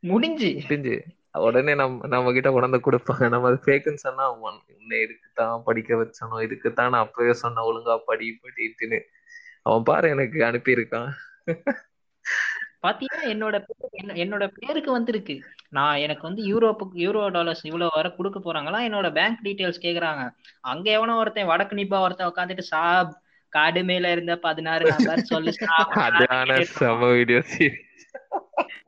முடிஞ்சு. 0.00 0.58
முடிஞ்சு. 0.62 1.04
உடனே 1.34 1.72
நம்ம 1.80 2.08
நம்ம 2.14 2.32
கிட்ட 2.34 2.48
கொண்டாந்து 2.50 2.78
கொடுப்பாங்க. 2.86 3.28
நம்ம 3.34 3.48
அது 3.50 3.58
ஃபேக்குன்னு 3.64 4.04
சொன்னா 4.06 4.24
உன்னை 4.46 4.96
இதுக்கு 5.04 5.28
தான் 5.40 5.64
படிக்க 5.68 5.96
வச்சனோ 6.00 6.36
இதுக்கு 6.46 6.68
தான் 6.72 6.92
நான் 6.94 7.04
அப்பவே 7.06 7.34
சொன்ன 7.42 7.64
ஒழுங்கா 7.70 7.94
படி 8.10 8.28
படிட்டுன்னு 8.42 9.00
அவன் 9.68 9.86
பாரு 9.88 10.06
எனக்கு 10.14 10.38
அனுப்பியிருக்கான். 10.50 11.10
பாத்தீங்கன்னா 12.84 13.26
என்னோட 13.32 13.56
என்னோட 14.22 14.44
பேருக்கு 14.58 14.90
வந்திருக்கு. 14.96 15.34
நான் 15.76 16.00
எனக்கு 16.06 16.24
வந்து 16.28 16.42
யூரோப்புக்கு 16.52 16.96
யூரோ 17.04 17.22
டாலர்ஸ் 17.36 17.62
இவ்வளவு 17.68 17.96
வர 17.98 18.08
கொடுக்க 18.16 18.38
போறாங்களா 18.40 18.80
என்னோட 18.88 19.08
பேங்க் 19.18 19.44
டீடைல்ஸ் 19.46 19.84
கேக்குறாங்க. 19.86 20.24
அங்க 20.72 20.86
எவனோ 20.98 21.16
ஒருத்தன் 21.22 21.50
வடக்கு 21.52 21.78
நிப்பா 21.80 22.00
ஒருத்தன் 22.06 22.30
உட்காந்துட்டு 22.32 22.66
சாப் 22.72 23.12
காடு 23.52 23.82
மேல 23.90 24.10
இருந்த 24.14 24.34
பதினாறு 24.46 24.84
நம்பர் 24.92 25.28
சொல்லு 25.32 25.52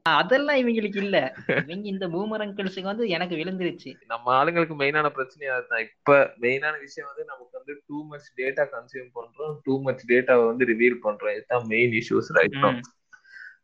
அதெல்லாம் 0.02 0.56
இவங்களுக்கு 0.56 0.96
இல்ல. 0.96 1.34
இவங்க 1.48 1.86
இந்த 1.88 2.08
பூமர் 2.08 2.42
அங்கிள்ஸுக்கு 2.44 2.82
வந்து 2.82 3.08
எனக்கு 3.08 3.34
விழுந்துருச்சு. 3.36 3.90
நம்ம 4.06 4.32
ஆளுங்களுக்கு 4.34 4.74
மெயினான 4.74 5.10
பிரச்சனையா 5.16 5.54
அதுதான். 5.54 5.80
இப்ப 5.80 6.34
மெயினான 6.40 6.80
விஷயம் 6.80 7.08
வந்து 7.08 7.24
நமக்கு 7.24 7.58
வந்து 7.58 7.82
டூ 7.88 8.04
மச் 8.04 8.28
டேட்டா 8.36 8.64
கன்சியூம் 8.76 9.10
பண்றோம். 9.14 9.60
டூ 9.64 9.82
மச் 9.82 10.04
டேட்டாவை 10.08 10.46
வந்து 10.46 10.64
ரிவீல் 10.64 11.02
பண்றோம். 11.02 11.34
இதுதான் 11.34 11.66
மெயின் 11.66 11.90
இஷ்யூஸ் 11.90 12.30
ரைட். 12.30 12.56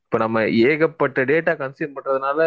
இப்ப 0.04 0.18
நம்ம 0.18 0.40
ஏகப்பட்ட 0.48 1.24
டேட்டா 1.24 1.52
கன்சியூம் 1.56 1.94
பண்றதுனால 1.94 2.40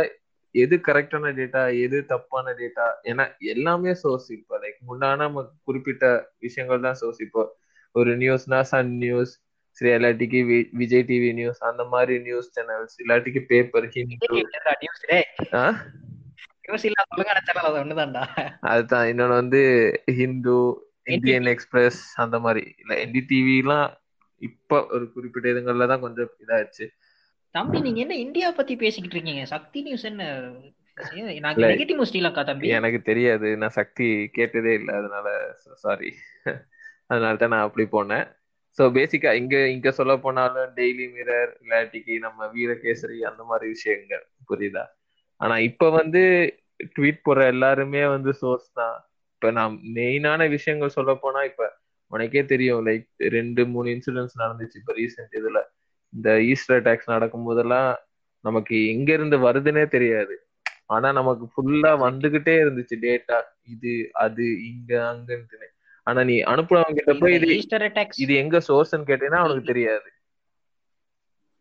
எது 0.55 0.75
கரெக்டான 0.75 1.31
டேட்டா 1.33 1.81
எது 1.81 2.05
தப்பான 2.05 2.51
டேட்டா 2.51 2.85
ஏன்னா 3.03 3.37
எல்லாமே 3.39 3.93
சோர்ஸ் 3.93 4.31
இப்போ 4.31 4.57
லைக் 4.57 4.77
முன்னாடி 4.89 5.17
நம்ம 5.17 5.51
குறிப்பிட்ட 5.63 6.05
விஷயங்கள் 6.39 6.79
தான் 6.79 6.93
சோர்ஸ் 6.93 7.21
இப்போ 7.21 7.41
ஒரு 7.91 8.17
நியூஸ்னா 8.17 8.61
சன் 8.61 8.93
நியூஸ் 8.97 9.33
சரி 9.77 9.89
இல்லாட்டிக்கு 9.91 10.39
வி- 10.49 10.69
விஜய் 10.73 11.05
டிவி 11.07 11.29
நியூஸ் 11.33 11.61
அந்த 11.69 11.83
மாதிரி 11.89 12.15
நியூஸ் 12.19 12.49
சேனல்ஸ் 12.55 12.95
இல்லாட்டிக்கு 13.01 13.41
பேப்பர் 13.45 13.87
அதுதான் 18.67 19.07
இன்னொன்னு 19.09 19.39
வந்து 19.41 19.61
ஹிந்து 20.15 20.55
இந்தியன் 21.07 21.49
எக்ஸ்பிரஸ் 21.51 21.99
அந்த 22.15 22.37
மாதிரி. 22.39 22.63
இல்ல 22.77 22.93
என்டிடிவி 23.01 23.55
எல்லாம் 23.57 23.89
இப்ப 24.41 24.79
ஒரு 24.91 25.05
குறிப்பிட்ட 25.11 25.47
இதுங்கள்ல 25.49 25.87
தான் 25.87 26.01
கொஞ்சம் 26.01 26.31
இதாச்சு 26.39 26.85
தம்பி 27.55 27.77
நீங்க 27.81 27.99
என்ன 28.01 28.15
இந்தியா 28.17 28.47
பத்தி 28.51 28.73
பேசிக்கிட்டு 28.75 29.15
இருக்கீங்க? 29.15 29.43
சக்தி 29.45 29.81
நியூஸ் 29.81 30.05
என்ன? 30.05 30.23
எனக்கு 32.71 32.99
தெரியாது. 33.03 33.47
நான் 33.57 33.77
சக்தி 33.77 34.07
கேட்டதே 34.33 34.73
இல்லை 34.73 34.93
அதனால 34.95 35.27
சாரி 35.83 36.09
அதனால 37.09 37.33
தான் 37.35 37.53
நான் 37.53 37.67
அப்படி 37.67 37.85
போனேன். 37.91 38.25
ஸோ 38.79 38.83
பேசிக்கா 38.95 39.31
இங்க 39.39 39.55
இங்க 39.73 39.89
சொல்ல 39.97 40.13
போனாலும் 40.19 40.71
டெய்லி 40.77 41.05
மிரர் 41.13 41.51
இல்லாட்டிக்கு 41.61 42.15
நம்ம 42.25 42.47
வீரகேசரி 42.53 43.17
அந்த 43.29 43.41
மாதிரி 43.49 43.67
விஷயங்கள் 43.73 44.23
புரியுதா? 44.49 44.83
ஆனா 45.41 45.55
இப்ப 45.69 45.89
வந்து 45.97 46.21
ட்வீட் 46.93 47.25
போடுற 47.25 47.43
எல்லாருமே 47.53 48.03
வந்து 48.09 48.31
சோர்ஸ் 48.41 48.69
தான். 48.73 48.97
இப்ப 49.33 49.51
நான் 49.51 49.73
மெயினான 49.95 50.41
விஷயங்கள் 50.55 50.95
சொல்ல 50.95 51.13
போனா 51.17 51.41
இப்ப 51.49 51.63
உனக்கே 52.11 52.41
தெரியும் 52.45 52.83
லைக் 52.87 53.05
ரெண்டு 53.35 53.61
மூணு 53.67 53.87
இன்சிடென்ட்ஸ் 53.95 54.41
நடந்துச்சு 54.41 54.79
இப்ப 54.81 54.93
ரீசெண்ட் 54.97 55.33
இதுல. 55.39 55.59
இந்த 56.13 56.29
ஈஸ்டர் 56.49 56.77
அட்டாக்ஸ் 56.77 57.13
நடக்கும் 57.13 57.47
போதெல்லாம் 57.47 57.89
நமக்கு 58.45 58.75
எங்க 58.93 59.09
இருந்து 59.13 59.37
வருதுன்னே 59.45 59.85
தெரியாது. 59.89 60.35
ஆனா 60.89 61.07
நமக்கு 61.11 61.45
ஃபுல்லா 61.51 61.91
வந்துகிட்டே 62.03 62.55
இருந்துச்சு 62.63 62.95
டேட்டா 63.01 63.37
இது 63.73 63.93
அது 64.23 64.45
இங்க 64.69 64.91
அங்கன்ட்டுன்னு 65.11 65.67
ஆனா 66.07 66.21
நீ 66.23 66.35
அனுப்புனவங்க 66.45 66.97
கிட்ட 66.97 67.13
போய் 67.15 67.35
இது 67.37 67.47
ஈஸ்டர் 67.55 67.85
அட்டாக்ஸ் 67.85 68.19
இது 68.19 68.33
எங்க 68.35 68.57
சோர்ஸ்ன்னு 68.67 69.07
கேட்டீங்கன்னா 69.07 69.41
அவனுக்கு 69.41 69.71
தெரியாது 69.71 70.09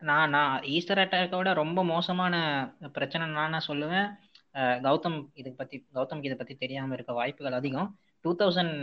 நான் 0.02 0.30
நான் 0.30 0.54
ஈஸ்டர் 0.72 1.00
விட 1.34 1.50
ரொம்ப 1.54 1.80
மோசமான 1.86 2.34
பிரச்சனை 2.94 3.26
நான் 3.34 3.68
சொல்லுவேன் 3.68 4.08
கௌதம் 4.82 5.18
இதை 5.34 5.50
பத்தி 5.52 5.76
கௌதம்க்கு 5.94 6.28
இதை 6.28 6.36
பத்தி 6.38 6.54
தெரியாம 6.56 6.94
இருக்க 6.94 7.12
வாய்ப்புகள் 7.12 7.58
அதிகம் 7.60 7.88
டூ 8.24 8.32
தௌசண்ட் 8.40 8.76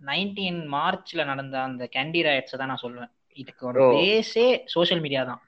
நைன்டீன் 0.00 0.60
மார்ச்ல 0.72 1.24
நடந்த 1.24 1.56
அந்த 1.62 1.84
கேண்டி 1.92 2.22
ராய்ட்ஸ் 2.26 2.58
தான் 2.58 2.70
நான் 2.72 2.82
சொல்லுவேன் 2.82 3.12
இதுக்கு 3.38 3.62
ஒரு. 3.66 3.84
பேஸே 3.94 4.44
சோஷியல் 4.74 5.02
மீடியா 5.02 5.22
தான் 5.24 5.40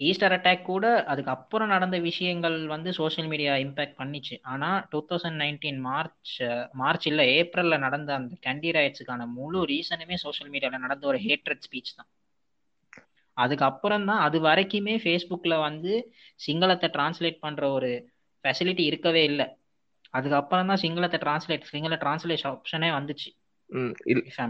ஈஸ்டர் 0.00 0.34
அட்டாக் 0.36 0.62
கூட 0.70 0.86
அதுக்கு 1.12 1.32
அப்புறம் 1.34 1.72
நடந்த 1.74 1.96
விஷயங்கள் 2.06 2.56
வந்து 2.72 2.90
சோஷியல் 2.98 3.28
மீடியா 3.32 3.52
இம்பாக்ட் 3.64 3.98
பண்ணிச்சு. 4.00 4.34
ஆனால் 4.52 4.78
two 4.92 5.00
thousand 5.10 5.38
nineteen 5.42 5.80
March 5.88 6.32
March 6.80 7.06
இல்லை 7.10 7.26
ஏப்ரலில் 7.40 7.84
நடந்த 7.86 8.10
அந்த 8.20 8.34
கேண்டி 8.46 8.70
ராய்ட்ஸுக்கான 8.76 9.26
முழு 9.36 9.60
ரீசனுமே 9.72 10.18
சோஷியல் 10.24 10.50
மீடியாவில் 10.54 10.84
நடந்த 10.86 11.06
ஒரு 11.12 11.20
ஹேட்ரட் 11.26 11.64
ஸ்பீச் 11.66 11.94
தான். 11.98 12.10
அதுக்கப்புறம் 13.36 14.04
தான் 14.10 14.22
அது 14.26 14.38
வரைக்குமே 14.48 14.96
ஃபேஸ்புக்கில் 15.04 15.56
வந்து 15.66 15.92
சிங்களத்தை 16.46 16.88
டிரான்ஸ்லேட் 16.96 17.38
பண்ணுற 17.44 17.64
ஒரு 17.76 17.90
ஃபெசிலிட்டி 18.44 18.84
இருக்கவே 18.90 19.22
இல்லை. 19.30 19.46
அதுக்கப்புறம் 20.18 20.68
தான் 20.70 20.82
சிங்களத்தை 20.84 21.18
டிரான்ஸ்லேட் 21.24 21.72
சிங்கள 21.72 21.94
டிரான்ஸ்லேஷன் 22.04 22.52
ஆப்ஷனே 22.54 22.90
வந்துச்சு. 22.98 23.30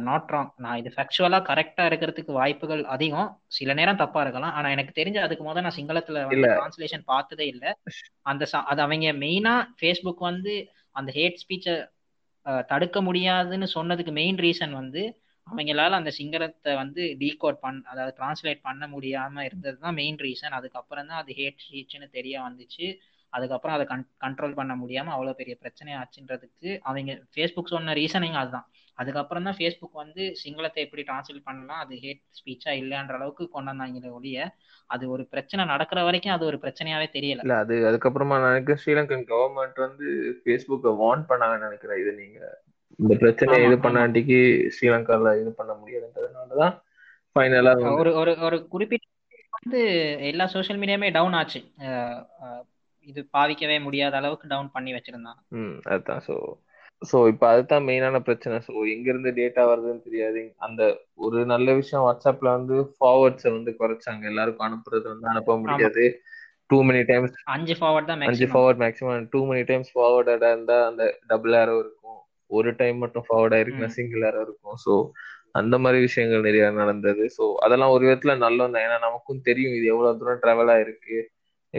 நாட் 0.07 0.31
ராங் 0.35 0.51
நான் 0.57 0.79
இது 0.81 0.91
ஃபேக்சுவலாக 0.95 1.47
கரெக்டாக 1.51 1.89
இருக்கிறதுக்கு 1.91 2.33
வாய்ப்புகள் 2.39 2.83
அதிகம். 2.95 3.29
சில 3.59 3.75
நேரம் 3.81 4.01
தப்பாக 4.03 4.25
இருக்கலாம். 4.25 4.55
ஆனால் 4.59 4.75
எனக்கு 4.77 4.93
தெரிஞ்ச 5.01 5.19
அதுக்கு 5.27 5.45
முதல் 5.49 5.67
நான் 5.67 5.79
சிங்களத்தில் 5.79 6.21
வந்து. 6.21 6.49
டிரான்ஸ்லேஷன் 6.55 7.05
பார்த்ததே 7.13 7.47
இல்லை. 7.55 7.71
அந்த 8.31 8.43
அது 8.73 8.83
அவங்க 8.87 9.13
மெயினாக 9.25 9.69
ஃபேஸ்புக் 9.81 10.23
வந்து 10.31 10.55
அந்த 10.97 11.11
ஹேட் 11.19 11.41
ஸ்பீச்சை 11.43 11.75
தடுக்க 12.73 12.99
முடியாதுன்னு 13.03 13.69
சொன்னதுக்கு 13.77 14.13
மெயின் 14.21 14.41
ரீசன் 14.47 14.75
வந்து 14.81 15.03
அவங்களால 15.47 15.97
அந்த 16.01 16.11
சிங்களத்தை 16.19 16.73
வந்து 16.83 17.03
டீகோட் 17.23 17.59
பண் 17.65 17.79
அதாவது 17.93 18.13
டிரான்ஸ்லேட் 18.19 18.61
பண்ண 18.69 18.85
முடியாம 18.95 19.43
இருந்தது 19.49 19.77
தான் 19.79 19.97
மெயின் 20.01 20.21
ரீசன் 20.27 20.57
அதுக்கப்புறம் 20.59 21.09
தான் 21.11 21.21
அது 21.23 21.33
ஹேட் 21.41 21.65
ஸ்பீச்னு 21.65 22.09
தெரிய 22.19 22.37
வந்துச்சு. 22.47 22.87
அதுக்கப்புறம் 23.35 23.77
அதை 23.77 23.85
கன் 23.91 24.05
கண்ட்ரோல் 24.25 24.59
பண்ண 24.59 24.73
முடியாம 24.81 25.13
அவ்வளோ 25.15 25.33
பெரிய 25.39 25.55
பிரச்சனை 25.61 25.93
ஆச்சுன்றதுக்கு 26.01 26.71
அவங்க 26.89 27.15
ஃபேஸ்புக் 27.35 27.75
சொன்ன 27.75 27.95
ரீசனிங் 27.99 28.39
அதுதான். 28.41 28.67
அதுக்கப்புறம் 28.99 29.47
தான் 29.47 29.57
ஃபேஸ்புக் 29.59 30.03
வந்து 30.03 30.25
சிங்களத்தை 30.41 30.81
எப்படி 30.85 31.03
டிரான்ஸ்லேட் 31.07 31.47
பண்ணலாம் 31.47 31.81
அது 31.85 31.95
ஹேட் 32.03 32.21
ஸ்பீச்சா 32.39 32.73
இல்லைன்ற 32.81 33.17
அளவுக்கு 33.19 33.45
கொண்டு 33.55 33.71
வந்தாங்களே 33.73 34.11
ஒழிய 34.19 34.39
அது 34.91 35.05
ஒரு 35.15 35.25
பிரச்சனை 35.33 35.63
நடக்கிற 35.73 36.03
வரைக்கும் 36.09 36.35
அது 36.35 36.45
ஒரு 36.51 36.59
பிரச்சனையாவே 36.65 37.09
தெரியல. 37.17 37.45
இல்ல 37.45 37.57
அது 37.63 37.77
அதுக்கப்புறமா 37.89 38.37
நான் 38.37 38.53
நினைக்கிறேன் 38.53 38.81
ஸ்ரீலங்கன் 38.83 39.27
கவர்மெண்ட் 39.33 39.81
வந்து 39.87 40.07
ஃபேஸ்புக்கை 40.39 40.93
வார்ன் 41.03 41.25
பண்ணாங்கன்னு 41.31 41.69
நினைக்கிறேன். 41.69 42.01
இது 42.03 42.13
நீங்க 42.21 42.39
இந்த 42.99 43.15
பிரச்சனையை 43.23 43.63
இது 43.65 43.75
ஆமா. 43.75 43.85
பண்ணாண்டிக்கு 43.87 44.39
ஸ்ரீலங்கால 44.77 45.33
இது 45.41 45.53
பண்ண 45.61 45.73
முடியாதுன்றதுனாலதான் 45.81 46.75
ஃபைனலா 47.37 47.73
ஒரு 47.97 48.13
ஒரு 48.21 48.35
ஒரு 48.49 48.59
குறிப்பிட்ட 48.75 49.07
வந்து 49.59 49.81
எல்லா 50.31 50.47
சோஷியல் 50.53 50.81
மீடியாமே 50.81 51.09
டவுன் 51.17 51.37
ஆச்சு. 51.41 51.61
இது 53.07 53.21
பாவிக்கவே 53.33 53.77
முடியாத 53.83 54.15
அளவுக்கு 54.17 54.47
டவுன் 54.47 54.75
பண்ணி 54.75 54.93
வச்சிருந்தாங்க 54.95 55.41
ம் 55.61 55.77
அதுதான். 55.87 56.23
ஸோ 56.29 56.35
ஸோ 57.03 57.17
இப்போ 57.31 57.47
அதுதான் 57.49 57.87
மெயினான 57.89 58.19
பிரச்சனை. 58.21 58.57
ஸோ 58.67 58.73
எங்கேருந்து 58.93 59.31
டேட்டா 59.39 59.63
வருதுன்னு 59.71 60.07
தெரியாது. 60.07 60.43
அந்த 60.59 60.83
ஒரு 61.17 61.39
நல்ல 61.53 61.75
விஷயம் 61.75 62.05
வாட்ஸ்அப்ல 62.07 62.51
வந்து 62.59 62.77
ஃபார்வர்ட்ஸை 62.95 63.51
வந்து 63.51 63.71
குறைச்சாங்க. 63.81 64.23
எல்லாருக்கும் 64.25 64.69
அனுப்புறது 64.69 65.07
வந்து 65.13 65.29
அனுப்ப 65.33 65.57
முடியாது. 65.63 66.05
டூ 66.71 66.77
மெனி 66.83 67.03
டைம்ஸ் 67.05 67.35
அஞ்சு 67.55 67.75
ஃபார்வர்ட் 67.81 68.09
தான் 68.11 68.23
அஞ்சு 68.23 68.47
forward 68.53 68.81
maximum 68.85 69.27
too 69.33 69.41
many 69.49 69.65
times 69.71 69.91
ஃபார்வர்டடா 69.95 70.51
இருந்தா 70.55 70.79
அந்த 70.87 71.03
டபுள் 71.27 71.57
ஏரோ 71.61 71.75
இருக்கும். 71.79 72.21
ஒரு 72.51 72.71
டைம் 72.81 72.97
மட்டும் 72.99 73.27
ஃபார்வர்ட் 73.27 73.57
ஆயிருக்குன்னா 73.57 73.91
ம். 73.91 73.97
சிங்கிள் 73.99 74.27
எரர் 74.31 74.47
இருக்கும். 74.47 74.79
ஸோ 74.85 74.95
அந்த 75.53 75.75
மாதிரி 75.79 75.99
விஷயங்கள் 76.01 76.47
நிறைய 76.47 76.71
நடந்தது. 76.79 77.25
ஸோ 77.37 77.45
அதெல்லாம் 77.65 77.95
ஒரு 77.97 78.05
விதத்துல 78.07 78.35
நல்லது 78.39 78.73
தான் 78.73 78.85
ஏன்னா 78.87 78.99
நமக்கும் 79.01 79.45
தெரியும் 79.45 79.77
இது 79.77 79.87
எவ்வளவு 79.93 80.19
தூரம் 80.19 80.43
ட்ராவல் 80.43 80.73
ஆயிருக்கு 80.75 81.17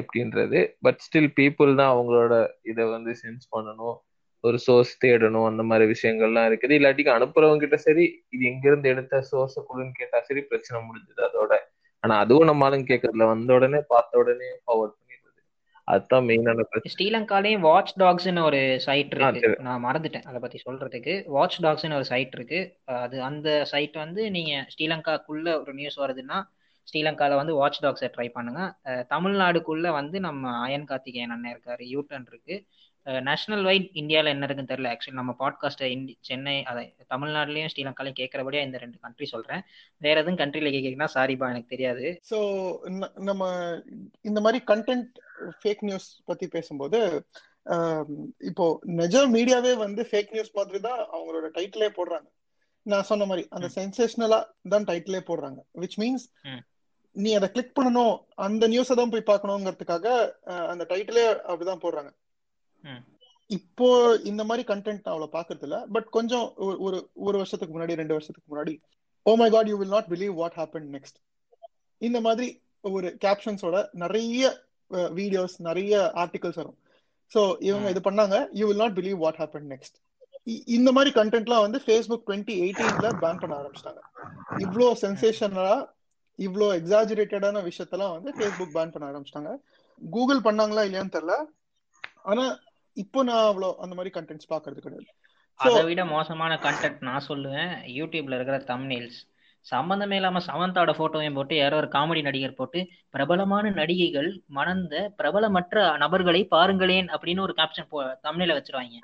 எப்படின்றது. 0.02 0.60
பட் 0.82 1.00
ஸ்டில் 1.06 1.32
பீப்புள் 1.40 1.72
தான் 1.76 1.94
அவங்களோட 1.96 2.34
இதை 2.64 2.86
வந்து 2.86 3.12
சென்ஸ் 3.24 3.46
பண்ணணும். 3.56 3.96
ஒரு 4.44 4.58
சோர்ஸ் 4.60 4.92
தேடணும். 5.06 5.46
அந்த 5.46 5.64
மாதிரி 5.64 5.86
விஷயங்கள்லாம் 5.94 6.48
இருக்குது. 6.50 6.78
இல்லாட்டிக்கு 6.80 7.16
அனுப்புறவங்க 7.18 7.64
கிட்ட 7.64 7.78
சரி 7.78 8.06
இது 8.30 8.44
எங்க 8.46 8.66
இருந்து 8.68 8.90
எடுத்த 8.90 9.24
சோர்ஸை 9.32 9.62
கொடுன்னு 9.70 9.96
கேட்டா 10.02 10.20
சரி 10.22 10.42
பிரச்சனை 10.42 10.82
முடிஞ்சது 10.88 11.24
அதோட. 11.30 11.54
ஆனா 12.04 12.16
அதுவும் 12.20 12.50
நம்ம 12.50 12.70
ஆளுங்க 12.70 12.86
கேட்கறதுல 12.92 13.28
வந்த 13.34 13.54
உடனே 13.54 13.80
பார்த்த 13.88 14.18
உடனே 14.18 14.50
ஃபார்வர்ட் 14.64 14.96
பண்ணிடுறது. 14.98 15.42
அதுதான் 15.88 16.26
மெயினான 16.28 16.66
பிரச்சனை. 16.70 16.94
ஸ்ரீலங்காலையும் 16.96 17.66
வாட்ச் 17.68 17.94
டாக்ஸ்னு 18.00 18.44
ஒரு 18.44 18.60
சைட் 18.80 19.14
இருக்கு. 19.16 19.50
நான் 19.68 19.84
மறந்துட்டேன் 19.86 20.28
அதை 20.30 20.40
பத்தி 20.40 20.60
சொல்றதுக்கு. 20.68 21.16
வாட்ச் 21.36 21.58
டாக்ஸ்னு 21.64 21.98
ஒரு 22.00 22.06
சைட் 22.06 22.36
இருக்கு. 22.38 22.60
அது 23.04 23.18
அந்த 23.30 23.50
சைட் 23.66 23.98
வந்து 24.04 24.24
நீங்க 24.32 24.54
ஸ்ரீலங்காக்குள்ள 24.76 25.48
ஒரு 25.62 25.74
நியூஸ் 25.74 26.00
வருதுன்னா 26.04 26.40
ஸ்ரீலங்கால 26.90 27.36
வந்து 27.42 27.54
வாட்ச் 27.60 27.84
டாக்ஸை 27.86 28.10
ட்ரை 28.16 28.28
பண்ணுங்க. 28.38 28.62
தமிழ்நாடுக்குள்ள 29.14 29.88
வந்து 30.00 30.20
நம்ம 30.28 30.54
அயன் 30.66 30.90
கார்த்திகேயன் 30.92 31.36
அண்ணன் 31.36 31.54
இருக்காரு 31.56 31.86
யூட்டன் 31.94 32.28
இருக்கு. 32.32 32.58
நேஷனல் 33.28 33.66
வைட் 33.68 33.88
இந்தியாவில் 34.02 34.32
என்ன 34.34 34.46
இருக்குன்னு 34.46 34.72
தெரியல. 34.72 34.92
ஆக்சுவலி 34.94 35.20
நம்ம 35.20 35.34
பாட்காஸ்ட்டை 35.42 35.88
இந்தி 35.96 36.14
சென்னை 36.28 36.56
அதை 36.72 36.84
தமிழ்நாட்டிலையும் 37.14 37.72
ஸ்ரீலங்காலையும் 37.74 38.20
கேட்கறபடியா 38.22 38.62
இந்த 38.68 38.78
ரெண்டு 38.84 38.98
கண்ட்ரி 39.04 39.28
சொல்றேன். 39.34 39.62
வேற 40.06 40.16
எதுவும் 40.22 40.40
கண்ட்ரில 40.42 40.72
கேட்கறீங்கன்னா 40.76 41.10
சாரிபா 41.16 41.50
எனக்கு 41.54 41.74
தெரியாது. 41.74 42.06
ஸோ 42.32 42.38
நம்ம 43.30 43.50
இந்த 44.30 44.42
மாதிரி 44.46 44.62
கண்டென்ட் 44.72 45.12
ஃபேக் 45.60 45.84
நியூஸ் 45.90 46.10
பத்தி 46.30 46.48
பேசும்போது 46.56 47.02
இப்போ 48.50 48.66
நிஜ 49.02 49.22
மீடியாவே 49.36 49.74
வந்து 49.86 50.02
ஃபேக் 50.10 50.34
நியூஸ் 50.36 50.56
மாதிரி 50.58 50.80
தான் 50.88 51.00
அவங்களோட 51.16 51.48
டைட்டிலே 51.58 51.90
போடுறாங்க. 51.98 52.28
நான் 52.86 53.08
சொன்ன 53.10 53.26
மாதிரி 53.30 53.44
அந்த. 53.56 53.68
சென்சேஷனலா 53.78 54.40
தான் 54.74 54.88
டைட்டிலே 54.90 55.22
போடுறாங்க. 55.30 55.60
Which 55.84 55.98
means. 56.02 56.26
நீ 57.16 57.34
அதை 57.34 57.52
கிளிக் 57.52 57.76
பண்ணணும் 57.80 58.16
அந்த 58.36 58.68
நியூஸை 58.68 58.96
தான் 58.96 59.10
போய் 59.10 59.30
பார்க்கணுங்கிறதுக்காக 59.32 60.08
அந்த 60.68 60.86
டைட்டிலே 60.90 61.26
அப்படிதான் 61.52 61.84
போடுறாங்க. 61.86 62.10
இப்போ 63.50 63.88
இந்த 64.24 64.44
மாதிரி 64.44 64.74
கண்டென்ட் 64.74 65.02
அவ்வளவு 65.04 65.34
பாக்குறது 65.34 65.62
இல்ல 65.62 65.86
பட் 65.92 66.10
கொஞ்சம் 66.10 66.54
ஒரு- 66.58 67.08
ஒரு 67.14 67.38
வருஷத்துக்கு 67.38 67.74
முன்னாடி 67.76 67.94
ரெண்டு 67.94 68.14
வருஷத்துக்கு 68.14 68.50
முன்னாடி 68.52 68.74
ஓ 69.24 69.36
my 69.36 69.50
God 69.50 69.68
you 69.68 69.78
will 69.78 69.88
not 69.88 70.06
believe 70.10 70.34
what 70.34 70.54
happen 70.56 70.88
next 70.96 71.20
இந்த 72.02 72.22
மாதிரி 72.22 72.48
ஒரு 72.82 73.18
கேப்ஷன்ஸோட 73.26 73.78
நிறைய 73.92 74.42
வீடியோஸ் 74.92 75.56
நிறைய 75.58 76.12
ஆர்டிகல்ஸ் 76.16 76.60
வரும். 76.62 76.78
ஸோ 77.32 77.42
இவங்க. 77.60 77.90
இது 77.90 78.02
பண்ணாங்க 78.08 78.48
you 78.52 78.68
will 78.68 78.78
not 78.78 78.98
believe 79.00 79.18
what 79.18 79.36
happen 79.36 79.70
next 79.74 79.98
இந்த 80.78 80.92
மாதிரி 80.92 81.12
கண்டென்ட்லாம் 81.22 81.66
வந்து 81.68 81.80
ஃபேஸ்புக் 81.86 82.26
டுவெண்ட்டி 82.28 82.56
எயிட்டீன்ல 82.64 83.08
பேன் 83.22 83.40
பண்ண 83.40 83.54
ஆரம்பிச்சிட்டாங்க. 83.56 84.02
இவ்வளோ 84.58 84.88
சென்சேஷனலா 85.02 85.78
இவ்வளோ 86.40 86.68
எக்ஸாஜுரேட்டடான 86.80 87.62
விஷயத்தெல்லாம் 87.68 88.16
வந்து 88.16 88.32
ஃபேஸ்புக் 88.38 88.76
பேன் 88.78 88.94
பண்ண 88.94 89.06
ஆரம்பிச்சிட்டாங்க. 89.12 89.52
கூகுள் 90.02 90.46
பண்ணாங்களா 90.48 90.86
இல்லையான்னு 90.88 91.16
தெரியல. 91.18 91.36
ஆனா 92.32 92.46
இப்போ 92.98 93.20
நான் 93.30 93.46
அவ்வளோ 93.52 93.70
அந்த 93.84 93.94
மாதிரி 93.96 94.14
கண்டென்ட்ஸ் 94.18 94.52
பாக்குறது 94.54 94.84
கிடையாது. 94.86 95.08
அதை 95.60 95.82
விட 95.88 96.02
மோசமான 96.06 96.54
கண்டென்ட் 96.66 97.08
நான் 97.10 97.28
சொல்லுவேன் 97.28 97.72
யூடியூப்ல 98.00 98.38
இருக்கிற 98.38 98.58
தம்ப்நெயில்ஸ் 98.72 99.20
சம்பந்தமே 99.66 100.16
இல்லாம 100.20 100.42
சமந்தாவோட 100.48 100.92
போட்டோவையும் 100.98 101.38
போட்டு 101.38 101.56
யாரோ 101.56 101.76
ஒரு 101.82 101.88
காமெடி 101.96 102.22
நடிகர் 102.28 102.58
போட்டு 102.58 102.80
பிரபலமான 103.10 103.72
நடிகைகள் 103.80 104.30
மணந்த 104.58 104.96
பிரபலமற்ற 105.20 105.86
நபர்களை 106.04 106.42
பாருங்களேன் 106.56 107.08
அப்படின்னு 107.16 107.46
ஒரு 107.48 107.56
கேப்ஷன் 107.60 107.90
போ 107.94 108.02
தம்ப்நெயில 108.26 108.58
வச்சிருவாங்க. 108.58 109.00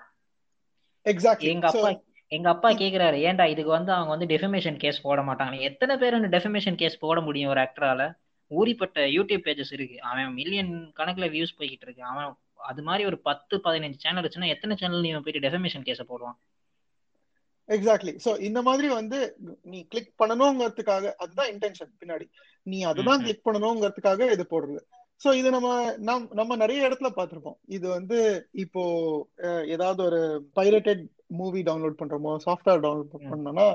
எங்க 1.06 1.68
அப்பா 1.72 1.90
எங்க 2.32 2.50
அப்பா 2.50 2.70
கேக்குறாரு 2.72 3.18
ஏன்டா 3.30 3.46
இதுக்கு 3.54 3.72
வந்து 3.72 3.92
அவங்க 3.94 4.12
வந்து 4.16 4.28
டெஃபமேஷன் 4.34 4.78
கேஸ் 4.78 5.02
போட 5.02 5.22
மாட்டாங்க 5.22 5.56
எத்தனை 5.60 5.98
பேர் 5.98 6.16
டெஃபமேஷன் 6.36 6.76
கேஸ் 6.76 7.02
போட 7.06 7.22
முடியும் 7.22 7.50
ஒரு 7.50 7.62
ஆக்டரால 7.62 8.04
ஊறிப்பட்ட 8.52 9.00
யூடியூப் 9.18 9.44
பேஜஸ் 9.48 9.74
இருக்கு. 9.74 9.98
அவன் 10.02 10.34
மில்லியன் 10.34 10.72
கணக்குல 10.98 11.28
வியூஸ் 11.36 11.58
போய்கிட்டு 11.60 11.86
இருக்கு. 11.88 12.04
அவன் 12.04 12.30
அது 12.56 12.82
மாதிரி 12.84 13.04
ஒரு 13.06 13.18
பத்து 13.20 13.58
பதினஞ்சு 13.58 13.98
சேனல் 13.98 14.26
வச்சுன்னா 14.28 14.48
எத்தனை 14.48 14.76
சேனல் 14.76 15.02
நீ 15.02 15.12
போயிட்டு 15.18 15.46
டெஃபமேஷன் 15.48 15.86
கேஸ 15.90 16.02
போடுவான்? 16.10 16.38
எக்ஸாக்ட்லி 17.70 18.14
சோ 18.26 18.32
இந்த 18.40 18.62
மாதிரி 18.62 18.88
வந்து 18.88 19.18
நீ 19.62 19.80
கிளிக் 19.88 20.14
பண்ணணுங்கிறதுக்காக 20.20 21.14
அதுதான் 21.16 21.52
இன்டென்ஷன் 21.54 21.92
பின்னாடி. 22.02 22.26
நீ 22.68 22.84
அதுதான். 22.84 23.22
கிளிக் 23.22 23.46
பண்ணணுங்கிறதுக்காக 23.48 24.32
இது 24.32 24.46
போடுறது. 24.50 24.82
சோ 25.22 25.30
இது 25.40 25.50
நம்ம 25.56 25.70
நம் 26.08 26.28
நம்ம 26.40 26.56
நிறைய 26.56 26.88
இடத்துல 26.88 27.10
பார்த்திருப்போம். 27.18 27.58
இது 27.68 27.90
வந்து 27.90 28.18
இப்போ 28.64 28.84
ஏதாவது 29.74 30.02
ஒரு 30.08 30.20
பைரேட்டட் 30.58 31.04
மூவி 31.40 31.62
டவுன்லோட் 31.68 32.00
பண்றோமோ 32.02 32.32
சாஃப்ட்வேர் 32.46 32.84
டவுன்லோட். 32.86 33.12
பண்ணோம்னா 33.32 33.68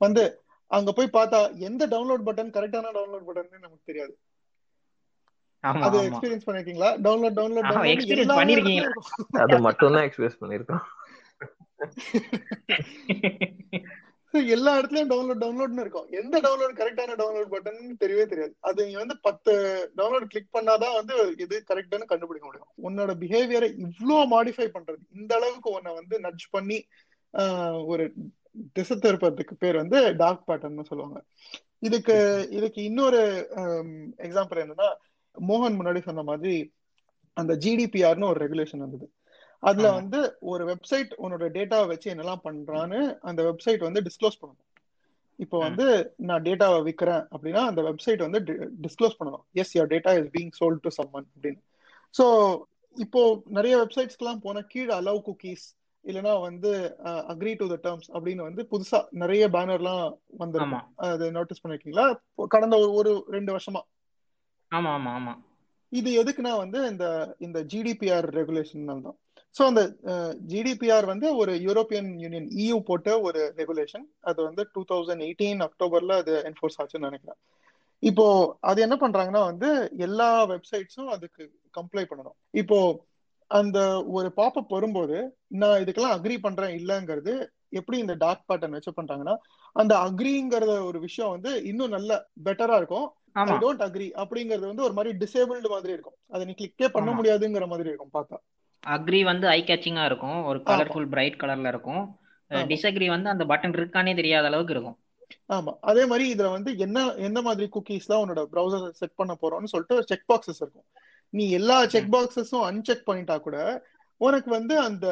வந்து 0.00 0.22
அங்க 0.70 0.90
போய் 0.98 1.16
பார்த்தா 1.16 1.38
எந்த 1.68 1.82
டவுன்லோட் 1.94 2.26
பட்டன் 2.28 2.52
கரெக்டான 2.56 2.92
டவுன்லோட் 2.98 3.26
பட்டன் 3.28 3.64
நமக்கு 3.66 3.88
தெரியாது. 3.90 4.14
ஆமா 5.64 5.82
அது 5.86 5.98
எக்ஸ்பீரியன்ஸ் 6.08 6.46
பண்ணிருக்கீங்களா? 6.46 6.90
டவுன்லோட் 7.06 7.36
டவுன்லோட் 7.38 7.66
எக்ஸ்பீரியன்ஸ் 7.94 8.38
பண்ணிருக்கீங்களா 8.38 9.42
அது 9.44 9.58
மட்டும் 9.68 9.94
தான் 9.96 10.06
எக்ஸ்பிரஸ் 10.08 10.40
பண்ணிருக்கான் 10.42 10.84
So, 11.80 11.86
எல்லா 14.56 14.72
இடத்துலயும் 14.78 15.10
டவுன்லோட் 15.12 15.40
டவுன்லோட்னு 15.42 15.84
இருக்கும். 15.84 16.08
எந்த 16.20 16.36
டவுன்லோட் 16.40 16.74
கரெக்டான 16.80 17.14
டவுன்லோட் 17.20 17.52
பட்டன் 17.54 17.80
தெரியவே 18.02 18.24
தெரியாது. 18.32 18.54
அது 18.68 18.84
நீங்க 18.84 18.98
வந்து 18.98 19.16
பத்து 19.26 19.52
டவுன்லோட் 19.98 20.26
கிளிக் 20.32 20.54
பண்ணாதான் 20.56 20.96
வந்து 20.98 21.16
இது 21.44 21.56
கரெக்டானு 21.70 22.10
கண்டுபிடிக்க 22.12 22.46
முடியும். 22.48 22.70
உன்னோட 22.88 23.14
பிஹேவியரை 23.22 23.70
இவ்வளோ 23.86 24.18
மாடிஃபை 24.34 24.68
பண்றது. 24.76 25.02
இந்த 25.20 25.32
அளவுக்கு 25.38 25.70
உன்னை 25.76 25.94
வந்து 25.94 26.18
நட்ஜ் 26.26 26.46
பண்ணி 26.50 26.78
ஒரு 27.92 28.04
திசை 28.72 28.94
திருப்பதுக்கு 28.98 29.54
பேர் 29.54 29.82
வந்து 29.82 29.98
டார்க் 30.16 30.46
பேட்டர்ன் 30.48 30.88
சொல்லுவாங்க. 30.88 31.18
இதுக்கு 31.88 32.16
இதுக்கு 32.50 32.80
இன்னொரு 32.82 33.20
எக்ஸாம்பிள் 34.26 34.62
என்னன்னா 34.64 34.88
மோகன் 35.34 35.78
முன்னாடி 35.78 36.00
சொன்ன 36.08 36.22
மாதிரி 36.22 36.56
அந்த 37.36 37.52
ஜிடிபிஆர்னு 37.64 38.30
ஒரு 38.32 38.40
ரெகுலேஷன் 38.46 38.84
வந்தது. 38.84 39.06
அதுல. 39.62 39.88
வந்து 39.98 40.18
ஒரு 40.50 40.64
வெப்சைட் 40.70 41.10
உன்னோட 41.18 41.46
டேட்டா 41.56 41.78
வச்சு 41.90 42.08
என்னெல்லாம் 42.12 42.44
பண்றான்னு 42.44 43.00
அந்த 43.28 43.40
வெப்சைட் 43.48 43.86
வந்து 43.88 44.00
டிஸ்க்ளோஸ் 44.06 44.40
பண்ணணும். 44.40 44.66
இப்போ. 45.38 45.58
வந்து 45.66 45.86
நான் 46.28 46.44
டேட்டாவை 46.46 46.80
விற்கிறேன் 46.86 47.24
அப்படின்னா 47.34 47.62
அந்த 47.68 47.82
வெப்சைட் 47.88 48.26
வந்து 48.26 48.40
டிஸ்க்ளோஸ் 48.84 49.18
பண்ணணும். 49.18 49.44
Yes 49.54 49.74
your 49.76 49.92
data 49.94 50.12
is 50.18 50.32
being 50.32 50.54
sold 50.60 50.82
to 50.82 50.92
someone 50.98 51.28
அப்படின்னு. 51.34 51.60
ஸோ 52.14 52.24
இப்போ 52.96 53.20
நிறைய 53.48 53.74
வெப்சைட்ஸ்க்கெல்லாம் 53.82 54.42
போன 54.42 54.62
கீழே 54.72 54.92
அலவ் 54.96 55.20
குக்கீஸ் 55.26 55.66
இல்லைன்னா 56.04 56.32
வந்து 56.40 56.70
அக்ரி 57.32 57.52
டு 57.56 57.66
த 57.68 57.76
டேர்ம்ஸ் 57.84 58.10
அப்படின்னு 58.14 58.42
வந்து 58.42 58.62
புதுசா 58.70 58.98
நிறைய 59.22 59.44
பேனர்லாம் 59.48 60.04
வந்திருக்கும் 60.38 60.78
ஆமா. 60.78 61.06
அது 61.08 61.24
நோட்டீஸ் 61.32 61.62
பண்ணிருக்கீங்களா? 61.62 62.06
கடந்த 62.50 62.76
ஒரு 62.78 62.92
ஒரு 63.00 63.12
ரெண்டு 63.28 63.50
வருஷமா. 63.56 63.82
ஆமா 64.72 64.90
ஆமா 64.92 65.12
ஆமா. 65.18 65.34
இது 65.92 66.10
எதுக்குன்னா 66.20 66.52
வந்து 66.56 66.80
இந்த 66.90 67.06
இந்த 67.38 67.58
ஜிடிபிஆர் 67.70 68.28
ரெகுலேஷன் 68.36 68.88
தான் 68.90 69.18
ஸோ 69.56 69.62
அந்த 69.70 69.82
ஜிடிபிஆர் 70.50 71.06
வந்து 71.12 71.28
ஒரு 71.36 71.52
யூரோப்பியன் 71.66 72.10
யூனியன் 72.22 72.48
இயூ 72.64 72.76
போட்ட 72.88 73.20
ஒரு 73.28 73.40
ரெகுலேஷன் 73.60 74.06
அது 74.20 74.40
வந்து 74.48 74.62
டூ 74.74 74.82
தௌசண்ட் 74.92 75.24
எயிட்டீன் 75.26 75.62
அக்டோபர்ல 75.66 76.16
அது 76.22 76.34
என்ஃபோர்ஸ் 76.50 76.78
ஆச்சுன்னு 76.80 77.08
நினைக்கிறேன். 77.08 77.38
இப்போ 78.02 78.26
அது 78.60 78.78
என்ன 78.86 78.96
பண்றாங்கன்னா 78.96 79.42
வந்து 79.44 79.70
எல்லா 79.98 80.28
வெப்சைட்ஸும் 80.52 81.10
அதுக்கு 81.14 81.42
கம்ப்ளை 81.74 82.04
பண்ணணும். 82.10 82.36
இப்போ 82.54 82.78
அந்த 83.50 83.78
ஒரு 84.16 84.28
பாப்பப் 84.36 84.74
வரும்போது 84.76 85.16
நான் 85.60 85.80
இதுக்கெல்லாம் 85.82 86.16
அக்ரி 86.16 86.36
பண்றேன் 86.40 86.74
இல்லைங்கிறது 86.80 87.32
எப்படி 87.72 87.96
இந்த 87.98 88.14
டார்க் 88.14 88.46
பேட்டர்ன் 88.48 88.76
வச்சு 88.76 88.92
பண்றாங்கன்னா 88.98 89.34
அந்த 89.76 89.94
அக்ரிங்கிறத 90.06 90.72
ஒரு 90.88 90.98
விஷயம் 91.00 91.30
வந்து 91.30 91.50
இன்னும் 91.70 91.94
நல்ல 91.96 92.10
பெட்டரா 92.44 92.76
இருக்கும். 92.76 93.08
ஐ 93.50 93.56
டோன்ட் 93.64 93.84
அக்ரி 93.86 94.08
அப்படிங்கிறது 94.22 94.66
வந்து 94.66 94.86
ஒரு 94.86 94.94
மாதிரி 94.94 95.10
டிசேபிள்டு 95.18 95.68
மாதிரி 95.68 95.92
இருக்கும். 95.92 96.16
அதை 96.28 96.42
நீ 96.44 96.54
கிளிக்கே 96.54 96.88
பண்ண. 96.88 97.10
முடியாதுங்கிற 97.18 97.66
மாதிரி 97.66 97.88
இருக்கும் 97.88 98.14
பார்த்தா. 98.18 98.38
அக்ரி 98.84 99.20
வந்து 99.30 99.46
ஐ 99.48 99.60
கேச்சிங்கா 99.68 100.04
இருக்கும். 100.10 100.38
ஒரு 100.50 100.58
கலர்ஃபுல் 100.68 101.08
பிரைட் 101.12 101.40
கலர்ல 101.42 101.72
இருக்கும். 101.74 102.02
டிஸ்அக்ரி 102.70 103.08
வந்து 103.14 103.28
அந்த 103.32 103.44
பட்டன் 103.50 103.76
இருக்கானே 103.78 104.12
தெரியாத 104.20 104.46
அளவுக்கு 104.50 104.74
இருக்கும். 104.76 104.98
ஆமா. 105.56 105.72
அதே 105.90 106.02
மாதிரி 106.10 106.24
இதுல 106.34 106.48
வந்து 106.54 106.70
என்ன 106.86 106.98
எந்த 107.26 107.40
மாதிரி 107.46 107.66
குக்கீஸ்லாம் 107.74 108.22
உன்னோட 108.24 108.42
ப்ரௌசர் 108.52 108.98
செட் 109.00 109.18
பண்ண 109.20 109.32
போறோம்னு 109.42 109.72
சொல்லிட்டு 109.74 110.08
செக் 110.10 110.28
பாக்ஸஸ் 110.32 110.62
இருக்கும். 110.64 110.86
நீ 111.32 111.44
எல்லா 111.58 111.76
செக் 111.94 112.12
பாக்ஸஸும் 112.14 112.66
அன்செக் 112.68 113.08
பண்ணிட்டா 113.08 113.36
கூட 113.46 113.56
உனக்கு 114.20 114.48
வந்து 114.50 114.74
அந்த 114.88 115.06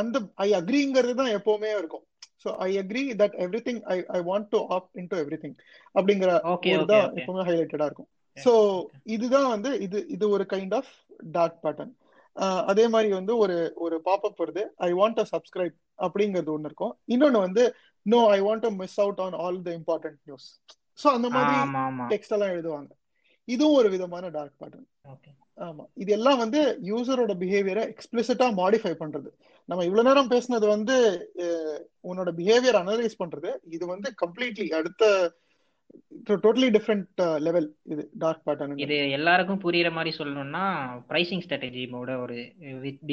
அந்த 0.00 0.16
ஐ 0.46 0.48
அக்ரிங்கிறது 0.60 1.14
தான் 1.20 1.34
எப்பவுமே 1.38 1.70
இருக்கும். 1.80 2.04
So 2.42 2.48
I 2.66 2.70
agree 2.78 3.02
that 3.20 3.36
everything 3.66 3.80
I 3.94 3.96
I 4.16 4.20
want 4.30 4.48
to 4.54 4.58
opt 4.76 4.88
in 5.00 5.10
to 5.12 5.16
everything 5.44 5.56
அப்படிங்கிற 5.94 6.32
தான் 6.92 7.06
எப்பவுமே 7.18 7.44
ஹைலைட்டடா 7.48 7.86
இருக்கும். 7.90 8.10
ஸோ 8.36 8.52
இதுதான் 9.16 9.48
வந்து 9.54 9.70
இது 9.86 9.98
இது 10.08 10.24
ஒரு 10.36 10.44
கைண்ட் 10.54 10.74
ஆஃப் 10.80 10.92
டார்க் 11.32 11.58
பேட்டர்ன் 11.64 11.92
அதே 12.66 12.84
மாதிரி 12.88 13.08
வந்து 13.12 13.32
ஒரு 13.36 13.56
ஒரு 13.76 13.96
பாப்அப் 14.04 14.40
வருது. 14.42 14.62
ஐ 14.80 14.90
வாண்ட் 14.92 15.20
அ 15.20 15.26
சப்ஸ்கிரைப் 15.32 15.76
அப்படிங்கிறது 15.98 16.52
ஒன்று 16.52 16.68
இருக்கும். 16.70 16.94
இன்னொன்னு 17.08 17.40
வந்து 17.46 17.62
no 18.06 18.20
I 18.30 18.38
want 18.40 18.64
to 18.66 18.70
miss 18.80 18.98
out 19.00 19.20
on 19.20 19.36
all 19.44 19.58
the 19.62 19.72
important 19.80 20.20
news 20.26 20.48
so 20.98 21.08
அந்த 21.16 21.28
மாதிரி 21.30 21.58
டெக்ஸ்ட் 22.10 22.34
எல்லாம் 22.36 22.54
எழுதுவாங்க. 22.54 22.90
இதுவும் 23.48 23.78
ஒரு 23.80 23.88
விதமான 23.88 24.24
டார்க் 24.30 24.58
பேட்டர்ன் 24.60 24.88
ஓகே 25.12 25.30
ஆமா. 25.58 25.84
இது 25.96 26.10
எல்லாம் 26.12 26.40
வந்து 26.42 26.60
யூசரோட 26.90 27.32
பிஹேவியரை 27.40 27.82
எக்ஸ்பிளிசிட்டா 27.92 28.46
மாடிஃபை 28.60 28.92
பண்றது. 28.94 29.30
நம்ம 29.68 29.84
இவ்வளவு 29.84 30.06
நேரம் 30.08 30.30
பேசுனது 30.30 30.66
வந்து 30.66 30.96
உன்னோட 32.04 32.30
பிஹேவியர் 32.38 32.78
அனலைஸ் 32.82 33.20
பண்றது. 33.22 33.50
இது 33.76 33.84
வந்து 33.86 34.08
கம்ப்ளீட்லி 34.22 34.66
அடுத்த 34.78 35.04
டோட்டலி 36.28 36.68
டிஃப்ரெண்ட் 36.76 37.20
லெவல் 37.46 37.66
இது 37.84 38.02
டார்க் 38.18 38.42
பேட்டர்ன் 38.46 38.82
இது 38.84 38.96
எல்லாருக்கும் 39.18 39.62
புரியுற 39.64 39.88
மாதிரி 39.92 40.10
சொல்லணும்னா 40.18 40.64
ப்ரைசிங் 41.10 41.44
ஸ்ட்ராட்டஜியோட 41.44 42.12
ஒரு 42.24 42.36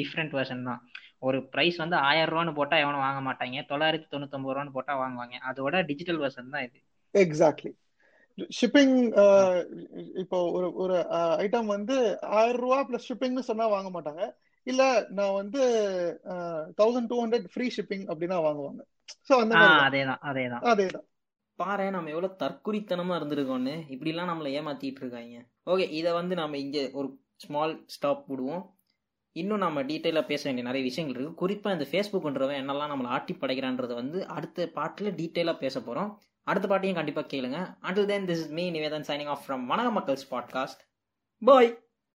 டிஃப்ரெண்ட் 0.00 0.34
வெர்ஷன் 0.38 0.68
தான். 0.70 0.80
ஒரு 1.18 1.38
ப்ரைஸ் 1.54 1.76
வந்து 1.76 1.96
ஆயிரம் 2.08 2.32
ரூபான்னு 2.32 2.58
போட்டா 2.58 2.76
எவனும் 2.76 3.04
வாங்க 3.06 3.20
மாட்டாங்க. 3.28 3.64
தொள்ளாயிரத்தி 3.70 4.08
தொண்ணூத்தொன்பது 4.12 4.54
ரூபான்னு 4.54 4.76
போட்டா 4.76 4.94
வாங்குவாங்க. 5.02 5.36
அதோட 5.50 5.84
டிஜிட்டல் 5.90 6.20
வெர்ஷன் 6.24 6.54
தான் 6.54 6.66
இது. 6.68 6.78
எக்ஸாக்ட்லி 7.14 7.72
ஷிப்பிங் 8.58 8.96
இப்போ 10.22 10.38
ஒரு 10.56 10.66
ஒரு 10.82 10.96
ஐட்டம் 11.44 11.72
வந்து 11.76 11.96
ஆயிரம் 12.40 12.62
ரூபா 12.64 12.78
பிளஸ் 12.88 13.08
ஷிப்பிங்னு 13.08 13.48
சொன்னா 13.48 13.66
வாங்க 13.74 13.90
மாட்டாங்க. 13.96 14.24
இல்ல 14.66 14.82
நான் 15.18 15.38
வந்து 15.40 15.60
thousand 16.80 17.10
two 17.12 17.18
hundred 17.22 17.48
free 17.52 17.66
shipping 17.76 18.06
அப்படின்னா 18.12 18.38
வாங்குவாங்க. 18.46 18.82
ஸோ 19.28 19.34
அந்த. 19.42 19.54
அதேதான் 19.88 20.22
அதேதான். 20.30 20.64
அதேதான். 20.72 21.06
பாரு 21.60 21.86
நம்ம 21.90 22.10
எவ்வளோ 22.14 22.28
தற்குறித்தனமாக 22.42 23.18
இருந்திருக்கோன்னு 23.18 23.72
இப்படிலாம் 23.94 24.30
நம்மளை 24.30 24.50
ஏமாற்றிட்டு 24.58 25.00
இருக்காங்க. 25.02 25.38
ஓகே 25.66 25.86
இதை 25.90 26.10
வந்து 26.12 26.34
நம்ம 26.34 26.58
இங்கே 26.58 26.82
ஒரு 26.92 27.08
ஸ்மால் 27.36 27.74
ஸ்டாப் 27.86 28.24
விடுவோம். 28.26 28.62
இன்னும் 29.36 29.58
நம்ம 29.58 29.82
டீட்டெயிலாக 29.82 30.26
பேச 30.26 30.42
வேண்டிய 30.44 30.66
நிறைய 30.68 30.82
விஷயங்கள் 30.86 31.16
இருக்குது 31.16 31.34
குறிப்பாக 31.34 31.76
இந்த 31.76 31.86
ஃபேஸ்புக்ன்றவன் 31.90 32.60
என்னெல்லாம் 32.62 32.92
நம்மளை 32.92 33.10
ஆட்டி 33.16 33.34
படைக்கிறான்றதை 33.40 33.94
வந்து 33.94 34.26
அடுத்த 34.26 34.68
பாட்டில் 34.78 35.10
டீட்டெயிலாக 35.12 35.58
பேச 35.58 35.76
போகிறோம் 35.80 36.10
அடுத்த 36.42 36.68
பாட்டையும் 36.68 36.98
கண்டிப்பாக 36.98 37.28
கேளுங்க. 37.32 37.58
Until 37.82 38.10
then 38.12 38.26
this 38.26 38.42
is 38.44 38.54
me 38.58 38.70
Nivedhan 38.70 39.08
signing 39.10 39.32
off 39.34 39.44
from 39.46 39.66
வணக்க 39.72 39.90
மக்கள்ஸ் 39.98 40.26
பாட்காஸ்ட் 40.30 40.82
பாய் 41.42 41.70